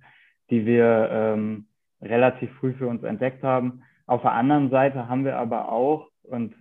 die 0.51 0.65
wir 0.65 1.09
ähm, 1.11 1.67
relativ 2.01 2.51
früh 2.59 2.75
für 2.75 2.89
uns 2.89 3.03
entdeckt 3.03 3.43
haben. 3.43 3.83
Auf 4.07 4.23
der 4.23 4.33
anderen 4.33 4.71
Seite 4.71 5.09
haben 5.09 5.25
wir 5.25 5.37
aber 5.37 5.71
auch, 5.71 6.09
und 6.23 6.55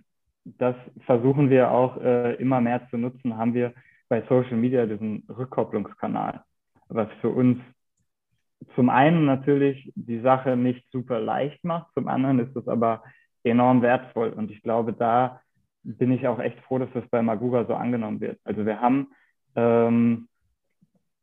das 0.44 0.74
versuchen 1.04 1.50
wir 1.50 1.70
auch 1.70 1.96
äh, 2.00 2.34
immer 2.34 2.60
mehr 2.60 2.88
zu 2.90 2.98
nutzen, 2.98 3.36
haben 3.36 3.54
wir 3.54 3.72
bei 4.08 4.22
Social 4.28 4.56
Media 4.56 4.86
diesen 4.86 5.24
Rückkopplungskanal, 5.28 6.42
was 6.88 7.08
für 7.20 7.30
uns 7.30 7.58
zum 8.74 8.88
einen 8.90 9.26
natürlich 9.26 9.92
die 9.94 10.20
Sache 10.20 10.56
nicht 10.56 10.84
super 10.90 11.20
leicht 11.20 11.64
macht, 11.64 11.92
zum 11.94 12.08
anderen 12.08 12.38
ist 12.38 12.56
es 12.56 12.66
aber 12.68 13.02
enorm 13.44 13.82
wertvoll. 13.82 14.30
Und 14.30 14.50
ich 14.50 14.62
glaube, 14.62 14.92
da 14.92 15.40
bin 15.82 16.10
ich 16.10 16.26
auch 16.26 16.38
echt 16.38 16.58
froh, 16.60 16.78
dass 16.78 16.92
das 16.94 17.06
bei 17.08 17.22
Magura 17.22 17.64
so 17.66 17.74
angenommen 17.74 18.20
wird. 18.20 18.40
Also 18.44 18.66
wir 18.66 18.80
haben 18.80 19.08
ähm, 19.56 20.28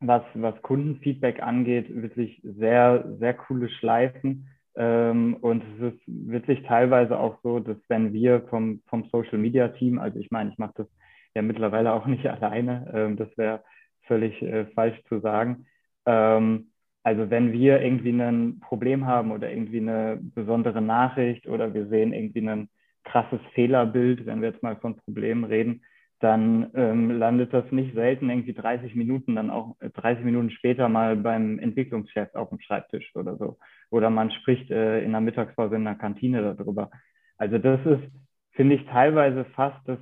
was, 0.00 0.22
was 0.34 0.60
Kundenfeedback 0.62 1.42
angeht, 1.42 1.86
wirklich 1.94 2.40
sehr, 2.44 3.04
sehr 3.18 3.34
coole 3.34 3.68
Schleifen. 3.68 4.48
Ähm, 4.76 5.36
und 5.40 5.62
es 5.78 5.94
ist 5.94 6.02
wirklich 6.06 6.62
teilweise 6.64 7.18
auch 7.18 7.38
so, 7.42 7.60
dass 7.60 7.76
wenn 7.88 8.12
wir 8.12 8.42
vom, 8.48 8.82
vom 8.86 9.04
Social 9.10 9.38
Media 9.38 9.68
Team, 9.68 9.98
also 9.98 10.18
ich 10.18 10.30
meine, 10.30 10.50
ich 10.50 10.58
mache 10.58 10.74
das 10.76 10.88
ja 11.34 11.42
mittlerweile 11.42 11.92
auch 11.92 12.06
nicht 12.06 12.26
alleine, 12.28 12.90
ähm, 12.92 13.16
das 13.16 13.28
wäre 13.36 13.62
völlig 14.06 14.42
äh, 14.42 14.66
falsch 14.74 15.00
zu 15.08 15.20
sagen. 15.20 15.66
Ähm, 16.06 16.70
also 17.02 17.30
wenn 17.30 17.52
wir 17.52 17.80
irgendwie 17.82 18.10
ein 18.10 18.60
Problem 18.60 19.06
haben 19.06 19.30
oder 19.30 19.50
irgendwie 19.50 19.80
eine 19.80 20.18
besondere 20.20 20.80
Nachricht 20.80 21.46
oder 21.46 21.74
wir 21.74 21.86
sehen 21.88 22.12
irgendwie 22.12 22.48
ein 22.48 22.68
krasses 23.04 23.40
Fehlerbild, 23.52 24.26
wenn 24.26 24.40
wir 24.40 24.50
jetzt 24.50 24.62
mal 24.62 24.76
von 24.76 24.96
Problemen 24.96 25.44
reden, 25.44 25.82
dann 26.24 26.70
ähm, 26.74 27.10
landet 27.10 27.52
das 27.52 27.70
nicht 27.70 27.94
selten 27.94 28.30
irgendwie 28.30 28.54
30 28.54 28.94
Minuten, 28.94 29.36
dann 29.36 29.50
auch 29.50 29.76
30 29.80 30.22
äh, 30.22 30.24
Minuten 30.24 30.50
später 30.50 30.88
mal 30.88 31.16
beim 31.16 31.58
Entwicklungschef 31.58 32.34
auf 32.34 32.48
dem 32.48 32.60
Schreibtisch 32.60 33.14
oder 33.14 33.36
so. 33.36 33.58
Oder 33.90 34.08
man 34.08 34.30
spricht 34.30 34.70
äh, 34.70 35.02
in 35.02 35.12
der 35.12 35.20
Mittagspause 35.20 35.76
in 35.76 35.84
der 35.84 35.96
Kantine 35.96 36.54
darüber. 36.54 36.90
Also 37.36 37.58
das 37.58 37.78
ist, 37.84 38.10
finde 38.52 38.76
ich, 38.76 38.86
teilweise 38.86 39.44
fast 39.54 39.86
das 39.86 39.98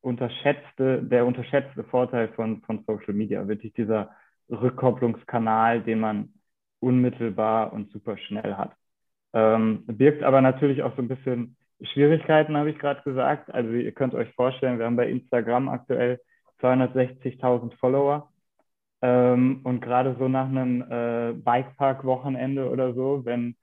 unterschätzte, 0.00 1.02
der 1.02 1.26
unterschätzte 1.26 1.82
Vorteil 1.82 2.28
von, 2.28 2.62
von 2.62 2.84
Social 2.86 3.14
Media, 3.14 3.48
wirklich 3.48 3.72
dieser 3.72 4.10
Rückkopplungskanal, 4.48 5.82
den 5.82 5.98
man 5.98 6.28
unmittelbar 6.78 7.72
und 7.72 7.90
super 7.90 8.16
schnell 8.16 8.54
hat. 8.54 8.76
Ähm, 9.32 9.82
birgt 9.86 10.22
aber 10.22 10.40
natürlich 10.40 10.84
auch 10.84 10.94
so 10.94 11.02
ein 11.02 11.08
bisschen 11.08 11.56
Schwierigkeiten 11.92 12.56
habe 12.56 12.70
ich 12.70 12.78
gerade 12.78 13.02
gesagt. 13.02 13.52
Also 13.52 13.70
ihr 13.70 13.92
könnt 13.92 14.14
euch 14.14 14.32
vorstellen, 14.34 14.78
wir 14.78 14.86
haben 14.86 14.96
bei 14.96 15.08
Instagram 15.08 15.68
aktuell 15.68 16.20
260.000 16.60 17.76
Follower. 17.78 18.30
Ähm, 19.02 19.60
und 19.64 19.80
gerade 19.80 20.16
so 20.18 20.28
nach 20.28 20.48
einem 20.48 20.82
äh, 20.82 21.32
Bikepark-Wochenende 21.34 22.70
oder 22.70 22.94
so, 22.94 23.24
wenn 23.24 23.56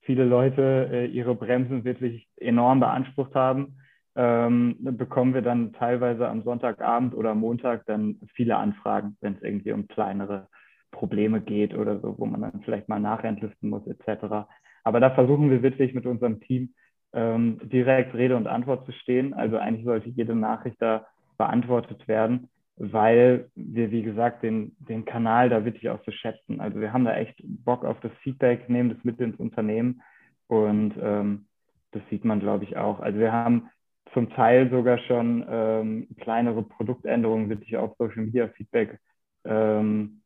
viele 0.00 0.24
Leute 0.24 0.88
äh, 0.92 1.06
ihre 1.06 1.34
Bremsen 1.34 1.84
wirklich 1.84 2.28
enorm 2.36 2.80
beansprucht 2.80 3.34
haben, 3.34 3.76
ähm, 4.16 4.76
bekommen 4.80 5.34
wir 5.34 5.42
dann 5.42 5.72
teilweise 5.72 6.28
am 6.28 6.42
Sonntagabend 6.42 7.14
oder 7.14 7.36
Montag 7.36 7.86
dann 7.86 8.18
viele 8.34 8.56
Anfragen, 8.56 9.16
wenn 9.20 9.34
es 9.34 9.42
irgendwie 9.42 9.72
um 9.72 9.86
kleinere 9.86 10.48
Probleme 10.90 11.40
geht 11.40 11.74
oder 11.74 12.00
so, 12.00 12.18
wo 12.18 12.26
man 12.26 12.40
dann 12.40 12.62
vielleicht 12.64 12.88
mal 12.88 12.98
nachentlüften 12.98 13.70
muss 13.70 13.86
etc. 13.86 14.48
Aber 14.82 15.00
da 15.00 15.10
versuchen 15.10 15.50
wir 15.50 15.62
wirklich 15.62 15.94
mit 15.94 16.06
unserem 16.06 16.40
Team 16.40 16.74
ähm, 17.12 17.58
direkt 17.62 18.14
Rede 18.14 18.36
und 18.36 18.46
Antwort 18.46 18.86
zu 18.86 18.92
stehen. 18.92 19.34
Also 19.34 19.56
eigentlich 19.56 19.84
sollte 19.84 20.08
jede 20.10 20.34
Nachricht 20.34 20.76
da 20.80 21.06
beantwortet 21.36 22.06
werden, 22.08 22.48
weil 22.76 23.50
wir, 23.54 23.90
wie 23.90 24.02
gesagt, 24.02 24.42
den, 24.42 24.76
den 24.78 25.04
Kanal 25.04 25.48
da 25.48 25.64
wirklich 25.64 25.88
auch 25.90 26.02
so 26.04 26.12
schätzen. 26.12 26.60
Also 26.60 26.80
wir 26.80 26.92
haben 26.92 27.04
da 27.04 27.16
echt 27.16 27.40
Bock 27.42 27.84
auf 27.84 27.98
das 28.00 28.12
Feedback, 28.22 28.68
nehmen 28.68 28.90
das 28.90 29.02
mit 29.04 29.20
ins 29.20 29.36
Unternehmen 29.36 30.02
und 30.48 30.94
ähm, 31.00 31.46
das 31.92 32.02
sieht 32.10 32.24
man, 32.24 32.40
glaube 32.40 32.64
ich, 32.64 32.76
auch. 32.76 33.00
Also 33.00 33.18
wir 33.18 33.32
haben 33.32 33.70
zum 34.12 34.30
Teil 34.30 34.70
sogar 34.70 34.98
schon 34.98 35.44
ähm, 35.48 36.08
kleinere 36.20 36.62
Produktänderungen 36.62 37.48
wirklich 37.48 37.76
auf 37.76 37.96
Social 37.98 38.24
Media 38.24 38.48
Feedback, 38.48 38.98
ähm, 39.44 40.22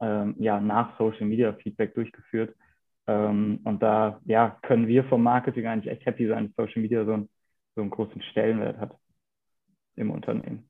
ähm, 0.00 0.34
ja, 0.38 0.60
nach 0.60 0.96
Social 0.98 1.26
Media 1.26 1.52
Feedback 1.54 1.94
durchgeführt. 1.94 2.54
Ähm, 3.06 3.60
und 3.64 3.82
da 3.82 4.20
ja, 4.24 4.58
können 4.62 4.88
wir 4.88 5.04
vom 5.04 5.22
Marketing 5.22 5.66
eigentlich 5.66 5.92
echt 5.92 6.06
happy 6.06 6.26
sein, 6.28 6.52
dass 6.56 6.66
Social 6.66 6.82
Media 6.82 7.04
so, 7.04 7.12
ein, 7.12 7.28
so 7.74 7.82
einen 7.82 7.90
großen 7.90 8.22
Stellenwert 8.22 8.78
hat 8.78 8.96
im 9.96 10.10
Unternehmen. 10.10 10.68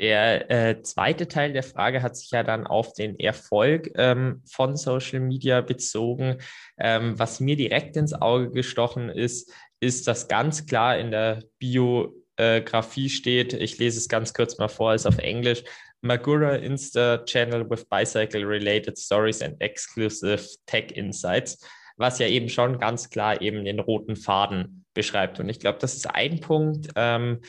Der 0.00 0.50
äh, 0.50 0.82
zweite 0.82 1.28
Teil 1.28 1.52
der 1.52 1.62
Frage 1.62 2.02
hat 2.02 2.16
sich 2.16 2.30
ja 2.32 2.42
dann 2.42 2.66
auf 2.66 2.94
den 2.94 3.18
Erfolg 3.18 3.92
ähm, 3.94 4.42
von 4.44 4.76
Social 4.76 5.20
Media 5.20 5.60
bezogen. 5.60 6.38
Ähm, 6.78 7.16
was 7.16 7.38
mir 7.38 7.54
direkt 7.54 7.96
ins 7.96 8.12
Auge 8.12 8.50
gestochen 8.50 9.08
ist, 9.08 9.52
ist, 9.78 10.08
dass 10.08 10.26
ganz 10.26 10.66
klar 10.66 10.98
in 10.98 11.12
der 11.12 11.44
Biografie 11.60 13.08
steht, 13.08 13.52
ich 13.52 13.78
lese 13.78 13.98
es 13.98 14.08
ganz 14.08 14.34
kurz 14.34 14.58
mal 14.58 14.66
vor, 14.66 14.94
ist 14.94 15.06
auf 15.06 15.18
Englisch, 15.18 15.62
Magura 16.04 16.56
Insta 16.56 17.24
Channel 17.24 17.68
with 17.68 17.88
Bicycle 17.88 18.44
Related 18.44 18.98
Stories 18.98 19.42
and 19.42 19.58
Exclusive 19.60 20.46
Tech 20.66 20.92
Insights, 20.92 21.58
was 21.96 22.18
ja 22.18 22.26
eben 22.26 22.50
schon 22.50 22.78
ganz 22.78 23.08
klar 23.08 23.40
eben 23.40 23.64
den 23.64 23.80
roten 23.80 24.14
Faden 24.14 24.84
beschreibt. 24.92 25.40
Und 25.40 25.48
ich 25.48 25.60
glaube, 25.60 25.78
das 25.80 25.94
ist 25.94 26.14
ein 26.14 26.40
Punkt, 26.40 26.90
ähm, 26.96 27.40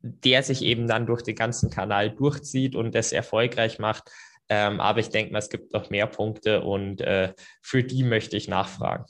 der 0.00 0.42
sich 0.42 0.62
eben 0.62 0.86
dann 0.86 1.06
durch 1.06 1.22
den 1.22 1.34
ganzen 1.34 1.70
Kanal 1.70 2.10
durchzieht 2.10 2.76
und 2.76 2.94
das 2.94 3.12
erfolgreich 3.12 3.78
macht. 3.78 4.10
Ähm, 4.50 4.80
aber 4.80 5.00
ich 5.00 5.08
denke 5.08 5.32
mal, 5.32 5.38
es 5.38 5.48
gibt 5.48 5.72
noch 5.72 5.88
mehr 5.88 6.06
Punkte 6.06 6.62
und 6.62 7.00
äh, 7.00 7.32
für 7.62 7.82
die 7.82 8.02
möchte 8.02 8.36
ich 8.36 8.48
nachfragen. 8.48 9.06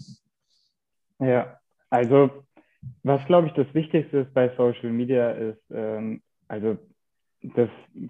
Ja, 1.19 1.59
also 1.91 2.45
was 3.03 3.25
glaube 3.27 3.49
ich 3.49 3.55
das 3.55 3.67
Wichtigste 3.75 4.19
ist 4.19 4.33
bei 4.35 4.55
Social 4.57 4.91
Media 4.91 5.33
ist, 5.33 5.63
ähm, 5.71 6.23
also 6.47 6.79
das 7.43 7.69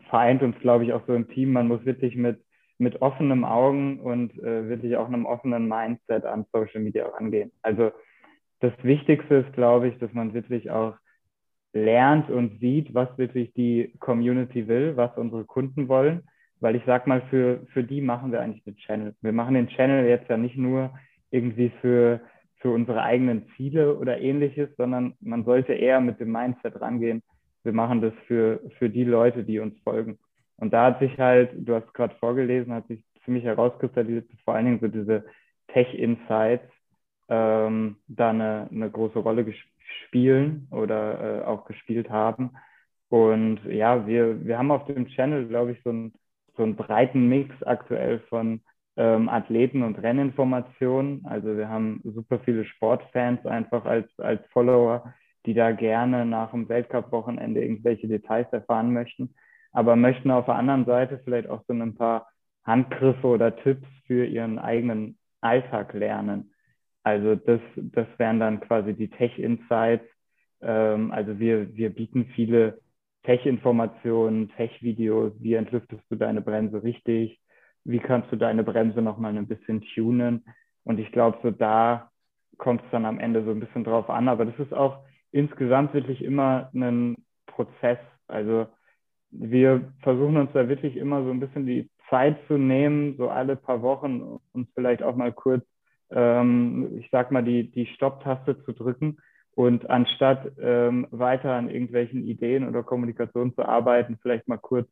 vereint 0.08 0.42
uns, 0.42 0.58
glaube 0.60 0.84
ich, 0.84 0.92
auch 0.92 1.06
so 1.06 1.14
im 1.14 1.28
Team. 1.28 1.52
Man 1.52 1.68
muss 1.68 1.84
wirklich 1.84 2.16
mit, 2.16 2.40
mit 2.78 3.02
offenem 3.02 3.44
Augen 3.44 4.00
und 4.00 4.38
äh, 4.38 4.68
wirklich 4.68 4.96
auch 4.96 5.06
einem 5.06 5.26
offenen 5.26 5.68
Mindset 5.68 6.24
an 6.24 6.46
Social 6.52 6.80
Media 6.80 7.06
rangehen. 7.06 7.52
Also 7.62 7.92
das 8.60 8.72
Wichtigste 8.82 9.36
ist, 9.36 9.52
glaube 9.52 9.88
ich, 9.88 9.98
dass 9.98 10.12
man 10.12 10.34
wirklich 10.34 10.70
auch 10.70 10.94
lernt 11.72 12.30
und 12.30 12.58
sieht, 12.60 12.94
was 12.94 13.16
wirklich 13.18 13.52
die 13.54 13.94
Community 14.00 14.68
will, 14.68 14.96
was 14.96 15.16
unsere 15.16 15.44
Kunden 15.44 15.88
wollen. 15.88 16.22
Weil 16.60 16.74
ich 16.74 16.82
sag 16.86 17.06
mal, 17.06 17.22
für, 17.30 17.66
für 17.72 17.84
die 17.84 18.00
machen 18.00 18.32
wir 18.32 18.40
eigentlich 18.40 18.64
den 18.64 18.76
Channel. 18.76 19.14
Wir 19.20 19.32
machen 19.32 19.54
den 19.54 19.68
Channel 19.68 20.08
jetzt 20.08 20.28
ja 20.28 20.36
nicht 20.36 20.56
nur 20.56 20.92
irgendwie 21.30 21.70
für, 21.80 22.20
für 22.56 22.70
unsere 22.70 23.02
eigenen 23.02 23.46
Ziele 23.56 23.96
oder 23.96 24.20
ähnliches, 24.20 24.70
sondern 24.76 25.14
man 25.20 25.44
sollte 25.44 25.74
eher 25.74 26.00
mit 26.00 26.18
dem 26.18 26.32
Mindset 26.32 26.80
rangehen. 26.80 27.22
Wir 27.64 27.72
machen 27.72 28.00
das 28.00 28.12
für, 28.26 28.60
für 28.78 28.88
die 28.88 29.04
Leute, 29.04 29.44
die 29.44 29.58
uns 29.58 29.78
folgen. 29.80 30.18
Und 30.56 30.72
da 30.72 30.86
hat 30.86 31.00
sich 31.00 31.18
halt, 31.18 31.50
du 31.56 31.74
hast 31.74 31.92
gerade 31.94 32.14
vorgelesen, 32.16 32.72
hat 32.72 32.86
sich 32.88 33.02
für 33.22 33.30
mich 33.30 33.44
herauskristallisiert, 33.44 34.28
vor 34.44 34.54
allen 34.54 34.64
Dingen 34.64 34.80
so 34.80 34.88
diese 34.88 35.24
Tech-Insights 35.68 36.64
ähm, 37.28 37.96
da 38.08 38.30
eine, 38.30 38.68
eine 38.72 38.90
große 38.90 39.18
Rolle 39.18 39.44
spielen 40.06 40.66
oder 40.70 41.42
äh, 41.42 41.44
auch 41.44 41.64
gespielt 41.64 42.10
haben. 42.10 42.52
Und 43.08 43.60
ja, 43.64 44.06
wir, 44.06 44.44
wir 44.44 44.58
haben 44.58 44.70
auf 44.70 44.86
dem 44.86 45.06
Channel, 45.08 45.46
glaube 45.46 45.72
ich, 45.72 45.82
so, 45.82 45.90
ein, 45.90 46.12
so 46.56 46.62
einen 46.62 46.76
breiten 46.76 47.28
Mix 47.28 47.54
aktuell 47.62 48.20
von 48.28 48.60
ähm, 48.96 49.28
Athleten 49.28 49.82
und 49.82 49.96
Renninformationen. 49.96 51.24
Also 51.24 51.56
wir 51.56 51.68
haben 51.68 52.00
super 52.04 52.40
viele 52.40 52.64
Sportfans 52.64 53.46
einfach 53.46 53.84
als, 53.84 54.08
als 54.18 54.44
Follower, 54.52 55.14
die 55.46 55.54
da 55.54 55.72
gerne 55.72 56.26
nach 56.26 56.50
dem 56.50 56.68
Weltcup-Wochenende 56.68 57.62
irgendwelche 57.62 58.08
Details 58.08 58.52
erfahren 58.52 58.92
möchten 58.92 59.34
aber 59.72 59.96
möchten 59.96 60.30
auf 60.30 60.46
der 60.46 60.56
anderen 60.56 60.84
Seite 60.84 61.20
vielleicht 61.24 61.48
auch 61.48 61.62
so 61.66 61.72
ein 61.72 61.94
paar 61.94 62.28
Handgriffe 62.64 63.26
oder 63.26 63.54
Tipps 63.56 63.86
für 64.06 64.26
ihren 64.26 64.58
eigenen 64.58 65.18
Alltag 65.40 65.92
lernen. 65.94 66.52
Also 67.02 67.36
das, 67.36 67.60
das 67.76 68.06
wären 68.18 68.40
dann 68.40 68.60
quasi 68.60 68.94
die 68.94 69.08
Tech-Insights. 69.08 70.04
Ähm, 70.60 71.12
also 71.12 71.38
wir, 71.38 71.74
wir 71.74 71.90
bieten 71.90 72.26
viele 72.34 72.80
Tech-Informationen, 73.22 74.50
Tech-Videos. 74.56 75.32
Wie 75.38 75.54
entlüftest 75.54 76.02
du 76.10 76.16
deine 76.16 76.40
Bremse 76.40 76.82
richtig? 76.82 77.40
Wie 77.84 78.00
kannst 78.00 78.30
du 78.32 78.36
deine 78.36 78.64
Bremse 78.64 79.00
nochmal 79.00 79.36
ein 79.36 79.46
bisschen 79.46 79.82
tunen? 79.94 80.44
Und 80.84 80.98
ich 80.98 81.12
glaube, 81.12 81.38
so 81.42 81.50
da 81.50 82.10
kommt 82.56 82.82
es 82.82 82.90
dann 82.90 83.06
am 83.06 83.20
Ende 83.20 83.44
so 83.44 83.50
ein 83.52 83.60
bisschen 83.60 83.84
drauf 83.84 84.10
an. 84.10 84.28
Aber 84.28 84.44
das 84.44 84.58
ist 84.58 84.74
auch 84.74 85.04
insgesamt 85.32 85.94
wirklich 85.94 86.22
immer 86.22 86.70
ein 86.74 87.16
Prozess. 87.46 87.98
Also 88.26 88.66
wir 89.30 89.92
versuchen 90.02 90.36
uns 90.36 90.50
da 90.52 90.68
wirklich 90.68 90.96
immer 90.96 91.22
so 91.24 91.30
ein 91.30 91.40
bisschen 91.40 91.66
die 91.66 91.90
Zeit 92.08 92.38
zu 92.46 92.54
nehmen, 92.56 93.16
so 93.16 93.28
alle 93.28 93.56
paar 93.56 93.82
Wochen 93.82 94.38
und 94.52 94.68
vielleicht 94.74 95.02
auch 95.02 95.16
mal 95.16 95.32
kurz, 95.32 95.64
ähm, 96.10 96.98
ich 96.98 97.08
sag 97.10 97.30
mal, 97.30 97.44
die, 97.44 97.70
die 97.70 97.86
Stopptaste 97.86 98.62
zu 98.64 98.72
drücken 98.72 99.18
und 99.52 99.90
anstatt 99.90 100.52
ähm, 100.60 101.06
weiter 101.10 101.54
an 101.54 101.68
irgendwelchen 101.68 102.24
Ideen 102.24 102.66
oder 102.66 102.82
Kommunikation 102.82 103.54
zu 103.54 103.64
arbeiten, 103.64 104.18
vielleicht 104.22 104.48
mal 104.48 104.56
kurz 104.56 104.88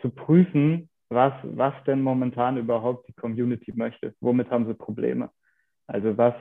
zu 0.00 0.10
prüfen, 0.10 0.88
was, 1.08 1.34
was 1.42 1.74
denn 1.86 2.00
momentan 2.00 2.56
überhaupt 2.56 3.08
die 3.08 3.12
Community 3.12 3.72
möchte. 3.74 4.14
Womit 4.20 4.50
haben 4.50 4.66
sie 4.66 4.74
Probleme? 4.74 5.30
Also 5.86 6.16
was 6.16 6.34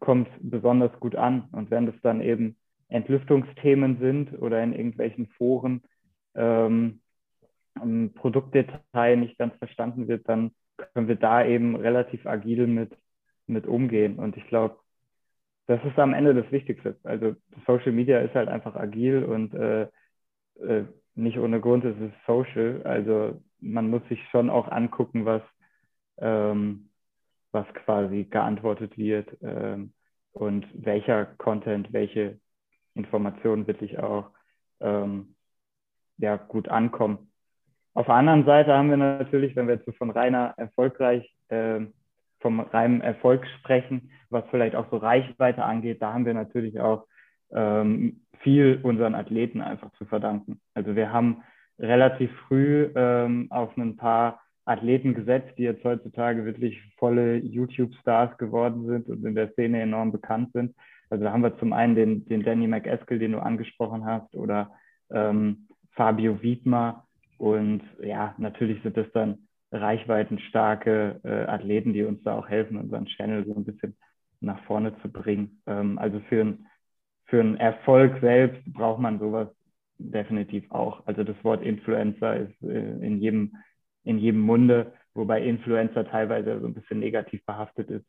kommt 0.00 0.28
besonders 0.40 0.92
gut 1.00 1.14
an? 1.14 1.48
Und 1.52 1.70
wenn 1.70 1.86
das 1.86 1.94
dann 2.02 2.20
eben 2.20 2.56
Entlüftungsthemen 2.88 3.98
sind 3.98 4.40
oder 4.40 4.62
in 4.62 4.72
irgendwelchen 4.72 5.28
Foren, 5.38 5.82
ähm, 6.34 7.00
ein 7.74 8.12
Produktdetail 8.14 9.16
nicht 9.16 9.38
ganz 9.38 9.54
verstanden 9.56 10.08
wird, 10.08 10.28
dann 10.28 10.50
können 10.94 11.08
wir 11.08 11.16
da 11.16 11.44
eben 11.44 11.76
relativ 11.76 12.26
agil 12.26 12.66
mit, 12.66 12.96
mit 13.46 13.66
umgehen. 13.66 14.18
Und 14.18 14.36
ich 14.36 14.46
glaube, 14.48 14.76
das 15.66 15.82
ist 15.84 15.98
am 15.98 16.14
Ende 16.14 16.34
das 16.34 16.50
Wichtigste. 16.50 16.96
Also 17.04 17.36
Social 17.66 17.92
Media 17.92 18.18
ist 18.18 18.34
halt 18.34 18.48
einfach 18.48 18.74
agil 18.74 19.22
und 19.24 19.54
äh, 19.54 19.82
äh, 20.60 20.84
nicht 21.14 21.38
ohne 21.38 21.60
Grund 21.60 21.84
ist 21.84 22.00
es 22.00 22.12
Social. 22.26 22.82
Also 22.84 23.40
man 23.60 23.88
muss 23.88 24.02
sich 24.08 24.20
schon 24.30 24.50
auch 24.50 24.68
angucken, 24.68 25.26
was, 25.26 25.42
ähm, 26.18 26.89
was 27.52 27.66
quasi 27.84 28.24
geantwortet 28.24 28.96
wird 28.96 29.36
ähm, 29.42 29.92
und 30.32 30.66
welcher 30.74 31.26
Content, 31.26 31.92
welche 31.92 32.38
Informationen 32.94 33.66
wirklich 33.66 33.98
auch 33.98 34.30
ähm, 34.80 35.34
ja, 36.18 36.36
gut 36.36 36.68
ankommen. 36.68 37.30
Auf 37.94 38.06
der 38.06 38.14
anderen 38.14 38.44
Seite 38.44 38.72
haben 38.72 38.90
wir 38.90 38.96
natürlich, 38.96 39.56
wenn 39.56 39.66
wir 39.66 39.74
jetzt 39.74 39.86
so 39.86 39.92
von 39.92 40.10
reiner 40.10 40.54
erfolgreich, 40.56 41.34
äh, 41.48 41.80
vom 42.38 42.60
reinen 42.60 43.00
Erfolg 43.00 43.46
sprechen, 43.58 44.10
was 44.30 44.44
vielleicht 44.50 44.76
auch 44.76 44.88
so 44.90 44.96
Reichweite 44.96 45.64
angeht, 45.64 46.00
da 46.00 46.12
haben 46.12 46.24
wir 46.24 46.34
natürlich 46.34 46.80
auch 46.80 47.06
ähm, 47.52 48.22
viel 48.42 48.80
unseren 48.82 49.14
Athleten 49.14 49.60
einfach 49.60 49.92
zu 49.94 50.06
verdanken. 50.06 50.60
Also 50.74 50.94
wir 50.96 51.12
haben 51.12 51.42
relativ 51.78 52.30
früh 52.46 52.90
ähm, 52.94 53.48
auf 53.50 53.76
ein 53.76 53.96
paar 53.96 54.39
Athleten 54.64 55.14
gesetzt, 55.14 55.52
die 55.58 55.62
jetzt 55.64 55.84
heutzutage 55.84 56.44
wirklich 56.44 56.80
volle 56.96 57.36
YouTube-Stars 57.36 58.38
geworden 58.38 58.86
sind 58.86 59.08
und 59.08 59.24
in 59.24 59.34
der 59.34 59.50
Szene 59.52 59.80
enorm 59.80 60.12
bekannt 60.12 60.52
sind. 60.52 60.74
Also 61.08 61.24
da 61.24 61.32
haben 61.32 61.42
wir 61.42 61.58
zum 61.58 61.72
einen 61.72 61.94
den, 61.94 62.24
den 62.26 62.42
Danny 62.42 62.66
McEskill, 62.66 63.18
den 63.18 63.32
du 63.32 63.40
angesprochen 63.40 64.04
hast, 64.04 64.34
oder 64.34 64.70
ähm, 65.10 65.68
Fabio 65.92 66.40
Wiedmer. 66.42 67.06
Und 67.38 67.82
ja, 68.00 68.34
natürlich 68.38 68.82
sind 68.82 68.96
das 68.96 69.10
dann 69.12 69.48
reichweitenstarke 69.72 71.20
äh, 71.24 71.50
Athleten, 71.50 71.92
die 71.92 72.04
uns 72.04 72.22
da 72.22 72.38
auch 72.38 72.48
helfen, 72.48 72.76
unseren 72.76 73.06
Channel 73.06 73.44
so 73.46 73.54
ein 73.54 73.64
bisschen 73.64 73.96
nach 74.40 74.62
vorne 74.64 74.96
zu 75.02 75.08
bringen. 75.10 75.62
Ähm, 75.66 75.98
also 75.98 76.20
für, 76.28 76.42
ein, 76.42 76.66
für 77.26 77.40
einen 77.40 77.56
Erfolg 77.56 78.20
selbst 78.20 78.60
braucht 78.72 79.00
man 79.00 79.18
sowas 79.18 79.48
definitiv 79.98 80.70
auch. 80.70 81.06
Also 81.06 81.24
das 81.24 81.36
Wort 81.44 81.62
Influencer 81.62 82.36
ist 82.36 82.62
äh, 82.62 83.06
in, 83.06 83.18
jedem, 83.18 83.56
in 84.10 84.18
jedem 84.18 84.40
Munde, 84.40 84.92
wobei 85.14 85.42
Influencer 85.42 86.04
teilweise 86.04 86.60
so 86.60 86.66
ein 86.66 86.74
bisschen 86.74 86.98
negativ 86.98 87.44
behaftet 87.46 87.90
ist. 87.90 88.06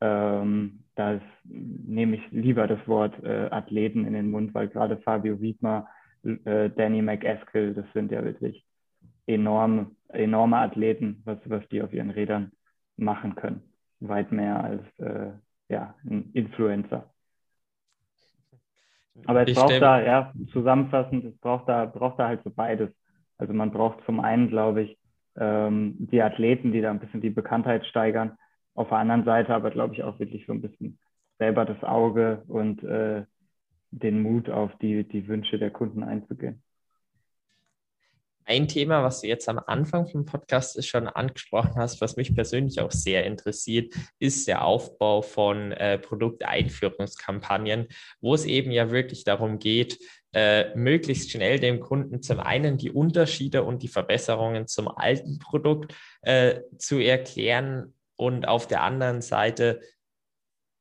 Ähm, 0.00 0.84
da 0.94 1.20
nehme 1.44 2.16
ich 2.16 2.30
lieber 2.30 2.66
das 2.66 2.86
Wort 2.86 3.22
äh, 3.24 3.48
Athleten 3.50 4.06
in 4.06 4.14
den 4.14 4.30
Mund, 4.30 4.54
weil 4.54 4.68
gerade 4.68 4.98
Fabio 4.98 5.40
Wiedmer 5.40 5.88
äh, 6.24 6.70
Danny 6.70 7.02
McEskill, 7.02 7.74
das 7.74 7.86
sind 7.92 8.12
ja 8.12 8.24
wirklich 8.24 8.64
enorm, 9.26 9.96
enorme 10.08 10.58
Athleten, 10.58 11.22
was, 11.24 11.38
was 11.46 11.68
die 11.68 11.82
auf 11.82 11.92
ihren 11.92 12.10
Rädern 12.10 12.52
machen 12.96 13.34
können. 13.34 13.62
Weit 14.00 14.30
mehr 14.32 14.62
als 14.62 14.82
äh, 14.98 15.32
ja, 15.68 15.94
ein 16.04 16.30
Influencer. 16.34 17.10
Aber 19.26 19.42
es 19.42 19.48
ich 19.48 19.54
braucht 19.56 19.80
da, 19.80 20.02
ja, 20.02 20.32
zusammenfassend, 20.52 21.24
es 21.24 21.38
braucht 21.38 21.68
da, 21.68 21.86
braucht 21.86 22.18
da 22.18 22.28
halt 22.28 22.42
so 22.44 22.50
beides. 22.50 22.90
Also 23.38 23.52
man 23.52 23.72
braucht 23.72 24.04
zum 24.04 24.20
einen, 24.20 24.48
glaube 24.48 24.82
ich, 24.82 24.98
ähm, 25.36 25.96
die 25.98 26.22
Athleten, 26.22 26.72
die 26.72 26.80
da 26.80 26.90
ein 26.90 27.00
bisschen 27.00 27.20
die 27.20 27.30
Bekanntheit 27.30 27.86
steigern. 27.86 28.38
Auf 28.74 28.88
der 28.88 28.98
anderen 28.98 29.24
Seite 29.24 29.54
aber, 29.54 29.70
glaube 29.70 29.94
ich, 29.94 30.02
auch 30.02 30.18
wirklich 30.18 30.46
so 30.46 30.52
ein 30.52 30.62
bisschen 30.62 30.98
selber 31.38 31.64
das 31.64 31.82
Auge 31.82 32.44
und 32.48 32.82
äh, 32.84 33.24
den 33.90 34.22
Mut, 34.22 34.48
auf 34.48 34.70
die, 34.78 35.04
die 35.04 35.28
Wünsche 35.28 35.58
der 35.58 35.70
Kunden 35.70 36.02
einzugehen. 36.02 36.62
Ein 38.52 38.68
Thema, 38.68 39.02
was 39.02 39.22
du 39.22 39.28
jetzt 39.28 39.48
am 39.48 39.58
Anfang 39.58 40.06
vom 40.06 40.26
Podcast 40.26 40.86
schon 40.86 41.08
angesprochen 41.08 41.76
hast, 41.76 42.02
was 42.02 42.16
mich 42.16 42.34
persönlich 42.34 42.80
auch 42.80 42.90
sehr 42.90 43.24
interessiert, 43.24 43.94
ist 44.18 44.46
der 44.46 44.62
Aufbau 44.62 45.22
von 45.22 45.72
äh, 45.72 45.96
Produkteinführungskampagnen, 45.96 47.88
wo 48.20 48.34
es 48.34 48.44
eben 48.44 48.70
ja 48.70 48.90
wirklich 48.90 49.24
darum 49.24 49.58
geht, 49.58 49.98
äh, 50.34 50.74
möglichst 50.74 51.30
schnell 51.30 51.60
dem 51.60 51.80
Kunden 51.80 52.20
zum 52.20 52.40
einen 52.40 52.76
die 52.76 52.90
Unterschiede 52.90 53.62
und 53.62 53.82
die 53.82 53.88
Verbesserungen 53.88 54.66
zum 54.66 54.86
alten 54.86 55.38
Produkt 55.38 55.94
äh, 56.20 56.60
zu 56.76 56.98
erklären 56.98 57.94
und 58.16 58.46
auf 58.46 58.66
der 58.66 58.82
anderen 58.82 59.22
Seite 59.22 59.80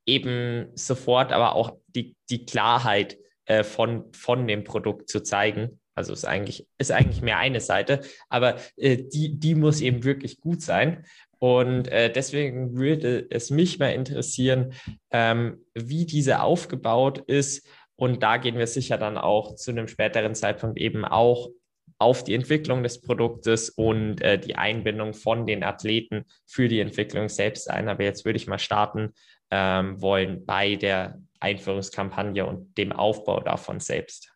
eben 0.05 0.73
sofort 0.75 1.31
aber 1.31 1.55
auch 1.55 1.77
die, 1.87 2.17
die 2.29 2.45
Klarheit 2.45 3.17
äh, 3.45 3.63
von, 3.63 4.11
von 4.11 4.45
dem 4.45 4.65
Produkt 4.65 5.09
zu 5.09 5.23
zeigen. 5.23 5.80
Also 5.95 6.13
ist 6.13 6.25
eigentlich, 6.25 6.67
ist 6.77 6.91
eigentlich 6.91 7.21
mehr 7.21 7.37
eine 7.37 7.59
Seite, 7.59 8.01
aber 8.29 8.55
äh, 8.77 8.97
die, 8.97 9.37
die 9.37 9.55
muss 9.55 9.81
eben 9.81 10.03
wirklich 10.03 10.39
gut 10.39 10.61
sein. 10.61 11.05
Und 11.39 11.87
äh, 11.87 12.11
deswegen 12.11 12.77
würde 12.77 13.25
es 13.29 13.49
mich 13.49 13.79
mal 13.79 13.89
interessieren, 13.89 14.73
ähm, 15.09 15.65
wie 15.73 16.05
diese 16.05 16.41
aufgebaut 16.41 17.17
ist. 17.27 17.67
Und 17.95 18.21
da 18.21 18.37
gehen 18.37 18.57
wir 18.57 18.67
sicher 18.67 18.97
dann 18.97 19.17
auch 19.17 19.55
zu 19.55 19.71
einem 19.71 19.87
späteren 19.87 20.35
Zeitpunkt 20.35 20.79
eben 20.79 21.03
auch 21.03 21.49
auf 21.97 22.23
die 22.23 22.33
Entwicklung 22.33 22.83
des 22.83 23.01
Produktes 23.01 23.69
und 23.69 24.21
äh, 24.21 24.39
die 24.39 24.55
Einbindung 24.55 25.13
von 25.13 25.45
den 25.45 25.63
Athleten 25.63 26.25
für 26.47 26.67
die 26.67 26.79
Entwicklung 26.79 27.29
selbst 27.29 27.69
ein. 27.69 27.89
Aber 27.89 28.03
jetzt 28.03 28.25
würde 28.25 28.37
ich 28.37 28.47
mal 28.47 28.59
starten 28.59 29.13
ähm, 29.51 30.01
wollen 30.01 30.45
bei 30.45 30.75
der 30.75 31.19
Einführungskampagne 31.39 32.45
und 32.45 32.77
dem 32.77 32.91
Aufbau 32.91 33.39
davon 33.39 33.79
selbst? 33.79 34.30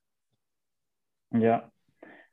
Ja, 1.32 1.72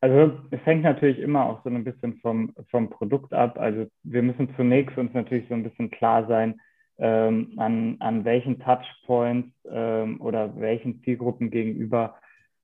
Also 0.01 0.39
es 0.53 0.65
hängt 0.67 0.85
natürlich 0.85 1.21
immer 1.21 1.47
auch 1.47 1.65
so 1.65 1.71
ein 1.71 1.85
bisschen 1.85 2.17
vom, 2.21 2.55
vom 2.71 2.91
Produkt 2.91 3.35
ab. 3.35 3.59
Also 3.59 3.87
wir 4.05 4.23
müssen 4.23 4.55
zunächst 4.57 4.99
uns 4.99 5.15
natürlich 5.15 5.49
so 5.49 5.55
ein 5.55 5.65
bisschen 5.65 5.91
klar 5.91 6.27
sein, 6.29 6.61
ähm, 6.99 7.55
an, 7.59 7.97
an 8.01 8.25
welchen 8.25 8.61
Touchpoints 8.61 9.51
ähm, 9.71 10.21
oder 10.23 10.59
welchen 10.61 11.03
Zielgruppen 11.05 11.51
gegenüber 11.51 12.17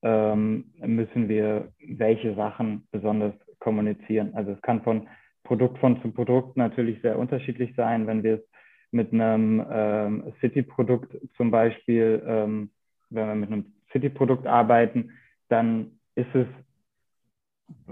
ähm, 0.03 0.73
müssen 0.81 1.29
wir 1.29 1.73
welche 1.81 2.35
Sachen 2.37 2.89
besonders 2.93 3.35
kommunizieren. 3.61 4.35
Also 4.35 4.53
es 4.53 4.63
kann 4.63 4.83
von 4.83 5.09
Produkt 5.45 5.79
von 5.81 6.01
zu 6.03 6.13
Produkt 6.13 6.57
natürlich 6.57 7.03
sehr 7.03 7.19
unterschiedlich 7.19 7.75
sein. 7.77 8.07
Wenn 8.07 8.23
wir 8.25 8.37
es 8.37 8.43
mit 8.93 9.13
einem 9.13 9.65
ähm, 9.71 10.35
City-Produkt 10.41 11.17
zum 11.37 11.51
Beispiel, 11.51 12.23
ähm, 12.27 12.71
wenn 13.11 13.29
wir 13.29 13.37
mit 13.37 13.53
einem 13.53 13.75
City-Produkt 13.93 14.47
arbeiten, 14.47 15.13
dann 15.51 15.98
ist 16.19 16.35
es 16.35 16.47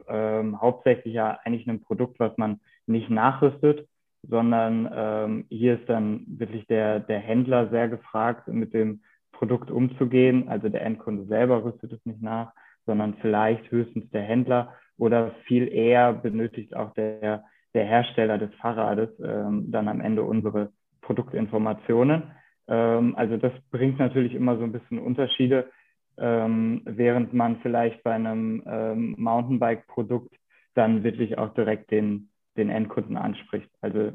ähm, 0.08 0.60
hauptsächlich 0.60 1.14
ja 1.14 1.38
eigentlich 1.44 1.66
ein 1.66 1.80
Produkt, 1.80 2.18
was 2.18 2.36
man 2.36 2.60
nicht 2.86 3.10
nachrüstet, 3.10 3.88
sondern 4.22 4.88
ähm, 4.92 5.44
hier 5.48 5.78
ist 5.78 5.88
dann 5.88 6.24
wirklich 6.26 6.66
der, 6.66 7.00
der 7.00 7.20
Händler 7.20 7.68
sehr 7.70 7.88
gefragt, 7.88 8.48
mit 8.48 8.74
dem 8.74 9.00
Produkt 9.32 9.70
umzugehen. 9.70 10.48
Also 10.48 10.68
der 10.68 10.82
Endkunde 10.82 11.26
selber 11.26 11.64
rüstet 11.64 11.92
es 11.92 12.04
nicht 12.04 12.22
nach, 12.22 12.52
sondern 12.86 13.14
vielleicht 13.20 13.70
höchstens 13.70 14.10
der 14.10 14.22
Händler 14.22 14.74
oder 14.98 15.32
viel 15.46 15.68
eher 15.68 16.12
benötigt 16.12 16.74
auch 16.74 16.94
der, 16.94 17.44
der 17.74 17.84
Hersteller 17.84 18.38
des 18.38 18.52
Fahrrades 18.54 19.10
ähm, 19.20 19.70
dann 19.70 19.88
am 19.88 20.00
Ende 20.00 20.22
unsere 20.22 20.70
Produktinformationen. 21.02 22.24
Ähm, 22.68 23.14
also 23.16 23.36
das 23.36 23.52
bringt 23.70 23.98
natürlich 23.98 24.34
immer 24.34 24.56
so 24.56 24.64
ein 24.64 24.72
bisschen 24.72 24.98
Unterschiede, 24.98 25.70
ähm, 26.18 26.82
während 26.84 27.32
man 27.34 27.58
vielleicht 27.60 28.02
bei 28.02 28.12
einem 28.12 28.62
ähm, 28.66 29.14
Mountainbike-Produkt 29.18 30.34
dann 30.74 31.04
wirklich 31.04 31.38
auch 31.38 31.54
direkt 31.54 31.90
den, 31.90 32.30
den 32.56 32.70
Endkunden 32.70 33.16
anspricht. 33.16 33.70
Also 33.80 34.12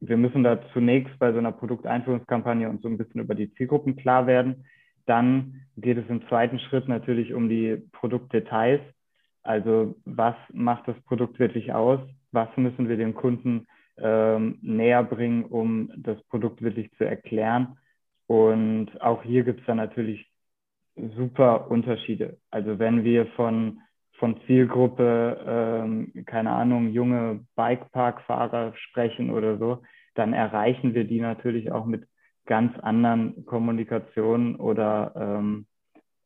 wir 0.00 0.16
müssen 0.16 0.42
da 0.42 0.60
zunächst 0.72 1.16
bei 1.18 1.32
so 1.32 1.38
einer 1.38 1.52
Produkteinführungskampagne 1.52 2.68
uns 2.68 2.82
so 2.82 2.88
ein 2.88 2.98
bisschen 2.98 3.20
über 3.20 3.34
die 3.34 3.52
Zielgruppen 3.54 3.96
klar 3.96 4.26
werden. 4.26 4.64
Dann 5.06 5.62
geht 5.76 5.98
es 5.98 6.08
im 6.08 6.26
zweiten 6.28 6.58
Schritt 6.58 6.88
natürlich 6.88 7.34
um 7.34 7.48
die 7.48 7.88
Produktdetails. 7.92 8.80
Also 9.42 9.94
was 10.04 10.34
macht 10.52 10.88
das 10.88 11.00
Produkt 11.02 11.38
wirklich 11.38 11.72
aus? 11.72 12.00
Was 12.32 12.48
müssen 12.56 12.88
wir 12.88 12.96
dem 12.96 13.14
Kunden 13.14 13.66
ähm, 13.98 14.58
näher 14.62 15.02
bringen, 15.04 15.44
um 15.44 15.90
das 15.96 16.20
Produkt 16.24 16.62
wirklich 16.62 16.90
zu 16.92 17.04
erklären? 17.04 17.78
Und 18.26 19.00
auch 19.00 19.22
hier 19.22 19.44
gibt 19.44 19.60
es 19.60 19.66
dann 19.66 19.76
natürlich 19.76 20.31
super 20.96 21.70
Unterschiede. 21.70 22.38
Also 22.50 22.78
wenn 22.78 23.04
wir 23.04 23.26
von 23.28 23.80
von 24.22 24.40
Zielgruppe, 24.46 25.36
ähm, 25.44 26.12
keine 26.26 26.52
Ahnung, 26.52 26.90
junge 26.90 27.44
Bikeparkfahrer 27.56 28.72
sprechen 28.76 29.30
oder 29.30 29.58
so, 29.58 29.82
dann 30.14 30.32
erreichen 30.32 30.94
wir 30.94 31.02
die 31.02 31.20
natürlich 31.20 31.72
auch 31.72 31.86
mit 31.86 32.06
ganz 32.46 32.78
anderen 32.78 33.44
Kommunikationen 33.46 34.54
oder 34.54 35.12
ähm, 35.16 35.66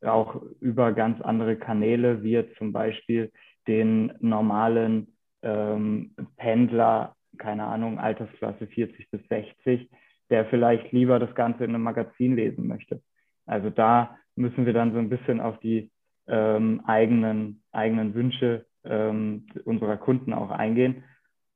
auch 0.02 0.42
über 0.60 0.92
ganz 0.92 1.22
andere 1.22 1.56
Kanäle, 1.56 2.22
wie 2.22 2.32
jetzt 2.32 2.56
zum 2.58 2.70
Beispiel 2.70 3.32
den 3.66 4.12
normalen 4.20 5.16
ähm, 5.42 6.14
Pendler, 6.36 7.16
keine 7.38 7.64
Ahnung, 7.64 7.98
Altersklasse 7.98 8.66
40 8.66 9.10
bis 9.10 9.26
60, 9.28 9.88
der 10.28 10.44
vielleicht 10.46 10.92
lieber 10.92 11.18
das 11.18 11.34
Ganze 11.34 11.64
in 11.64 11.70
einem 11.70 11.82
Magazin 11.82 12.36
lesen 12.36 12.66
möchte. 12.66 13.00
Also 13.46 13.70
da 13.70 14.18
müssen 14.36 14.66
wir 14.66 14.72
dann 14.72 14.92
so 14.92 14.98
ein 14.98 15.08
bisschen 15.08 15.40
auf 15.40 15.58
die 15.60 15.90
ähm, 16.28 16.82
eigenen, 16.86 17.62
eigenen 17.72 18.14
Wünsche 18.14 18.66
ähm, 18.84 19.46
unserer 19.64 19.96
Kunden 19.96 20.32
auch 20.32 20.50
eingehen 20.50 21.04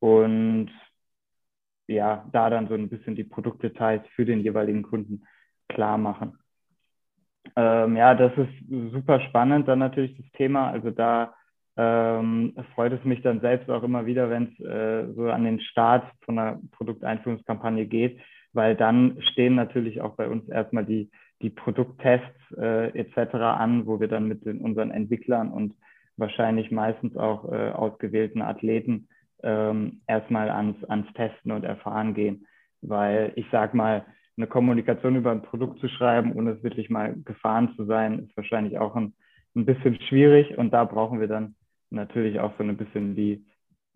und 0.01 0.70
ja, 1.87 2.28
da 2.33 2.51
dann 2.51 2.68
so 2.68 2.74
ein 2.74 2.89
bisschen 2.89 3.16
die 3.16 3.24
Produktdetails 3.24 4.07
für 4.14 4.24
den 4.24 4.41
jeweiligen 4.41 4.83
Kunden 4.83 5.24
klar 5.68 5.99
machen. 5.99 6.39
Ähm, 7.57 7.97
ja, 7.97 8.14
das 8.14 8.33
ist 8.37 8.93
super 8.93 9.20
spannend 9.20 9.66
dann 9.66 9.81
natürlich 9.81 10.16
das 10.16 10.31
Thema. 10.33 10.70
Also 10.70 10.91
da 10.91 11.35
ähm, 11.76 12.55
freut 12.74 12.93
es 12.93 13.05
mich 13.05 13.22
dann 13.22 13.41
selbst 13.41 13.70
auch 13.70 13.83
immer 13.83 14.07
wieder, 14.07 14.31
wenn 14.31 14.53
es 14.53 14.64
äh, 14.64 15.12
so 15.14 15.31
an 15.31 15.45
den 15.45 15.61
Start 15.61 16.05
von 16.22 16.39
einer 16.39 16.61
Produkteinführungskampagne 16.72 17.87
geht, 17.87 18.20
weil 18.53 18.76
dann 18.76 19.20
stehen 19.33 19.55
natürlich 19.55 20.01
auch 20.01 20.16
bei 20.16 20.28
uns 20.28 20.49
erstmal 20.49 20.85
die, 20.85 21.11
die 21.43 21.51
Produkttests 21.51 22.53
äh, 22.57 22.88
etc. 22.99 23.34
an, 23.34 23.86
wo 23.86 24.01
wir 24.01 24.09
dann 24.09 24.28
mit 24.28 24.45
den, 24.45 24.61
unseren 24.61 24.91
Entwicklern 24.91 25.51
und 25.51 25.74
wahrscheinlich 26.16 26.70
meistens 26.70 27.16
auch 27.16 27.51
äh, 27.51 27.70
ausgewählten 27.70 28.43
Athleten 28.43 29.09
ähm, 29.43 30.03
erstmal 30.07 30.51
ans, 30.51 30.82
ans 30.84 31.11
Testen 31.14 31.53
und 31.53 31.64
Erfahren 31.64 32.14
gehen. 32.14 32.47
Weil 32.82 33.32
ich 33.36 33.47
sag 33.51 33.74
mal, 33.74 34.05
eine 34.36 34.47
Kommunikation 34.47 35.16
über 35.16 35.30
ein 35.32 35.43
Produkt 35.43 35.80
zu 35.80 35.88
schreiben, 35.88 36.32
ohne 36.32 36.53
es 36.53 36.62
wirklich 36.62 36.88
mal 36.88 37.14
gefahren 37.24 37.74
zu 37.76 37.84
sein, 37.84 38.20
ist 38.20 38.36
wahrscheinlich 38.36 38.78
auch 38.78 38.97
ein, 38.97 39.14
ein 39.55 39.66
bisschen 39.66 40.01
schwierig. 40.03 40.57
Und 40.57 40.72
da 40.72 40.84
brauchen 40.84 41.20
wir 41.20 41.28
dann 41.28 41.55
natürlich 41.91 42.41
auch 42.41 42.53
so 42.57 42.64
ein 42.64 42.76
bisschen 42.76 43.14
die, 43.14 43.45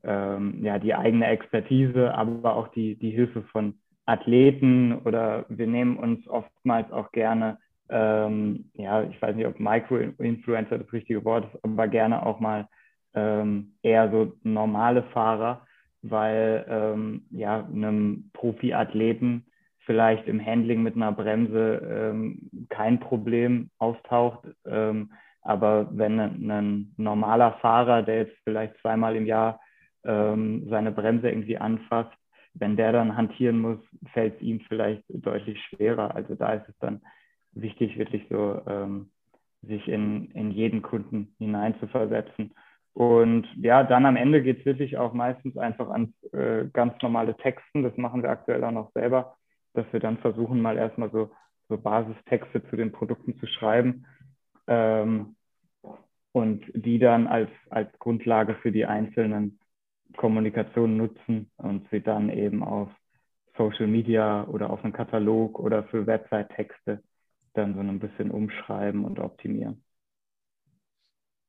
ähm, 0.02 0.62
ja, 0.62 0.78
die 0.78 0.94
eigene 0.94 1.26
Expertise, 1.26 2.14
aber 2.14 2.56
auch 2.56 2.68
die, 2.68 2.96
die 2.96 3.10
Hilfe 3.10 3.42
von 3.52 3.74
Athleten 4.06 4.98
oder 5.04 5.46
wir 5.48 5.66
nehmen 5.66 5.96
uns 5.96 6.26
oftmals 6.28 6.90
auch 6.92 7.10
gerne, 7.12 7.58
ähm, 7.88 8.70
ja, 8.74 9.02
ich 9.02 9.20
weiß 9.20 9.34
nicht, 9.36 9.46
ob 9.46 9.58
Micro-Influencer 9.58 10.78
das 10.78 10.92
richtige 10.92 11.24
Wort 11.24 11.46
ist, 11.52 11.64
aber 11.64 11.88
gerne 11.88 12.24
auch 12.24 12.40
mal 12.40 12.68
ähm, 13.14 13.74
eher 13.82 14.10
so 14.10 14.32
normale 14.42 15.04
Fahrer, 15.04 15.66
weil 16.02 16.66
ähm, 16.68 17.22
ja 17.30 17.64
einem 17.64 18.30
Profiathleten 18.32 19.46
vielleicht 19.86 20.26
im 20.28 20.44
Handling 20.44 20.82
mit 20.82 20.96
einer 20.96 21.12
Bremse 21.12 21.82
ähm, 21.90 22.50
kein 22.68 23.00
Problem 23.00 23.70
auftaucht. 23.78 24.48
Ähm, 24.66 25.12
aber 25.42 25.88
wenn 25.92 26.18
ein, 26.18 26.50
ein, 26.50 26.94
normaler 26.96 27.52
Fahrer, 27.60 28.02
der 28.02 28.18
jetzt 28.18 28.36
vielleicht 28.44 28.78
zweimal 28.80 29.14
im 29.16 29.26
Jahr 29.26 29.60
ähm, 30.04 30.66
seine 30.70 30.90
Bremse 30.90 31.28
irgendwie 31.28 31.58
anfasst, 31.58 32.12
wenn 32.54 32.76
der 32.76 32.92
dann 32.92 33.16
hantieren 33.16 33.58
muss, 33.58 33.78
fällt 34.12 34.36
es 34.36 34.42
ihm 34.42 34.60
vielleicht 34.60 35.02
deutlich 35.08 35.60
schwerer. 35.64 36.14
Also 36.14 36.34
da 36.34 36.54
ist 36.54 36.68
es 36.68 36.78
dann 36.78 37.02
wichtig, 37.52 37.98
wirklich 37.98 38.26
so 38.30 38.62
ähm, 38.66 39.10
sich 39.62 39.88
in, 39.88 40.30
in 40.32 40.50
jeden 40.50 40.82
Kunden 40.82 41.34
hineinzuversetzen. 41.38 42.54
Und 42.92 43.48
ja, 43.56 43.82
dann 43.82 44.06
am 44.06 44.16
Ende 44.16 44.42
geht 44.42 44.60
es 44.60 44.66
wirklich 44.66 44.96
auch 44.98 45.12
meistens 45.12 45.56
einfach 45.56 45.90
ans 45.90 46.10
äh, 46.32 46.66
ganz 46.72 46.94
normale 47.02 47.36
Texten. 47.36 47.82
Das 47.82 47.96
machen 47.96 48.22
wir 48.22 48.30
aktuell 48.30 48.62
auch 48.62 48.70
noch 48.70 48.92
selber, 48.92 49.36
dass 49.72 49.84
wir 49.92 49.98
dann 49.98 50.18
versuchen, 50.18 50.62
mal 50.62 50.78
erstmal 50.78 51.10
so, 51.10 51.30
so 51.68 51.76
Basistexte 51.76 52.64
zu 52.68 52.76
den 52.76 52.92
Produkten 52.92 53.36
zu 53.38 53.46
schreiben 53.46 54.06
ähm, 54.68 55.34
und 56.30 56.64
die 56.72 57.00
dann 57.00 57.26
als, 57.26 57.50
als 57.70 57.90
Grundlage 57.98 58.54
für 58.56 58.70
die 58.70 58.86
einzelnen 58.86 59.58
Kommunikation 60.16 60.96
nutzen 60.96 61.50
und 61.56 61.88
sie 61.90 62.00
dann 62.00 62.30
eben 62.30 62.62
auf 62.62 62.88
Social 63.56 63.86
Media 63.86 64.44
oder 64.48 64.70
auf 64.70 64.82
einen 64.84 64.92
Katalog 64.92 65.58
oder 65.58 65.84
für 65.84 66.06
Website-Texte 66.06 67.02
dann 67.54 67.74
so 67.74 67.80
ein 67.80 68.00
bisschen 68.00 68.30
umschreiben 68.30 69.04
und 69.04 69.18
optimieren. 69.18 69.84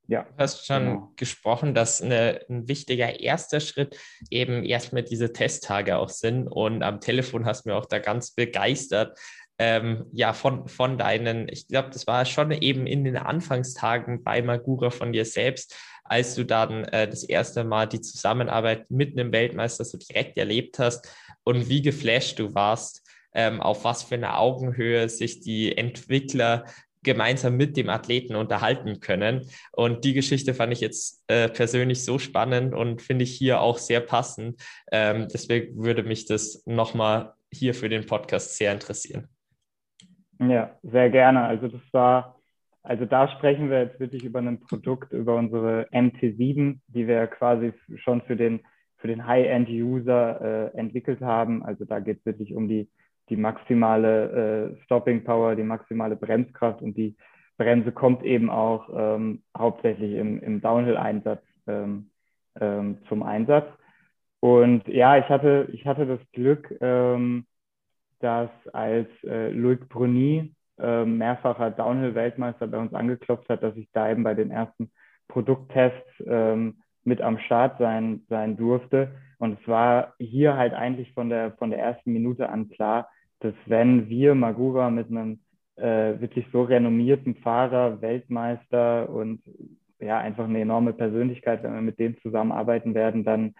Ja, 0.07 0.23
du 0.23 0.37
hast 0.37 0.67
schon 0.67 0.83
genau. 0.83 1.11
gesprochen, 1.15 1.73
dass 1.73 2.01
eine, 2.01 2.41
ein 2.47 2.67
wichtiger 2.67 3.19
erster 3.19 3.59
Schritt 3.59 3.97
eben 4.29 4.63
erstmal 4.63 5.01
diese 5.01 5.33
Testtage 5.33 5.97
auch 5.97 6.09
sind. 6.09 6.47
Und 6.47 6.83
am 6.83 7.01
Telefon 7.01 7.45
hast 7.45 7.65
du 7.65 7.69
mir 7.69 7.75
auch 7.75 7.87
da 7.87 7.97
ganz 7.97 8.31
begeistert, 8.31 9.17
ähm, 9.57 10.05
ja, 10.11 10.33
von, 10.33 10.67
von 10.67 10.97
deinen, 10.97 11.47
ich 11.49 11.67
glaube, 11.67 11.89
das 11.89 12.07
war 12.07 12.25
schon 12.25 12.51
eben 12.51 12.85
in 12.85 13.03
den 13.03 13.17
Anfangstagen 13.17 14.23
bei 14.23 14.41
Magura 14.41 14.89
von 14.89 15.13
dir 15.13 15.25
selbst, 15.25 15.75
als 16.05 16.35
du 16.35 16.45
dann 16.45 16.85
äh, 16.85 17.07
das 17.07 17.23
erste 17.23 17.63
Mal 17.63 17.87
die 17.87 18.01
Zusammenarbeit 18.01 18.89
mit 18.89 19.17
einem 19.17 19.31
Weltmeister 19.31 19.83
so 19.83 19.97
direkt 19.97 20.37
erlebt 20.37 20.79
hast 20.79 21.07
und 21.43 21.67
wie 21.69 21.81
geflasht 21.81 22.39
du 22.39 22.53
warst, 22.53 23.03
ähm, 23.33 23.61
auf 23.61 23.83
was 23.83 24.03
für 24.03 24.15
eine 24.15 24.37
Augenhöhe 24.37 25.09
sich 25.09 25.41
die 25.41 25.77
Entwickler 25.77 26.65
gemeinsam 27.05 27.55
mit 27.55 27.77
dem 27.77 27.89
Athleten 27.89 28.35
unterhalten 28.35 28.99
können. 28.99 29.47
Und 29.71 30.03
die 30.03 30.13
Geschichte 30.13 30.53
fand 30.53 30.73
ich 30.73 30.81
jetzt 30.81 31.23
äh, 31.27 31.47
persönlich 31.47 32.03
so 32.03 32.19
spannend 32.19 32.73
und 32.73 33.01
finde 33.01 33.23
ich 33.23 33.35
hier 33.35 33.61
auch 33.61 33.77
sehr 33.77 34.01
passend. 34.01 34.61
Ähm, 34.91 35.27
deswegen 35.31 35.81
würde 35.83 36.03
mich 36.03 36.25
das 36.25 36.63
nochmal 36.65 37.33
hier 37.53 37.73
für 37.73 37.89
den 37.89 38.05
Podcast 38.05 38.57
sehr 38.57 38.73
interessieren. 38.73 39.29
Ja, 40.39 40.77
sehr 40.83 41.09
gerne. 41.09 41.43
Also 41.43 41.67
das 41.67 41.81
war, 41.91 42.35
also 42.85 43.05
da 43.05 43.27
sprechen 43.29 43.69
wir 43.69 43.81
jetzt 43.83 43.99
wirklich 43.99 44.23
über 44.23 44.39
ein 44.39 44.59
Produkt, 44.59 45.11
über 45.11 45.35
unsere 45.35 45.87
MT7, 45.91 46.79
die 46.87 47.07
wir 47.07 47.27
quasi 47.27 47.73
schon 47.95 48.21
für 48.21 48.35
den, 48.35 48.61
für 48.97 49.07
den 49.07 49.25
High-End-User 49.25 50.71
äh, 50.73 50.77
entwickelt 50.77 51.21
haben. 51.21 51.63
Also 51.63 51.85
da 51.85 51.99
geht 51.99 52.19
es 52.19 52.25
wirklich 52.25 52.53
um 52.55 52.67
die, 52.67 52.87
die 53.29 53.37
maximale 53.37 54.75
äh, 54.77 54.83
Stopping 54.83 55.23
Power, 55.23 55.55
die 55.55 55.63
maximale 55.63 56.15
Bremskraft 56.15 56.81
und 56.81 56.95
die 56.95 57.15
Bremse 57.57 57.91
kommt 57.91 58.23
eben 58.23 58.49
auch 58.49 58.89
ähm, 58.93 59.43
hauptsächlich 59.57 60.13
im, 60.13 60.39
im 60.39 60.61
Downhill-Einsatz 60.61 61.41
ähm, 61.67 62.11
ähm, 62.59 62.99
zum 63.07 63.23
Einsatz. 63.23 63.67
Und 64.41 64.87
ja, 64.87 65.17
ich 65.17 65.27
hatte, 65.29 65.67
ich 65.71 65.85
hatte 65.85 66.05
das 66.05 66.19
Glück, 66.33 66.75
ähm, 66.81 67.45
dass 68.19 68.49
als 68.73 69.07
äh, 69.23 69.49
Loic 69.49 69.87
Bruni, 69.89 70.54
äh, 70.79 71.05
mehrfacher 71.05 71.71
Downhill-Weltmeister, 71.71 72.67
bei 72.67 72.77
uns 72.77 72.93
angeklopft 72.93 73.49
hat, 73.49 73.63
dass 73.63 73.75
ich 73.75 73.89
da 73.93 74.09
eben 74.11 74.23
bei 74.23 74.33
den 74.33 74.51
ersten 74.51 74.91
Produkttests 75.27 76.23
ähm, 76.25 76.81
mit 77.03 77.21
am 77.21 77.37
Start 77.39 77.77
sein, 77.79 78.21
sein 78.29 78.57
durfte. 78.57 79.11
Und 79.37 79.59
es 79.59 79.67
war 79.67 80.13
hier 80.19 80.57
halt 80.57 80.73
eigentlich 80.73 81.13
von 81.13 81.29
der, 81.29 81.51
von 81.53 81.69
der 81.69 81.79
ersten 81.79 82.11
Minute 82.13 82.49
an 82.49 82.69
klar, 82.69 83.09
dass 83.39 83.53
wenn 83.65 84.09
wir 84.09 84.33
Magura 84.35 84.89
mit 84.89 85.09
einem 85.09 85.39
äh, 85.75 86.19
wirklich 86.19 86.45
so 86.51 86.63
renommierten 86.63 87.35
Fahrer, 87.35 88.01
Weltmeister 88.01 89.09
und 89.09 89.41
ja, 89.99 90.19
einfach 90.19 90.45
eine 90.45 90.61
enorme 90.61 90.93
Persönlichkeit, 90.93 91.63
wenn 91.63 91.73
wir 91.73 91.81
mit 91.81 91.99
dem 91.99 92.19
zusammenarbeiten 92.21 92.93
werden, 92.93 93.23
dann 93.23 93.55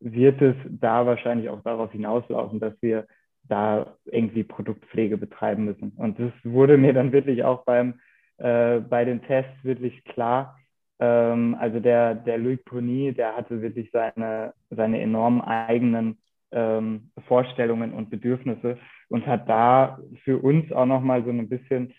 wird 0.00 0.40
es 0.42 0.56
da 0.68 1.06
wahrscheinlich 1.06 1.48
auch 1.48 1.62
darauf 1.62 1.90
hinauslaufen, 1.92 2.60
dass 2.60 2.74
wir 2.82 3.06
da 3.48 3.96
irgendwie 4.04 4.44
Produktpflege 4.44 5.18
betreiben 5.18 5.64
müssen. 5.64 5.92
Und 5.96 6.18
das 6.18 6.32
wurde 6.44 6.76
mir 6.78 6.92
dann 6.92 7.12
wirklich 7.12 7.44
auch 7.44 7.64
beim, 7.64 8.00
äh, 8.38 8.80
bei 8.80 9.04
den 9.04 9.22
Tests 9.22 9.62
wirklich 9.62 10.04
klar. 10.04 10.58
Ähm, 10.98 11.56
also 11.58 11.80
der, 11.80 12.14
der 12.14 12.38
Louis 12.38 12.62
Bruni, 12.64 13.12
der 13.12 13.36
hatte 13.36 13.62
wirklich 13.62 13.90
seine, 13.92 14.54
seine 14.70 15.00
enormen 15.00 15.40
eigenen 15.42 16.18
ähm, 16.52 17.10
Vorstellungen 17.26 17.92
und 17.92 18.10
Bedürfnisse 18.10 18.78
und 19.08 19.26
hat 19.26 19.48
da 19.48 19.98
für 20.24 20.38
uns 20.38 20.72
auch 20.72 20.86
nochmal 20.86 21.24
so 21.24 21.30
ein 21.30 21.48
bisschen 21.48 21.92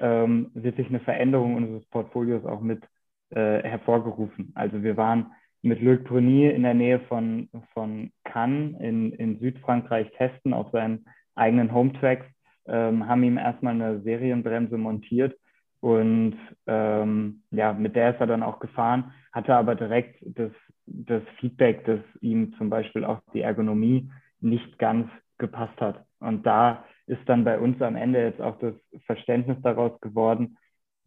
ähm, 0.00 0.50
wirklich 0.54 0.88
eine 0.88 1.00
Veränderung 1.00 1.54
unseres 1.54 1.84
Portfolios 1.86 2.44
auch 2.44 2.60
mit 2.60 2.82
äh, 3.30 3.62
hervorgerufen. 3.62 4.52
Also 4.54 4.82
wir 4.82 4.96
waren 4.96 5.32
mit 5.64 5.80
Luc 5.80 6.04
Bruni 6.04 6.46
in 6.46 6.62
der 6.62 6.74
Nähe 6.74 7.00
von, 7.00 7.48
von 7.72 8.12
Cannes 8.24 8.78
in, 8.80 9.12
in 9.12 9.38
Südfrankreich 9.40 10.10
testen 10.12 10.52
auf 10.52 10.70
seinen 10.72 11.06
eigenen 11.34 11.72
Hometracks, 11.72 12.26
ähm, 12.66 13.08
haben 13.08 13.22
ihm 13.22 13.38
erstmal 13.38 13.74
eine 13.74 14.00
Serienbremse 14.02 14.76
montiert 14.76 15.36
und 15.80 16.36
ähm, 16.66 17.42
ja, 17.50 17.72
mit 17.72 17.96
der 17.96 18.14
ist 18.14 18.20
er 18.20 18.26
dann 18.26 18.42
auch 18.42 18.58
gefahren, 18.58 19.12
hatte 19.32 19.54
aber 19.54 19.74
direkt 19.74 20.22
das, 20.26 20.52
das 20.86 21.22
Feedback, 21.40 21.84
dass 21.86 22.00
ihm 22.20 22.54
zum 22.58 22.68
Beispiel 22.70 23.04
auch 23.04 23.20
die 23.32 23.40
Ergonomie 23.40 24.10
nicht 24.40 24.78
ganz 24.78 25.10
gepasst 25.38 25.80
hat. 25.80 26.04
Und 26.20 26.46
da 26.46 26.84
ist 27.06 27.20
dann 27.26 27.44
bei 27.44 27.58
uns 27.58 27.80
am 27.82 27.96
Ende 27.96 28.22
jetzt 28.22 28.40
auch 28.40 28.58
das 28.58 28.74
Verständnis 29.06 29.58
daraus 29.62 29.98
geworden, 30.00 30.56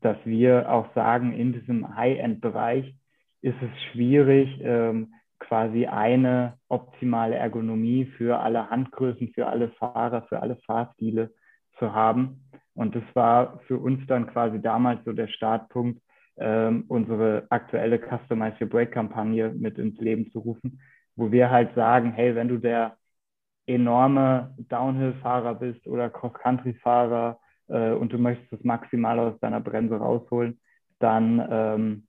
dass 0.01 0.17
wir 0.25 0.71
auch 0.71 0.93
sagen, 0.93 1.33
in 1.33 1.53
diesem 1.53 1.95
High-End-Bereich 1.95 2.93
ist 3.41 3.57
es 3.61 3.83
schwierig, 3.91 4.59
ähm, 4.61 5.13
quasi 5.39 5.85
eine 5.85 6.57
optimale 6.67 7.35
Ergonomie 7.35 8.05
für 8.17 8.39
alle 8.39 8.69
Handgrößen, 8.69 9.29
für 9.33 9.47
alle 9.47 9.69
Fahrer, 9.69 10.23
für 10.23 10.41
alle 10.41 10.55
Fahrstile 10.65 11.31
zu 11.77 11.93
haben. 11.93 12.49
Und 12.73 12.95
das 12.95 13.03
war 13.13 13.59
für 13.67 13.77
uns 13.77 14.05
dann 14.07 14.27
quasi 14.27 14.61
damals 14.61 15.03
so 15.05 15.13
der 15.13 15.27
Startpunkt, 15.27 16.01
ähm, 16.37 16.85
unsere 16.87 17.47
aktuelle 17.49 17.99
Customize 17.99 18.57
Your 18.61 18.69
Break 18.69 18.91
Kampagne 18.91 19.49
mit 19.49 19.77
ins 19.77 19.99
Leben 19.99 20.29
zu 20.31 20.39
rufen, 20.39 20.79
wo 21.15 21.31
wir 21.31 21.49
halt 21.49 21.73
sagen, 21.75 22.11
hey, 22.11 22.35
wenn 22.35 22.47
du 22.47 22.57
der 22.57 22.97
enorme 23.65 24.55
Downhill-Fahrer 24.69 25.55
bist 25.55 25.85
oder 25.87 26.09
Cross-Country-Fahrer 26.09 27.39
äh, 27.67 27.91
und 27.91 28.13
du 28.13 28.17
möchtest 28.17 28.51
das 28.51 28.63
maximal 28.63 29.19
aus 29.19 29.39
deiner 29.39 29.59
Bremse 29.59 29.95
rausholen, 29.95 30.59
dann 30.99 31.45
ähm, 31.49 32.06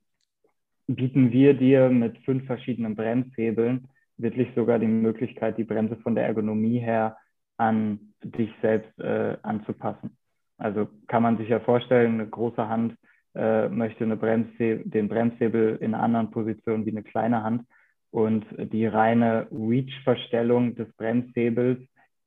bieten 0.89 1.31
wir 1.31 1.55
dir 1.55 1.91
mit 1.91 2.19
fünf 2.25 2.45
verschiedenen 2.47 2.97
Bremshebeln 2.97 3.89
wirklich 4.17 4.49
sogar 4.57 4.79
die 4.79 4.87
Möglichkeit, 4.87 5.59
die 5.59 5.65
Bremse 5.65 5.97
von 5.97 6.15
der 6.15 6.27
Ergonomie 6.27 6.79
her 6.81 7.17
an 7.57 8.15
dich 8.23 8.51
selbst 8.63 8.99
äh, 8.99 9.37
anzupassen. 9.43 10.17
Also 10.57 10.89
kann 11.07 11.23
man 11.23 11.39
sich 11.39 11.49
ja 11.49 11.61
vorstellen, 11.61 12.15
eine 12.15 12.29
große 12.29 12.69
Hand 12.69 12.97
äh, 13.35 13.69
möchte 13.69 14.05
eine 14.05 14.17
Bremshebel, 14.17 14.83
den 14.89 15.09
Bremshebel 15.09 15.77
in 15.77 15.95
einer 15.95 16.03
anderen 16.03 16.31
Position 16.31 16.85
wie 16.85 16.91
eine 16.91 17.05
kleine 17.05 17.43
Hand. 17.43 17.63
Und 18.11 18.47
die 18.59 18.87
reine 18.87 19.47
Reach-Verstellung 19.53 20.75
des 20.75 20.91
Bremshebels, 20.97 21.79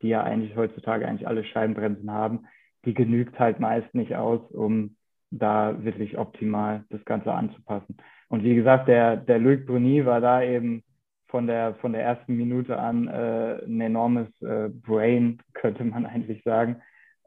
die 0.01 0.09
ja 0.09 0.23
eigentlich 0.23 0.55
heutzutage 0.55 1.07
eigentlich 1.07 1.27
alle 1.27 1.43
Scheibenbremsen 1.43 2.11
haben, 2.11 2.45
die 2.85 2.93
genügt 2.93 3.39
halt 3.39 3.59
meist 3.59 3.93
nicht 3.93 4.15
aus, 4.15 4.41
um 4.51 4.95
da 5.31 5.83
wirklich 5.83 6.17
optimal 6.17 6.85
das 6.89 7.03
Ganze 7.05 7.33
anzupassen. 7.33 7.97
Und 8.31 8.45
wie 8.45 8.55
gesagt, 8.55 8.87
der, 8.87 9.17
der 9.17 9.39
Luc 9.39 9.65
Bruni 9.65 10.05
war 10.05 10.21
da 10.21 10.41
eben 10.41 10.83
von 11.27 11.47
der, 11.47 11.75
von 11.75 11.91
der 11.91 12.03
ersten 12.03 12.37
Minute 12.37 12.79
an 12.79 13.09
äh, 13.09 13.61
ein 13.65 13.81
enormes 13.81 14.29
äh, 14.41 14.69
Brain, 14.69 15.41
könnte 15.53 15.83
man 15.83 16.05
eigentlich 16.07 16.41
sagen. 16.43 16.77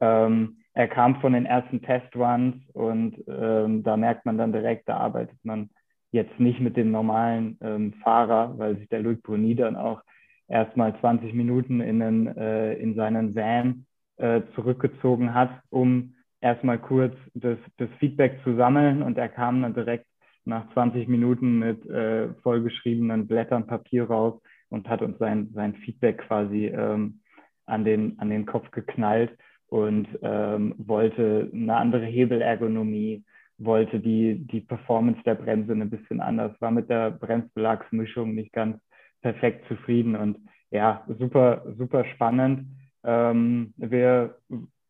Ähm, 0.00 0.56
er 0.72 0.88
kam 0.88 1.20
von 1.20 1.34
den 1.34 1.44
ersten 1.44 1.82
Testruns 1.82 2.56
und 2.72 3.22
ähm, 3.28 3.82
da 3.82 3.98
merkt 3.98 4.24
man 4.24 4.38
dann 4.38 4.52
direkt, 4.52 4.88
da 4.88 4.96
arbeitet 4.96 5.38
man 5.44 5.68
jetzt 6.10 6.40
nicht 6.40 6.60
mit 6.60 6.74
dem 6.74 6.90
normalen 6.90 7.58
ähm, 7.60 7.92
Fahrer, 8.02 8.58
weil 8.58 8.78
sich 8.78 8.88
der 8.88 9.02
Luc 9.02 9.22
Bruni 9.22 9.54
dann 9.54 9.76
auch 9.76 10.00
erstmal 10.48 10.98
20 11.00 11.34
Minuten 11.34 11.82
in, 11.82 12.00
den, 12.00 12.34
äh, 12.34 12.74
in 12.74 12.94
seinen 12.94 13.34
Van 13.34 13.84
äh, 14.16 14.40
zurückgezogen 14.54 15.34
hat, 15.34 15.50
um 15.68 16.14
erstmal 16.40 16.78
kurz 16.78 17.14
das, 17.34 17.58
das 17.76 17.90
Feedback 17.98 18.40
zu 18.42 18.56
sammeln 18.56 19.02
und 19.02 19.18
er 19.18 19.28
kam 19.28 19.60
dann 19.60 19.74
direkt 19.74 20.06
nach 20.44 20.70
20 20.72 21.08
Minuten 21.08 21.58
mit 21.58 21.86
äh, 21.86 22.32
vollgeschriebenen 22.42 23.26
Blättern 23.26 23.66
Papier 23.66 24.04
raus 24.04 24.40
und 24.68 24.88
hat 24.88 25.02
uns 25.02 25.18
sein, 25.18 25.50
sein 25.54 25.74
Feedback 25.76 26.18
quasi 26.18 26.66
ähm, 26.66 27.20
an, 27.66 27.84
den, 27.84 28.18
an 28.18 28.30
den 28.30 28.46
Kopf 28.46 28.70
geknallt 28.70 29.36
und 29.68 30.06
ähm, 30.22 30.74
wollte 30.78 31.50
eine 31.52 31.76
andere 31.76 32.04
Hebelergonomie, 32.04 33.24
wollte 33.58 34.00
die, 34.00 34.46
die 34.46 34.60
Performance 34.60 35.20
der 35.24 35.36
Bremse 35.36 35.72
ein 35.72 35.90
bisschen 35.90 36.20
anders, 36.20 36.60
war 36.60 36.70
mit 36.70 36.90
der 36.90 37.10
Bremsbelagsmischung 37.10 38.34
nicht 38.34 38.52
ganz 38.52 38.78
perfekt 39.22 39.66
zufrieden 39.68 40.16
und 40.16 40.38
ja, 40.70 41.06
super, 41.18 41.64
super 41.78 42.04
spannend. 42.04 42.66
Ähm, 43.04 43.72
wir 43.76 44.36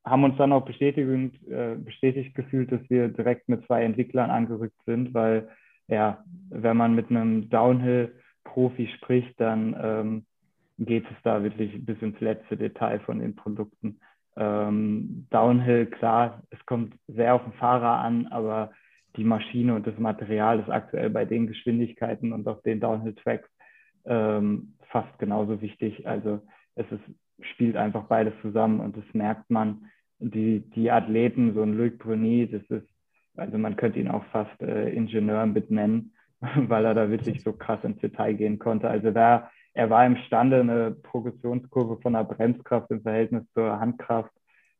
haben 0.04 0.24
uns 0.24 0.36
dann 0.36 0.52
auch 0.52 0.64
bestätigend, 0.64 1.34
äh, 1.48 1.76
bestätigt 1.76 2.34
gefühlt, 2.34 2.70
dass 2.70 2.80
wir 2.90 3.08
direkt 3.08 3.48
mit 3.48 3.64
zwei 3.66 3.84
Entwicklern 3.84 4.30
angerückt 4.30 4.80
sind, 4.84 5.14
weil 5.14 5.48
ja, 5.88 6.24
wenn 6.50 6.76
man 6.76 6.94
mit 6.94 7.10
einem 7.10 7.48
Downhill-Profi 7.50 8.88
spricht, 8.96 9.38
dann 9.40 9.76
ähm, 9.80 10.26
geht 10.78 11.04
es 11.04 11.16
da 11.22 11.42
wirklich 11.42 11.84
bis 11.84 12.00
ins 12.02 12.18
letzte 12.20 12.56
Detail 12.56 13.00
von 13.00 13.18
den 13.20 13.36
Produkten. 13.36 14.00
Ähm, 14.36 15.26
Downhill, 15.30 15.86
klar, 15.86 16.42
es 16.50 16.64
kommt 16.66 16.94
sehr 17.06 17.34
auf 17.34 17.44
den 17.44 17.52
Fahrer 17.54 17.98
an, 18.00 18.26
aber 18.28 18.72
die 19.16 19.24
Maschine 19.24 19.74
und 19.74 19.86
das 19.86 19.98
Material 19.98 20.58
ist 20.58 20.68
aktuell 20.68 21.10
bei 21.10 21.24
den 21.24 21.46
Geschwindigkeiten 21.46 22.32
und 22.32 22.48
auf 22.48 22.60
den 22.62 22.80
Downhill-Tracks 22.80 23.48
ähm, 24.06 24.74
fast 24.88 25.18
genauso 25.18 25.60
wichtig. 25.60 26.06
Also 26.06 26.40
es 26.74 26.86
ist, 26.90 27.46
spielt 27.52 27.76
einfach 27.76 28.04
beides 28.04 28.34
zusammen 28.42 28.80
und 28.80 28.96
das 28.96 29.04
merkt 29.12 29.50
man. 29.50 29.90
Die, 30.30 30.60
die 30.70 30.90
Athleten, 30.90 31.54
so 31.54 31.62
ein 31.62 31.74
Luc 31.74 31.98
Bruni, 31.98 32.48
das 32.50 32.62
ist, 32.70 32.88
also 33.36 33.58
man 33.58 33.76
könnte 33.76 33.98
ihn 34.00 34.08
auch 34.08 34.24
fast 34.26 34.60
äh, 34.62 34.90
Ingenieur 34.90 35.46
mit 35.46 35.70
nennen, 35.70 36.14
weil 36.40 36.84
er 36.84 36.94
da 36.94 37.10
wirklich 37.10 37.42
so 37.42 37.52
krass 37.52 37.82
ins 37.84 38.00
Detail 38.00 38.34
gehen 38.34 38.58
konnte. 38.58 38.88
Also 38.88 39.10
da 39.10 39.50
er 39.74 39.90
war 39.90 40.06
imstande, 40.06 40.60
eine 40.60 40.92
Progressionskurve 40.92 42.00
von 42.00 42.12
der 42.12 42.24
Bremskraft 42.24 42.90
im 42.92 43.02
Verhältnis 43.02 43.44
zur 43.54 43.80
Handkraft 43.80 44.30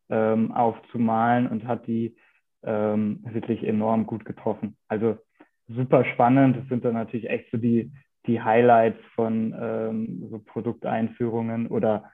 ähm, 0.08 0.52
aufzumalen 0.52 1.48
und 1.48 1.66
hat 1.66 1.86
die 1.88 2.16
ähm, 2.62 3.20
wirklich 3.24 3.64
enorm 3.64 4.06
gut 4.06 4.24
getroffen. 4.24 4.76
Also 4.86 5.18
super 5.66 6.04
spannend. 6.04 6.56
Das 6.56 6.68
sind 6.68 6.84
dann 6.84 6.94
natürlich 6.94 7.28
echt 7.28 7.50
so 7.50 7.58
die, 7.58 7.92
die 8.26 8.40
Highlights 8.40 9.00
von 9.14 9.54
ähm, 9.58 10.28
so 10.30 10.38
Produkteinführungen 10.38 11.66
oder 11.66 12.10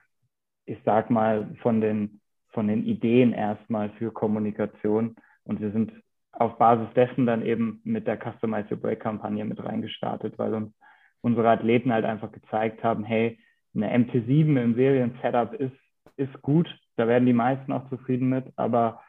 ich 0.65 0.79
sag 0.83 1.11
mal 1.11 1.53
von 1.61 1.81
den, 1.81 2.20
von 2.51 2.67
den 2.67 2.85
Ideen 2.85 3.33
erstmal 3.33 3.89
für 3.91 4.11
Kommunikation. 4.11 5.15
Und 5.43 5.61
wir 5.61 5.71
sind 5.71 5.91
auf 6.31 6.57
Basis 6.57 6.87
dessen 6.95 7.25
dann 7.25 7.45
eben 7.45 7.81
mit 7.83 8.07
der 8.07 8.17
Customize 8.17 8.67
Your 8.71 8.77
Break 8.77 8.99
Kampagne 8.99 9.43
mit 9.45 9.63
reingestartet, 9.63 10.37
weil 10.37 10.53
uns 10.53 10.73
unsere 11.21 11.49
Athleten 11.49 11.93
halt 11.93 12.05
einfach 12.05 12.31
gezeigt 12.31 12.83
haben, 12.83 13.03
hey, 13.03 13.39
eine 13.75 13.89
MT7 13.95 14.61
im 14.61 14.75
Serien-Setup 14.75 15.53
ist, 15.53 15.75
ist 16.17 16.41
gut, 16.41 16.67
da 16.95 17.07
werden 17.07 17.25
die 17.25 17.33
meisten 17.33 17.71
auch 17.71 17.89
zufrieden 17.89 18.29
mit, 18.29 18.45
aber 18.55 19.01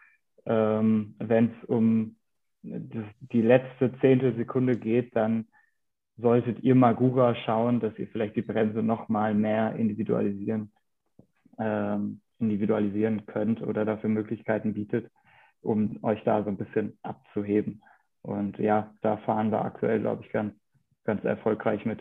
ähm, 0.47 1.14
wenn 1.18 1.47
es 1.47 1.64
um 1.68 2.16
das, 2.62 3.05
die 3.32 3.43
letzte 3.43 3.93
Zehntelsekunde 4.01 4.76
geht, 4.76 5.16
dann 5.16 5.47
solltet 6.16 6.62
ihr 6.62 6.74
mal 6.74 6.95
Gura 6.95 7.34
schauen, 7.34 7.80
dass 7.80 7.99
ihr 7.99 8.09
vielleicht 8.09 8.36
die 8.36 8.43
Bremse 8.43 8.82
noch 8.82 9.09
mal 9.09 9.34
mehr 9.34 9.74
individualisieren, 9.74 10.70
ähm, 11.59 12.22
individualisieren 12.43 13.26
könnt 13.26 13.62
oder 13.62 13.84
dafür 13.84 14.11
Möglichkeiten 14.11 14.74
bietet. 14.74 15.11
um 15.62 16.03
euch 16.03 16.22
da 16.24 16.43
so 16.43 16.51
ein 16.51 16.57
bisschen 16.57 16.99
abzuheben. 17.03 17.82
Und 18.22 18.59
ja, 18.59 18.93
da 19.01 19.16
fahren 19.18 19.51
wir 19.51 19.64
aktuell, 19.64 20.01
glaube 20.01 20.24
ich, 20.24 20.32
ganz, 20.32 20.55
ganz 21.05 21.24
erfolgreich 21.24 21.84
mit. 21.84 22.01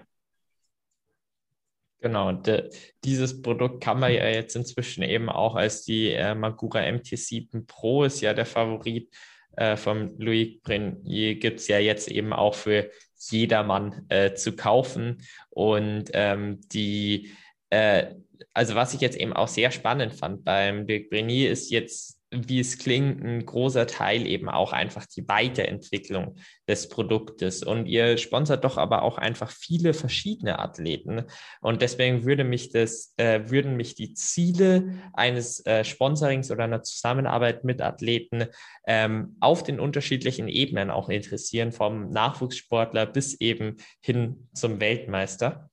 Genau, 2.00 2.32
de, 2.32 2.72
dieses 3.04 3.42
Produkt 3.44 3.84
kann 3.84 4.00
man 4.00 4.12
ja 4.12 4.28
jetzt 4.28 4.56
inzwischen 4.56 5.04
eben 5.04 5.30
auch 5.30 5.56
als 5.56 5.84
die 5.84 6.12
äh, 6.12 6.34
Magura 6.34 6.80
MT7 6.80 7.68
Pro 7.68 8.04
ist 8.04 8.22
ja 8.22 8.34
der 8.34 8.48
Favorit 8.48 9.14
äh, 9.56 9.78
vom 9.78 10.18
Louis 10.18 10.60
Grenier, 10.64 11.36
gibt 11.36 11.60
es 11.60 11.68
ja 11.68 11.78
jetzt 11.78 12.10
eben 12.10 12.34
auch 12.34 12.56
für 12.56 12.90
jedermann 13.30 14.06
äh, 14.10 14.34
zu 14.34 14.56
kaufen. 14.56 15.22
Und 15.52 16.06
ähm, 16.14 16.62
die, 16.72 17.32
äh, 17.70 18.16
also 18.54 18.76
was 18.76 18.94
ich 18.94 19.02
jetzt 19.02 19.18
eben 19.18 19.34
auch 19.34 19.48
sehr 19.48 19.72
spannend 19.72 20.14
fand 20.14 20.44
beim 20.44 20.88
Louis 20.88 21.10
Grenier 21.10 21.52
ist 21.52 21.72
jetzt 21.72 22.22
wie 22.32 22.62
es 22.62 22.78
klingt, 22.78 23.22
ein 23.24 23.46
großer 23.46 23.88
Teil 23.88 24.26
eben 24.26 24.48
auch 24.48 24.72
einfach 24.72 25.06
die 25.06 25.28
Weiterentwicklung 25.28 26.36
des 26.68 26.88
Produktes. 26.88 27.62
Und 27.62 27.88
ihr 27.88 28.18
sponsert 28.18 28.64
doch 28.64 28.78
aber 28.78 29.02
auch 29.02 29.18
einfach 29.18 29.52
viele 29.52 29.94
verschiedene 29.94 30.60
Athleten. 30.60 31.26
Und 31.60 31.82
deswegen 31.82 32.24
würde 32.24 32.46
mich 32.46 32.72
das, 32.72 33.14
äh, 33.18 33.42
würden 33.50 33.76
mich 33.76 33.96
die 33.96 34.14
Ziele 34.14 34.94
eines 35.14 35.66
äh, 35.66 35.84
Sponsorings 35.84 36.52
oder 36.52 36.64
einer 36.64 36.84
Zusammenarbeit 36.84 37.66
mit 37.66 37.82
Athleten 37.82 38.46
ähm, 38.88 39.36
auf 39.42 39.64
den 39.64 39.82
unterschiedlichen 39.82 40.48
Ebenen 40.48 40.90
auch 40.90 41.10
interessieren, 41.10 41.74
vom 41.74 42.10
Nachwuchssportler 42.12 43.08
bis 43.08 43.42
eben 43.42 43.76
hin 44.00 44.48
zum 44.54 44.80
Weltmeister. 44.80 45.70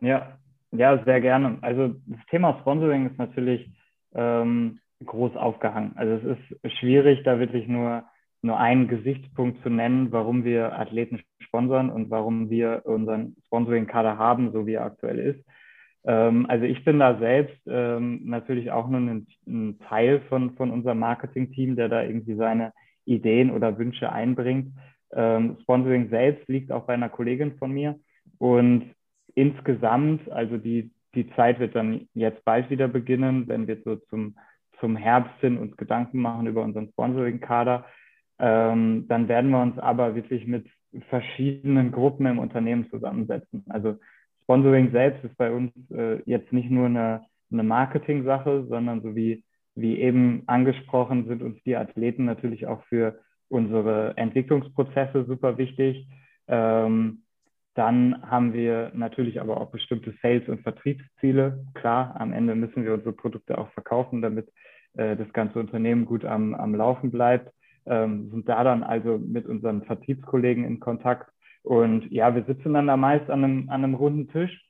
Ja, 0.00 0.40
ja, 0.72 1.02
sehr 1.04 1.20
gerne. 1.20 1.58
Also 1.62 1.94
das 2.06 2.24
Thema 2.30 2.58
Sponsoring 2.60 3.06
ist 3.06 3.18
natürlich 3.18 3.70
ähm, 4.14 4.80
groß 5.04 5.36
aufgehangen. 5.36 5.92
Also 5.96 6.28
es 6.28 6.50
ist 6.62 6.78
schwierig, 6.78 7.22
da 7.24 7.38
wirklich 7.38 7.66
nur, 7.68 8.04
nur 8.42 8.58
einen 8.58 8.88
Gesichtspunkt 8.88 9.62
zu 9.62 9.70
nennen, 9.70 10.12
warum 10.12 10.44
wir 10.44 10.78
Athleten 10.78 11.20
sponsern 11.40 11.90
und 11.90 12.10
warum 12.10 12.50
wir 12.50 12.82
unseren 12.84 13.36
Sponsoring-Kader 13.46 14.18
haben, 14.18 14.52
so 14.52 14.66
wie 14.66 14.74
er 14.74 14.84
aktuell 14.84 15.18
ist. 15.18 15.44
Ähm, 16.04 16.46
also 16.48 16.64
ich 16.64 16.84
bin 16.84 16.98
da 16.98 17.18
selbst 17.18 17.60
ähm, 17.66 18.20
natürlich 18.24 18.70
auch 18.70 18.88
nur 18.88 19.00
ein, 19.00 19.26
ein 19.46 19.78
Teil 19.88 20.20
von, 20.28 20.54
von 20.56 20.70
unserem 20.70 20.98
Marketing-Team, 20.98 21.76
der 21.76 21.88
da 21.88 22.02
irgendwie 22.02 22.34
seine 22.34 22.72
Ideen 23.04 23.50
oder 23.50 23.78
Wünsche 23.78 24.12
einbringt. 24.12 24.72
Ähm, 25.12 25.56
Sponsoring 25.62 26.10
selbst 26.10 26.48
liegt 26.48 26.70
auch 26.70 26.84
bei 26.84 26.94
einer 26.94 27.08
Kollegin 27.08 27.56
von 27.56 27.72
mir. 27.72 27.98
Und 28.38 28.94
insgesamt, 29.38 30.30
also 30.30 30.58
die, 30.58 30.90
die 31.14 31.30
Zeit 31.34 31.58
wird 31.60 31.74
dann 31.74 32.08
jetzt 32.14 32.44
bald 32.44 32.70
wieder 32.70 32.88
beginnen, 32.88 33.48
wenn 33.48 33.66
wir 33.66 33.78
so 33.84 33.96
zum 33.96 34.34
zum 34.80 34.96
Herbst 34.96 35.40
hin 35.40 35.58
uns 35.58 35.76
Gedanken 35.76 36.20
machen 36.20 36.46
über 36.46 36.62
unseren 36.62 36.88
Sponsoring-Kader. 36.88 37.84
Ähm, 38.38 39.06
dann 39.08 39.28
werden 39.28 39.50
wir 39.50 39.60
uns 39.60 39.78
aber 39.78 40.14
wirklich 40.14 40.46
mit 40.46 40.66
verschiedenen 41.08 41.92
Gruppen 41.92 42.26
im 42.26 42.38
Unternehmen 42.38 42.88
zusammensetzen. 42.90 43.64
Also 43.68 43.96
Sponsoring 44.42 44.90
selbst 44.92 45.24
ist 45.24 45.36
bei 45.36 45.52
uns 45.52 45.72
äh, 45.90 46.22
jetzt 46.24 46.52
nicht 46.52 46.70
nur 46.70 46.86
eine, 46.86 47.22
eine 47.50 47.62
Marketing-Sache, 47.62 48.66
sondern 48.68 49.02
so 49.02 49.14
wie, 49.16 49.44
wie 49.74 49.98
eben 49.98 50.44
angesprochen 50.46 51.26
sind 51.26 51.42
uns 51.42 51.62
die 51.64 51.76
Athleten 51.76 52.24
natürlich 52.24 52.66
auch 52.66 52.82
für 52.84 53.18
unsere 53.48 54.16
Entwicklungsprozesse 54.16 55.24
super 55.24 55.58
wichtig. 55.58 56.06
Ähm, 56.46 57.22
dann 57.78 58.20
haben 58.28 58.54
wir 58.54 58.90
natürlich 58.92 59.40
aber 59.40 59.60
auch 59.60 59.70
bestimmte 59.70 60.12
Sales- 60.20 60.48
und 60.48 60.62
Vertriebsziele. 60.62 61.64
Klar, 61.74 62.16
am 62.18 62.32
Ende 62.32 62.56
müssen 62.56 62.84
wir 62.84 62.92
unsere 62.92 63.12
Produkte 63.12 63.56
auch 63.56 63.70
verkaufen, 63.70 64.20
damit 64.20 64.48
äh, 64.94 65.16
das 65.16 65.32
ganze 65.32 65.60
Unternehmen 65.60 66.04
gut 66.04 66.24
am, 66.24 66.54
am 66.54 66.74
Laufen 66.74 67.12
bleibt. 67.12 67.52
Ähm, 67.86 68.30
sind 68.30 68.48
da 68.48 68.64
dann 68.64 68.82
also 68.82 69.18
mit 69.18 69.46
unseren 69.46 69.84
Vertriebskollegen 69.84 70.64
in 70.64 70.80
Kontakt. 70.80 71.30
Und 71.62 72.10
ja, 72.10 72.34
wir 72.34 72.42
sitzen 72.44 72.74
dann 72.74 72.88
da 72.88 72.96
meist 72.96 73.30
an 73.30 73.44
einem, 73.44 73.70
an 73.70 73.84
einem 73.84 73.94
runden 73.94 74.28
Tisch, 74.28 74.60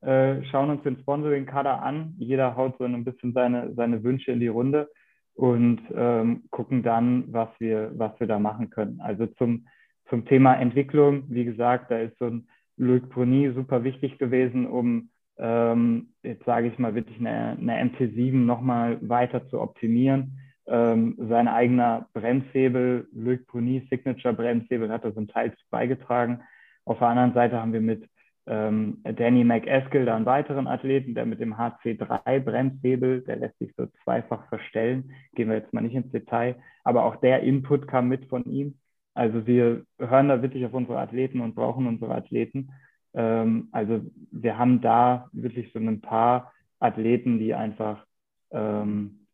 äh, 0.00 0.42
schauen 0.44 0.70
uns 0.70 0.82
den 0.84 0.98
Sponsoring-Kader 1.00 1.82
an. 1.82 2.14
Jeder 2.16 2.56
haut 2.56 2.78
so 2.78 2.84
ein 2.84 3.04
bisschen 3.04 3.34
seine, 3.34 3.74
seine 3.74 4.02
Wünsche 4.02 4.32
in 4.32 4.40
die 4.40 4.48
Runde 4.48 4.88
und 5.34 5.82
ähm, 5.94 6.44
gucken 6.50 6.82
dann, 6.82 7.24
was 7.30 7.50
wir, 7.58 7.92
was 7.94 8.18
wir 8.20 8.26
da 8.26 8.38
machen 8.38 8.70
können. 8.70 9.02
Also 9.02 9.26
zum, 9.26 9.66
zum 10.08 10.24
Thema 10.24 10.54
Entwicklung, 10.54 11.24
wie 11.28 11.44
gesagt, 11.44 11.90
da 11.90 11.98
ist 11.98 12.16
so 12.18 12.24
ein 12.24 12.48
Luc 12.76 13.08
Bruni 13.10 13.52
super 13.54 13.84
wichtig 13.84 14.18
gewesen, 14.18 14.66
um 14.66 15.10
ähm, 15.36 16.08
jetzt 16.22 16.44
sage 16.44 16.68
ich 16.68 16.78
mal 16.78 16.94
wirklich 16.94 17.18
eine, 17.18 17.56
eine 17.60 17.90
MT7 17.90 18.34
nochmal 18.34 18.98
weiter 19.08 19.46
zu 19.48 19.60
optimieren. 19.60 20.38
Ähm, 20.66 21.16
sein 21.18 21.48
eigener 21.48 22.08
Bremshebel, 22.14 23.08
Luc 23.12 23.46
Bruni 23.46 23.86
Signature 23.90 24.34
Bremshebel, 24.34 24.90
hat 24.90 25.04
da 25.04 25.12
so 25.12 25.18
einen 25.18 25.28
Teil 25.28 25.52
beigetragen. 25.70 26.42
Auf 26.84 26.98
der 26.98 27.08
anderen 27.08 27.34
Seite 27.34 27.60
haben 27.60 27.72
wir 27.72 27.80
mit 27.80 28.08
ähm, 28.46 29.02
Danny 29.04 29.42
McEskill 29.44 30.04
da 30.04 30.16
einen 30.16 30.26
weiteren 30.26 30.66
Athleten, 30.66 31.14
der 31.14 31.26
mit 31.26 31.40
dem 31.40 31.56
HC3 31.56 32.40
Bremshebel, 32.40 33.22
der 33.22 33.36
lässt 33.36 33.58
sich 33.58 33.72
so 33.76 33.86
zweifach 34.04 34.48
verstellen, 34.48 35.12
gehen 35.34 35.48
wir 35.48 35.56
jetzt 35.56 35.72
mal 35.72 35.80
nicht 35.80 35.94
ins 35.94 36.12
Detail, 36.12 36.56
aber 36.84 37.04
auch 37.04 37.16
der 37.16 37.40
Input 37.42 37.88
kam 37.88 38.08
mit 38.08 38.26
von 38.26 38.44
ihm. 38.44 38.78
Also 39.14 39.46
wir 39.46 39.84
hören 39.98 40.28
da 40.28 40.42
wirklich 40.42 40.66
auf 40.66 40.74
unsere 40.74 40.98
Athleten 40.98 41.40
und 41.40 41.54
brauchen 41.54 41.86
unsere 41.86 42.14
Athleten. 42.14 42.70
Ähm, 43.14 43.68
also 43.72 44.02
wir 44.32 44.58
haben 44.58 44.80
da 44.80 45.28
wirklich 45.32 45.72
so 45.72 45.78
ein 45.78 46.00
paar 46.00 46.52
Athleten, 46.80 47.38
die 47.38 47.54
einfach 47.54 48.04
ähm, 48.50 49.26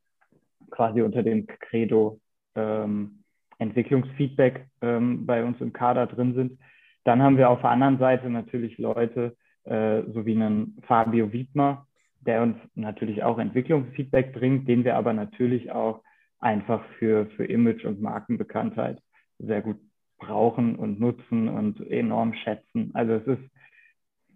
quasi 0.71 1.03
unter 1.03 1.23
dem 1.23 1.47
Credo 1.47 2.21
ähm, 2.55 3.25
Entwicklungsfeedback 3.59 4.69
ähm, 4.83 5.27
bei 5.27 5.45
uns 5.45 5.61
im 5.61 5.73
Kader 5.73 6.07
drin 6.07 6.35
sind. 6.35 6.59
Dann 7.05 7.23
haben 7.23 7.39
wir 7.39 7.51
auf 7.51 7.61
der 7.63 7.71
anderen 7.71 7.99
Seite 7.99 8.29
natürlich 8.29 8.79
Leute, 8.79 9.37
äh, 9.65 10.03
so 10.13 10.27
wie 10.27 10.35
einen 10.35 10.79
Fabio 10.87 11.33
Wiedmer, 11.33 11.87
der 12.21 12.43
uns 12.43 12.57
natürlich 12.75 13.23
auch 13.23 13.39
Entwicklungsfeedback 13.39 14.35
bringt, 14.35 14.69
den 14.69 14.85
wir 14.85 14.97
aber 14.97 15.15
natürlich 15.15 15.73
auch 15.73 16.03
einfach 16.39 16.85
für, 16.99 17.27
für 17.37 17.47
Image 17.47 17.85
und 17.85 18.01
Markenbekanntheit 18.01 19.01
sehr 19.41 19.63
gut 19.63 19.79
brauchen 20.19 20.77
und 20.77 21.01
nutzen 21.01 21.49
und 21.49 21.81
enorm 21.91 22.35
schätzen. 22.35 22.91
Also 22.95 23.15
es 23.15 23.27
ist 23.27 23.51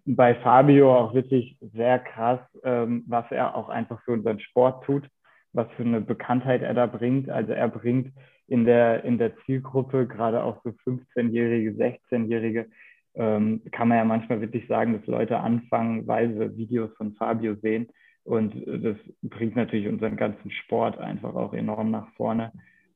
bei 0.05 0.35
Fabio 0.35 0.95
auch 0.95 1.13
wirklich 1.13 1.57
sehr 1.73 1.99
krass, 1.99 2.39
ähm, 2.63 3.03
was 3.07 3.25
er 3.31 3.55
auch 3.55 3.69
einfach 3.69 4.01
für 4.03 4.11
unseren 4.11 4.39
Sport 4.39 4.83
tut, 4.83 5.07
was 5.53 5.67
für 5.77 5.83
eine 5.83 6.01
Bekanntheit 6.01 6.61
er 6.61 6.73
da 6.73 6.85
bringt. 6.85 7.29
Also 7.29 7.53
er 7.53 7.67
bringt 7.69 8.13
in 8.47 8.65
der, 8.65 9.03
in 9.03 9.17
der 9.17 9.35
Zielgruppe, 9.45 10.07
gerade 10.07 10.43
auch 10.43 10.61
so 10.63 10.71
15-Jährige, 10.85 11.71
16-Jährige, 11.71 12.67
ähm, 13.15 13.61
kann 13.71 13.87
man 13.87 13.97
ja 13.97 14.05
manchmal 14.05 14.41
wirklich 14.41 14.67
sagen, 14.67 14.93
dass 14.93 15.07
Leute 15.07 15.39
anfangen, 15.39 16.05
weil 16.05 16.33
sie 16.33 16.57
Videos 16.57 16.91
von 16.97 17.13
Fabio 17.13 17.55
sehen. 17.55 17.87
Und 18.23 18.55
das 18.65 18.97
bringt 19.21 19.55
natürlich 19.55 19.87
unseren 19.87 20.17
ganzen 20.17 20.51
Sport 20.51 20.97
einfach 20.97 21.35
auch 21.35 21.53
enorm 21.53 21.91
nach 21.91 22.11
vorne. 22.15 22.51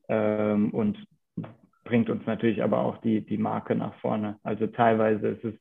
Ähm, 0.08 0.70
und 0.70 0.98
bringt 1.90 2.08
uns 2.08 2.24
natürlich 2.24 2.62
aber 2.62 2.78
auch 2.78 2.98
die, 2.98 3.20
die 3.20 3.36
Marke 3.36 3.74
nach 3.74 3.94
vorne. 3.96 4.38
Also 4.44 4.68
teilweise 4.68 5.28
ist 5.28 5.44
es, 5.44 5.54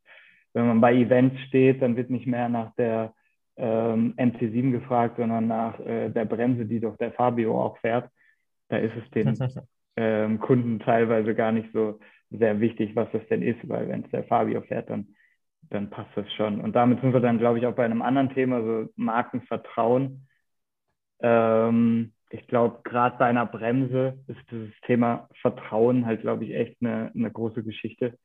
wenn 0.54 0.68
man 0.68 0.80
bei 0.80 0.94
Events 0.94 1.40
steht, 1.48 1.82
dann 1.82 1.96
wird 1.96 2.12
nicht 2.12 2.28
mehr 2.28 2.50
nach 2.50 2.74
der 2.76 3.14
ähm, 3.58 4.14
MC7 4.16 4.72
gefragt, 4.72 5.18
sondern 5.18 5.48
nach 5.48 5.80
äh, 5.80 6.10
der 6.10 6.26
Bremse, 6.26 6.66
die 6.66 6.80
doch 6.80 6.98
der 6.98 7.14
Fabio 7.14 7.60
auch 7.60 7.78
fährt. 7.80 8.12
Da 8.70 8.78
ist 8.78 8.94
es 8.96 9.10
den 9.10 9.36
ähm, 9.98 10.40
Kunden 10.40 10.80
teilweise 10.80 11.34
gar 11.34 11.52
nicht 11.52 11.72
so 11.74 12.00
sehr 12.30 12.60
wichtig, 12.60 12.96
was 12.96 13.12
das 13.12 13.28
denn 13.30 13.42
ist, 13.42 13.68
weil 13.68 13.90
wenn 13.90 14.04
es 14.04 14.12
der 14.12 14.24
Fabio 14.26 14.62
fährt, 14.62 14.92
dann, 14.92 15.16
dann 15.72 15.90
passt 15.90 16.12
das 16.16 16.32
schon. 16.34 16.62
Und 16.62 16.76
damit 16.76 17.02
sind 17.02 17.12
wir 17.12 17.22
dann, 17.22 17.40
glaube 17.40 17.58
ich, 17.58 17.66
auch 17.66 17.76
bei 17.76 17.86
einem 17.86 18.04
anderen 18.04 18.30
Thema, 18.36 18.62
so 18.62 18.88
Markenvertrauen. 18.96 20.28
Ähm, 21.22 22.14
ich 22.32 22.48
glaube, 22.48 22.80
gerade 22.84 23.18
bei 23.18 23.26
einer 23.26 23.46
Bremse 23.46 24.20
ist 24.28 24.40
dieses 24.52 24.74
Thema 24.86 25.28
Vertrauen 25.42 26.06
halt, 26.06 26.22
glaube 26.22 26.46
ich, 26.46 26.54
echt 26.54 26.78
eine, 26.82 27.12
eine 27.16 27.32
große 27.32 27.64
Geschichte. 27.64 28.18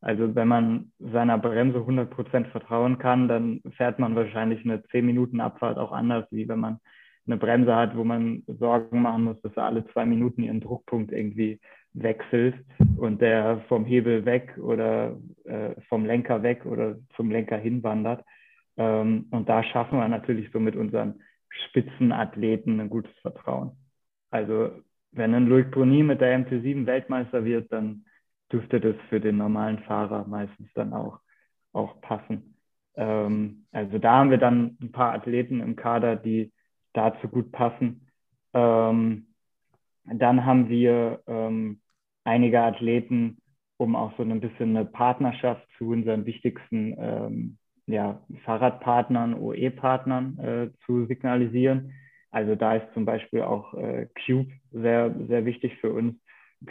Also 0.00 0.34
wenn 0.34 0.46
man 0.46 0.92
seiner 0.98 1.38
Bremse 1.38 1.78
100% 1.78 2.46
vertrauen 2.46 2.98
kann, 2.98 3.26
dann 3.26 3.60
fährt 3.76 3.98
man 3.98 4.14
wahrscheinlich 4.14 4.64
eine 4.64 4.78
10-Minuten-Abfahrt 4.78 5.76
auch 5.76 5.90
anders, 5.90 6.26
wie 6.30 6.48
wenn 6.48 6.60
man 6.60 6.78
eine 7.26 7.36
Bremse 7.36 7.74
hat, 7.74 7.96
wo 7.96 8.04
man 8.04 8.42
Sorgen 8.46 9.02
machen 9.02 9.24
muss, 9.24 9.40
dass 9.42 9.56
er 9.56 9.64
alle 9.64 9.84
zwei 9.88 10.06
Minuten 10.06 10.44
ihren 10.44 10.60
Druckpunkt 10.60 11.12
irgendwie 11.12 11.60
wechselt 11.94 12.54
und 12.96 13.20
der 13.20 13.60
vom 13.68 13.84
Hebel 13.84 14.24
weg 14.24 14.56
oder 14.58 15.16
äh, 15.44 15.74
vom 15.88 16.06
Lenker 16.06 16.42
weg 16.42 16.64
oder 16.64 16.96
zum 17.16 17.30
Lenker 17.30 17.56
hinwandert. 17.56 18.24
Ähm, 18.76 19.26
und 19.30 19.48
da 19.48 19.62
schaffen 19.64 19.98
wir 19.98 20.08
natürlich 20.08 20.50
so 20.52 20.60
mit 20.60 20.76
unseren 20.76 21.20
Spitzenathleten 21.68 22.80
ein 22.80 22.90
gutes 22.90 23.16
Vertrauen. 23.20 23.72
Also 24.30 24.72
wenn 25.12 25.34
ein 25.34 25.46
Loic 25.46 25.70
Bruni 25.70 26.02
mit 26.02 26.20
der 26.20 26.38
MT7 26.38 26.86
Weltmeister 26.86 27.44
wird, 27.44 27.72
dann 27.72 28.04
dürfte 28.52 28.80
das 28.80 28.96
für 29.08 29.20
den 29.20 29.38
normalen 29.38 29.78
Fahrer 29.80 30.26
meistens 30.26 30.68
dann 30.74 30.92
auch, 30.92 31.20
auch 31.72 32.00
passen. 32.00 32.56
Ähm, 32.96 33.66
also 33.72 33.98
da 33.98 34.18
haben 34.18 34.30
wir 34.30 34.38
dann 34.38 34.76
ein 34.80 34.92
paar 34.92 35.14
Athleten 35.14 35.60
im 35.60 35.76
Kader, 35.76 36.16
die 36.16 36.52
dazu 36.92 37.28
gut 37.28 37.52
passen. 37.52 38.08
Ähm, 38.54 39.26
Dann 40.04 40.44
haben 40.46 40.68
wir 40.68 41.22
ähm, 41.26 41.80
einige 42.24 42.62
Athleten, 42.62 43.38
um 43.76 43.96
auch 43.96 44.16
so 44.16 44.22
ein 44.22 44.40
bisschen 44.40 44.76
eine 44.76 44.84
Partnerschaft 44.86 45.66
zu 45.78 45.90
unseren 45.90 46.26
wichtigsten 46.26 46.96
ähm, 46.98 47.58
ja, 47.88 48.20
Fahrradpartnern, 48.44 49.34
OE-Partnern 49.34 50.38
äh, 50.38 50.70
zu 50.84 51.06
signalisieren. 51.06 51.92
Also 52.30 52.54
da 52.54 52.76
ist 52.76 52.92
zum 52.92 53.04
Beispiel 53.04 53.42
auch 53.42 53.74
äh, 53.74 54.08
Cube 54.26 54.52
sehr, 54.70 55.14
sehr 55.26 55.44
wichtig 55.44 55.76
für 55.80 55.92
uns. 55.92 56.14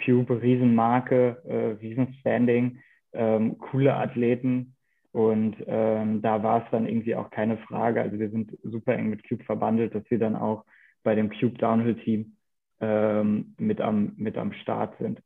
Cube, 0.06 0.42
Riesenmarke, 0.42 1.42
äh, 1.46 1.82
Riesenstanding, 1.82 2.80
ähm, 3.14 3.58
coole 3.58 3.96
Athleten. 3.96 4.76
Und 5.12 5.56
ähm, 5.66 6.22
da 6.22 6.44
war 6.44 6.64
es 6.64 6.72
dann 6.72 6.88
irgendwie 6.88 7.16
auch 7.16 7.32
keine 7.32 7.58
Frage. 7.58 8.02
Also 8.02 8.20
wir 8.20 8.30
sind 8.30 8.56
super 8.64 8.94
eng 8.94 9.10
mit 9.10 9.28
Cube 9.28 9.44
verbandelt, 9.44 9.96
dass 9.96 10.04
wir 10.12 10.20
dann 10.20 10.36
auch 10.36 10.66
bei 11.04 11.16
dem 11.16 11.32
Cube 11.32 11.58
Downhill 11.58 11.96
Team 11.96 12.36
ähm, 12.80 13.56
mit, 13.58 13.82
am, 13.82 14.14
mit 14.18 14.38
am 14.38 14.54
Start 14.54 14.96
sind. 15.00 15.22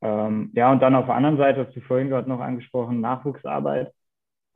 Ähm, 0.00 0.50
ja, 0.54 0.72
und 0.72 0.80
dann 0.80 0.94
auf 0.94 1.06
der 1.06 1.16
anderen 1.16 1.36
Seite, 1.36 1.66
hast 1.66 1.76
du 1.76 1.80
vorhin 1.82 2.08
gerade 2.08 2.28
noch 2.28 2.40
angesprochen, 2.40 3.00
Nachwuchsarbeit. 3.00 3.92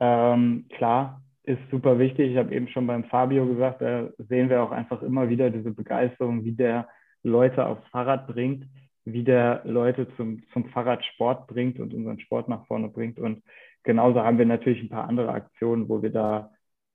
Ähm, 0.00 0.66
klar, 0.76 1.22
ist 1.44 1.60
super 1.70 1.98
wichtig. 1.98 2.32
Ich 2.32 2.38
habe 2.38 2.54
eben 2.54 2.68
schon 2.68 2.86
beim 2.86 3.04
Fabio 3.04 3.46
gesagt, 3.46 3.82
da 3.82 4.08
sehen 4.18 4.48
wir 4.48 4.62
auch 4.62 4.70
einfach 4.70 5.02
immer 5.02 5.28
wieder 5.28 5.50
diese 5.50 5.72
Begeisterung, 5.72 6.44
wie 6.44 6.52
der 6.52 6.88
Leute 7.22 7.66
aufs 7.66 7.86
Fahrrad 7.88 8.26
bringt, 8.26 8.64
wie 9.04 9.24
der 9.24 9.60
Leute 9.64 10.08
zum, 10.16 10.42
zum 10.52 10.68
Fahrradsport 10.70 11.46
bringt 11.46 11.78
und 11.80 11.92
unseren 11.92 12.18
Sport 12.20 12.48
nach 12.48 12.66
vorne 12.66 12.88
bringt. 12.88 13.18
Und 13.18 13.42
genauso 13.82 14.22
haben 14.22 14.38
wir 14.38 14.46
natürlich 14.46 14.82
ein 14.82 14.88
paar 14.88 15.08
andere 15.08 15.32
Aktionen, 15.32 15.88
wo 15.88 16.02
wir 16.02 16.10
da 16.10 16.50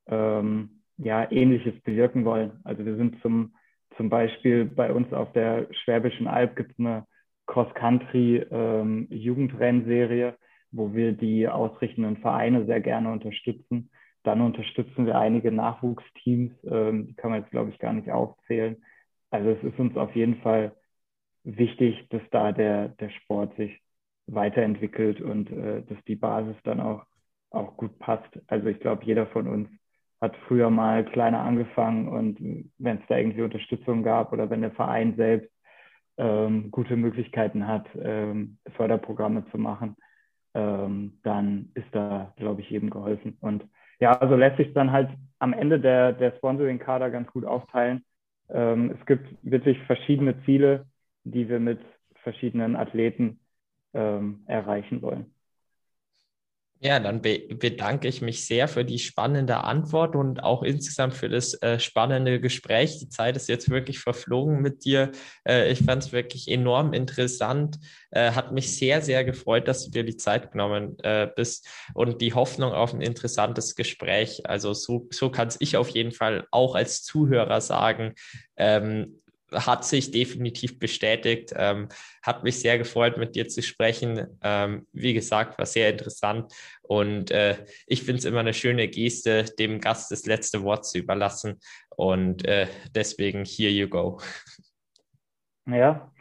ähm, 0.07 0.81
ja 0.97 1.31
ähnliches 1.31 1.79
bewirken 1.81 2.25
wollen. 2.25 2.59
Also 2.63 2.85
wir 2.85 2.95
sind 2.95 3.21
zum, 3.21 3.53
zum 3.97 4.09
Beispiel 4.09 4.65
bei 4.65 4.91
uns 4.91 5.13
auf 5.13 5.31
der 5.33 5.67
Schwäbischen 5.83 6.27
Alb 6.27 6.55
gibt 6.55 6.71
es 6.71 6.79
eine 6.79 7.05
Cross-Country-Jugendrennserie, 7.45 10.27
ähm, 10.27 10.33
wo 10.71 10.93
wir 10.93 11.13
die 11.13 11.47
ausrichtenden 11.47 12.17
Vereine 12.17 12.65
sehr 12.65 12.81
gerne 12.81 13.11
unterstützen. 13.11 13.89
Dann 14.23 14.41
unterstützen 14.41 15.05
wir 15.05 15.17
einige 15.17 15.51
Nachwuchsteams, 15.51 16.53
ähm, 16.65 17.07
die 17.07 17.13
kann 17.15 17.31
man 17.31 17.41
jetzt, 17.41 17.51
glaube 17.51 17.69
ich, 17.71 17.79
gar 17.79 17.93
nicht 17.93 18.11
aufzählen. 18.11 18.77
Also 19.31 19.49
es 19.51 19.63
ist 19.63 19.79
uns 19.79 19.95
auf 19.97 20.15
jeden 20.15 20.41
Fall 20.41 20.75
wichtig, 21.43 22.07
dass 22.09 22.21
da 22.31 22.51
der, 22.51 22.89
der 22.89 23.09
Sport 23.09 23.55
sich 23.55 23.79
weiterentwickelt 24.27 25.21
und 25.21 25.51
äh, 25.51 25.83
dass 25.83 25.97
die 26.05 26.15
Basis 26.15 26.55
dann 26.63 26.79
auch, 26.79 27.05
auch 27.51 27.77
gut 27.77 27.97
passt. 27.99 28.29
Also 28.47 28.67
ich 28.67 28.79
glaube, 28.79 29.05
jeder 29.05 29.27
von 29.27 29.47
uns 29.47 29.69
hat 30.21 30.35
früher 30.47 30.69
mal 30.69 31.05
kleiner 31.05 31.39
angefangen 31.39 32.09
und 32.09 32.69
wenn 32.77 32.97
es 32.97 33.03
da 33.07 33.17
irgendwie 33.17 33.41
Unterstützung 33.41 34.03
gab 34.03 34.33
oder 34.33 34.49
wenn 34.49 34.61
der 34.61 34.71
Verein 34.71 35.15
selbst 35.15 35.49
ähm, 36.17 36.71
gute 36.71 36.97
Möglichkeiten 36.97 37.65
hat, 37.65 37.87
ähm, 37.95 38.57
Förderprogramme 38.75 39.45
zu 39.51 39.57
machen, 39.57 39.95
ähm, 40.53 41.19
dann 41.23 41.71
ist 41.75 41.87
da, 41.91 42.33
glaube 42.37 42.61
ich, 42.61 42.69
jedem 42.69 42.89
geholfen. 42.89 43.37
Und 43.41 43.65
ja, 43.99 44.13
also 44.19 44.35
lässt 44.35 44.57
sich 44.57 44.73
dann 44.73 44.91
halt 44.91 45.09
am 45.39 45.53
Ende 45.53 45.79
der, 45.79 46.13
der 46.13 46.35
Sponsoring-Kader 46.37 47.09
ganz 47.09 47.29
gut 47.31 47.45
aufteilen. 47.45 48.03
Ähm, 48.49 48.95
es 48.99 49.05
gibt 49.05 49.27
wirklich 49.43 49.77
verschiedene 49.83 50.41
Ziele, 50.43 50.85
die 51.23 51.49
wir 51.49 51.59
mit 51.59 51.79
verschiedenen 52.23 52.75
Athleten 52.75 53.39
ähm, 53.93 54.43
erreichen 54.47 55.01
wollen. 55.01 55.33
Ja, 56.81 56.97
dann 57.01 57.21
be 57.21 57.39
bedanke 57.55 58.07
ich 58.07 58.21
mich 58.21 58.45
sehr 58.45 58.69
für 58.69 58.85
die 58.85 58.99
spannende 58.99 59.65
Antwort 59.65 60.15
und 60.15 60.41
auch 60.43 60.63
insgesamt 60.63 61.13
für 61.13 61.27
das 61.27 61.53
äh, 61.61 61.77
spannende 61.77 62.39
Gespräch. 62.39 62.99
Die 62.99 63.09
Zeit 63.09 63.35
ist 63.35 63.49
jetzt 63.49 63.69
wirklich 63.69 63.99
verflogen 63.99 64.61
mit 64.61 64.85
dir. 64.85 65.11
Äh, 65.45 65.73
ich 65.73 65.79
fand 65.79 66.03
es 66.03 66.13
wirklich 66.13 66.47
enorm 66.47 66.93
interessant. 66.93 67.79
Äh, 68.11 68.31
hat 68.31 68.53
mich 68.53 68.77
sehr, 68.77 69.01
sehr 69.01 69.25
gefreut, 69.25 69.67
dass 69.67 69.83
du 69.83 69.91
dir 69.91 70.05
die 70.05 70.15
Zeit 70.15 70.53
genommen 70.53 70.97
äh, 71.03 71.27
bist 71.35 71.67
und 71.95 72.21
die 72.21 72.33
Hoffnung 72.33 72.71
auf 72.71 72.93
ein 72.93 73.01
interessantes 73.01 73.75
Gespräch. 73.75 74.43
Also 74.45 74.73
so, 74.73 75.05
so 75.11 75.29
kann 75.29 75.49
es 75.49 75.57
ich 75.59 75.75
auf 75.75 75.89
jeden 75.89 76.13
Fall 76.13 76.47
auch 76.49 76.75
als 76.75 77.03
Zuhörer 77.03 77.59
sagen. 77.59 78.13
Ähm, 78.55 79.18
hat 79.53 79.85
sich 79.85 80.11
definitiv 80.11 80.79
bestätigt. 80.79 81.53
Ähm, 81.55 81.89
hat 82.23 82.43
mich 82.43 82.59
sehr 82.59 82.77
gefreut, 82.77 83.17
mit 83.17 83.35
dir 83.35 83.47
zu 83.47 83.61
sprechen. 83.61 84.27
Ähm, 84.43 84.87
wie 84.93 85.13
gesagt, 85.13 85.57
war 85.57 85.65
sehr 85.65 85.89
interessant. 85.89 86.53
Und 86.81 87.31
äh, 87.31 87.57
ich 87.87 88.03
finde 88.03 88.19
es 88.19 88.25
immer 88.25 88.39
eine 88.39 88.53
schöne 88.53 88.87
Geste, 88.87 89.45
dem 89.57 89.79
Gast 89.79 90.11
das 90.11 90.25
letzte 90.25 90.63
Wort 90.63 90.85
zu 90.85 90.97
überlassen. 90.97 91.59
Und 91.95 92.45
äh, 92.45 92.67
deswegen, 92.95 93.45
here 93.45 93.71
you 93.71 93.87
go. 93.87 94.19
Ja, 95.65 96.11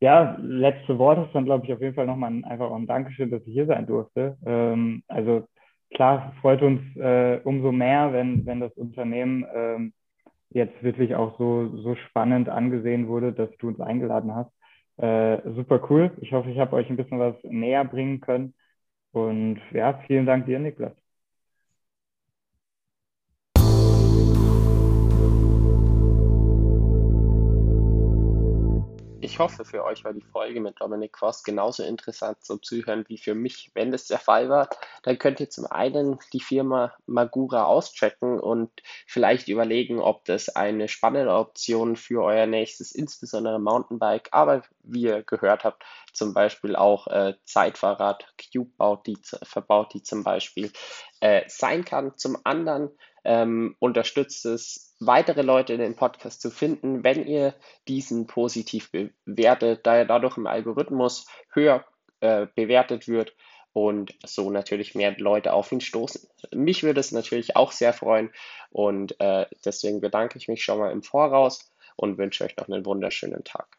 ja, 0.00 0.36
letzte 0.40 0.98
Wort 0.98 1.26
ist 1.26 1.34
dann, 1.34 1.44
glaube 1.44 1.66
ich, 1.66 1.72
auf 1.72 1.80
jeden 1.80 1.94
Fall 1.94 2.06
nochmal 2.06 2.30
ein, 2.30 2.44
einfach 2.44 2.70
ein 2.70 2.86
Dankeschön, 2.86 3.30
dass 3.30 3.42
ich 3.46 3.52
hier 3.52 3.66
sein 3.66 3.86
durfte. 3.86 4.36
Ähm, 4.46 5.02
also 5.08 5.46
klar, 5.94 6.34
freut 6.40 6.62
uns 6.62 6.80
äh, 6.96 7.40
umso 7.42 7.72
mehr, 7.72 8.12
wenn, 8.12 8.46
wenn 8.46 8.60
das 8.60 8.72
Unternehmen 8.74 9.44
ähm, 9.52 9.92
jetzt 10.50 10.82
wirklich 10.82 11.14
auch 11.14 11.38
so, 11.38 11.76
so 11.78 11.94
spannend 11.96 12.48
angesehen 12.48 13.08
wurde, 13.08 13.32
dass 13.32 13.50
du 13.58 13.68
uns 13.68 13.80
eingeladen 13.80 14.34
hast. 14.34 14.52
Äh, 14.98 15.40
super 15.54 15.80
cool. 15.90 16.12
Ich 16.20 16.32
hoffe, 16.32 16.50
ich 16.50 16.58
habe 16.58 16.76
euch 16.76 16.88
ein 16.90 16.96
bisschen 16.96 17.18
was 17.20 17.36
näher 17.44 17.84
bringen 17.84 18.20
können. 18.20 18.54
Und 19.12 19.60
ja, 19.72 20.00
vielen 20.06 20.26
Dank 20.26 20.46
dir, 20.46 20.58
Niklas. 20.58 20.94
Ich 29.28 29.38
hoffe, 29.38 29.66
für 29.66 29.84
euch 29.84 30.04
war 30.04 30.14
die 30.14 30.22
Folge 30.22 30.58
mit 30.58 30.80
Dominik 30.80 31.12
Cross 31.12 31.42
genauso 31.42 31.82
interessant 31.82 32.42
zum 32.42 32.62
Zuhören 32.62 33.04
wie 33.08 33.18
für 33.18 33.34
mich. 33.34 33.70
Wenn 33.74 33.92
das 33.92 34.06
der 34.06 34.18
Fall 34.18 34.48
war, 34.48 34.70
dann 35.02 35.18
könnt 35.18 35.38
ihr 35.38 35.50
zum 35.50 35.66
einen 35.66 36.18
die 36.32 36.40
Firma 36.40 36.94
Magura 37.04 37.64
auschecken 37.64 38.40
und 38.40 38.70
vielleicht 39.06 39.48
überlegen, 39.48 40.00
ob 40.00 40.24
das 40.24 40.48
eine 40.48 40.88
spannende 40.88 41.34
Option 41.34 41.96
für 41.96 42.24
euer 42.24 42.46
nächstes, 42.46 42.92
insbesondere 42.92 43.58
Mountainbike, 43.58 44.30
aber 44.32 44.62
wie 44.82 45.02
ihr 45.02 45.22
gehört 45.22 45.62
habt, 45.62 45.84
zum 46.12 46.34
Beispiel 46.34 46.76
auch 46.76 47.06
äh, 47.08 47.34
Zeitfahrrad, 47.44 48.26
Cube 48.52 48.70
baut 48.76 49.06
die, 49.06 49.18
verbaut 49.42 49.94
die 49.94 50.02
zum 50.02 50.24
Beispiel, 50.24 50.72
äh, 51.20 51.42
sein 51.48 51.84
kann. 51.84 52.16
Zum 52.16 52.38
anderen 52.44 52.90
ähm, 53.24 53.76
unterstützt 53.78 54.46
es, 54.46 54.96
weitere 55.00 55.42
Leute 55.42 55.72
in 55.74 55.80
den 55.80 55.96
Podcast 55.96 56.40
zu 56.40 56.50
finden, 56.50 57.04
wenn 57.04 57.26
ihr 57.26 57.54
diesen 57.86 58.26
positiv 58.26 58.90
bewertet, 58.90 59.86
da 59.86 59.96
er 59.96 60.04
dadurch 60.04 60.36
im 60.36 60.46
Algorithmus 60.46 61.26
höher 61.52 61.84
äh, 62.20 62.46
bewertet 62.54 63.06
wird 63.06 63.34
und 63.72 64.14
so 64.24 64.50
natürlich 64.50 64.94
mehr 64.94 65.16
Leute 65.18 65.52
auf 65.52 65.70
ihn 65.70 65.80
stoßen. 65.80 66.28
Mich 66.52 66.82
würde 66.82 67.00
es 67.00 67.12
natürlich 67.12 67.54
auch 67.54 67.70
sehr 67.70 67.92
freuen 67.92 68.32
und 68.70 69.20
äh, 69.20 69.46
deswegen 69.64 70.00
bedanke 70.00 70.38
ich 70.38 70.48
mich 70.48 70.64
schon 70.64 70.78
mal 70.78 70.90
im 70.90 71.02
Voraus 71.02 71.72
und 71.96 72.18
wünsche 72.18 72.44
euch 72.44 72.56
noch 72.56 72.68
einen 72.68 72.84
wunderschönen 72.84 73.44
Tag. 73.44 73.77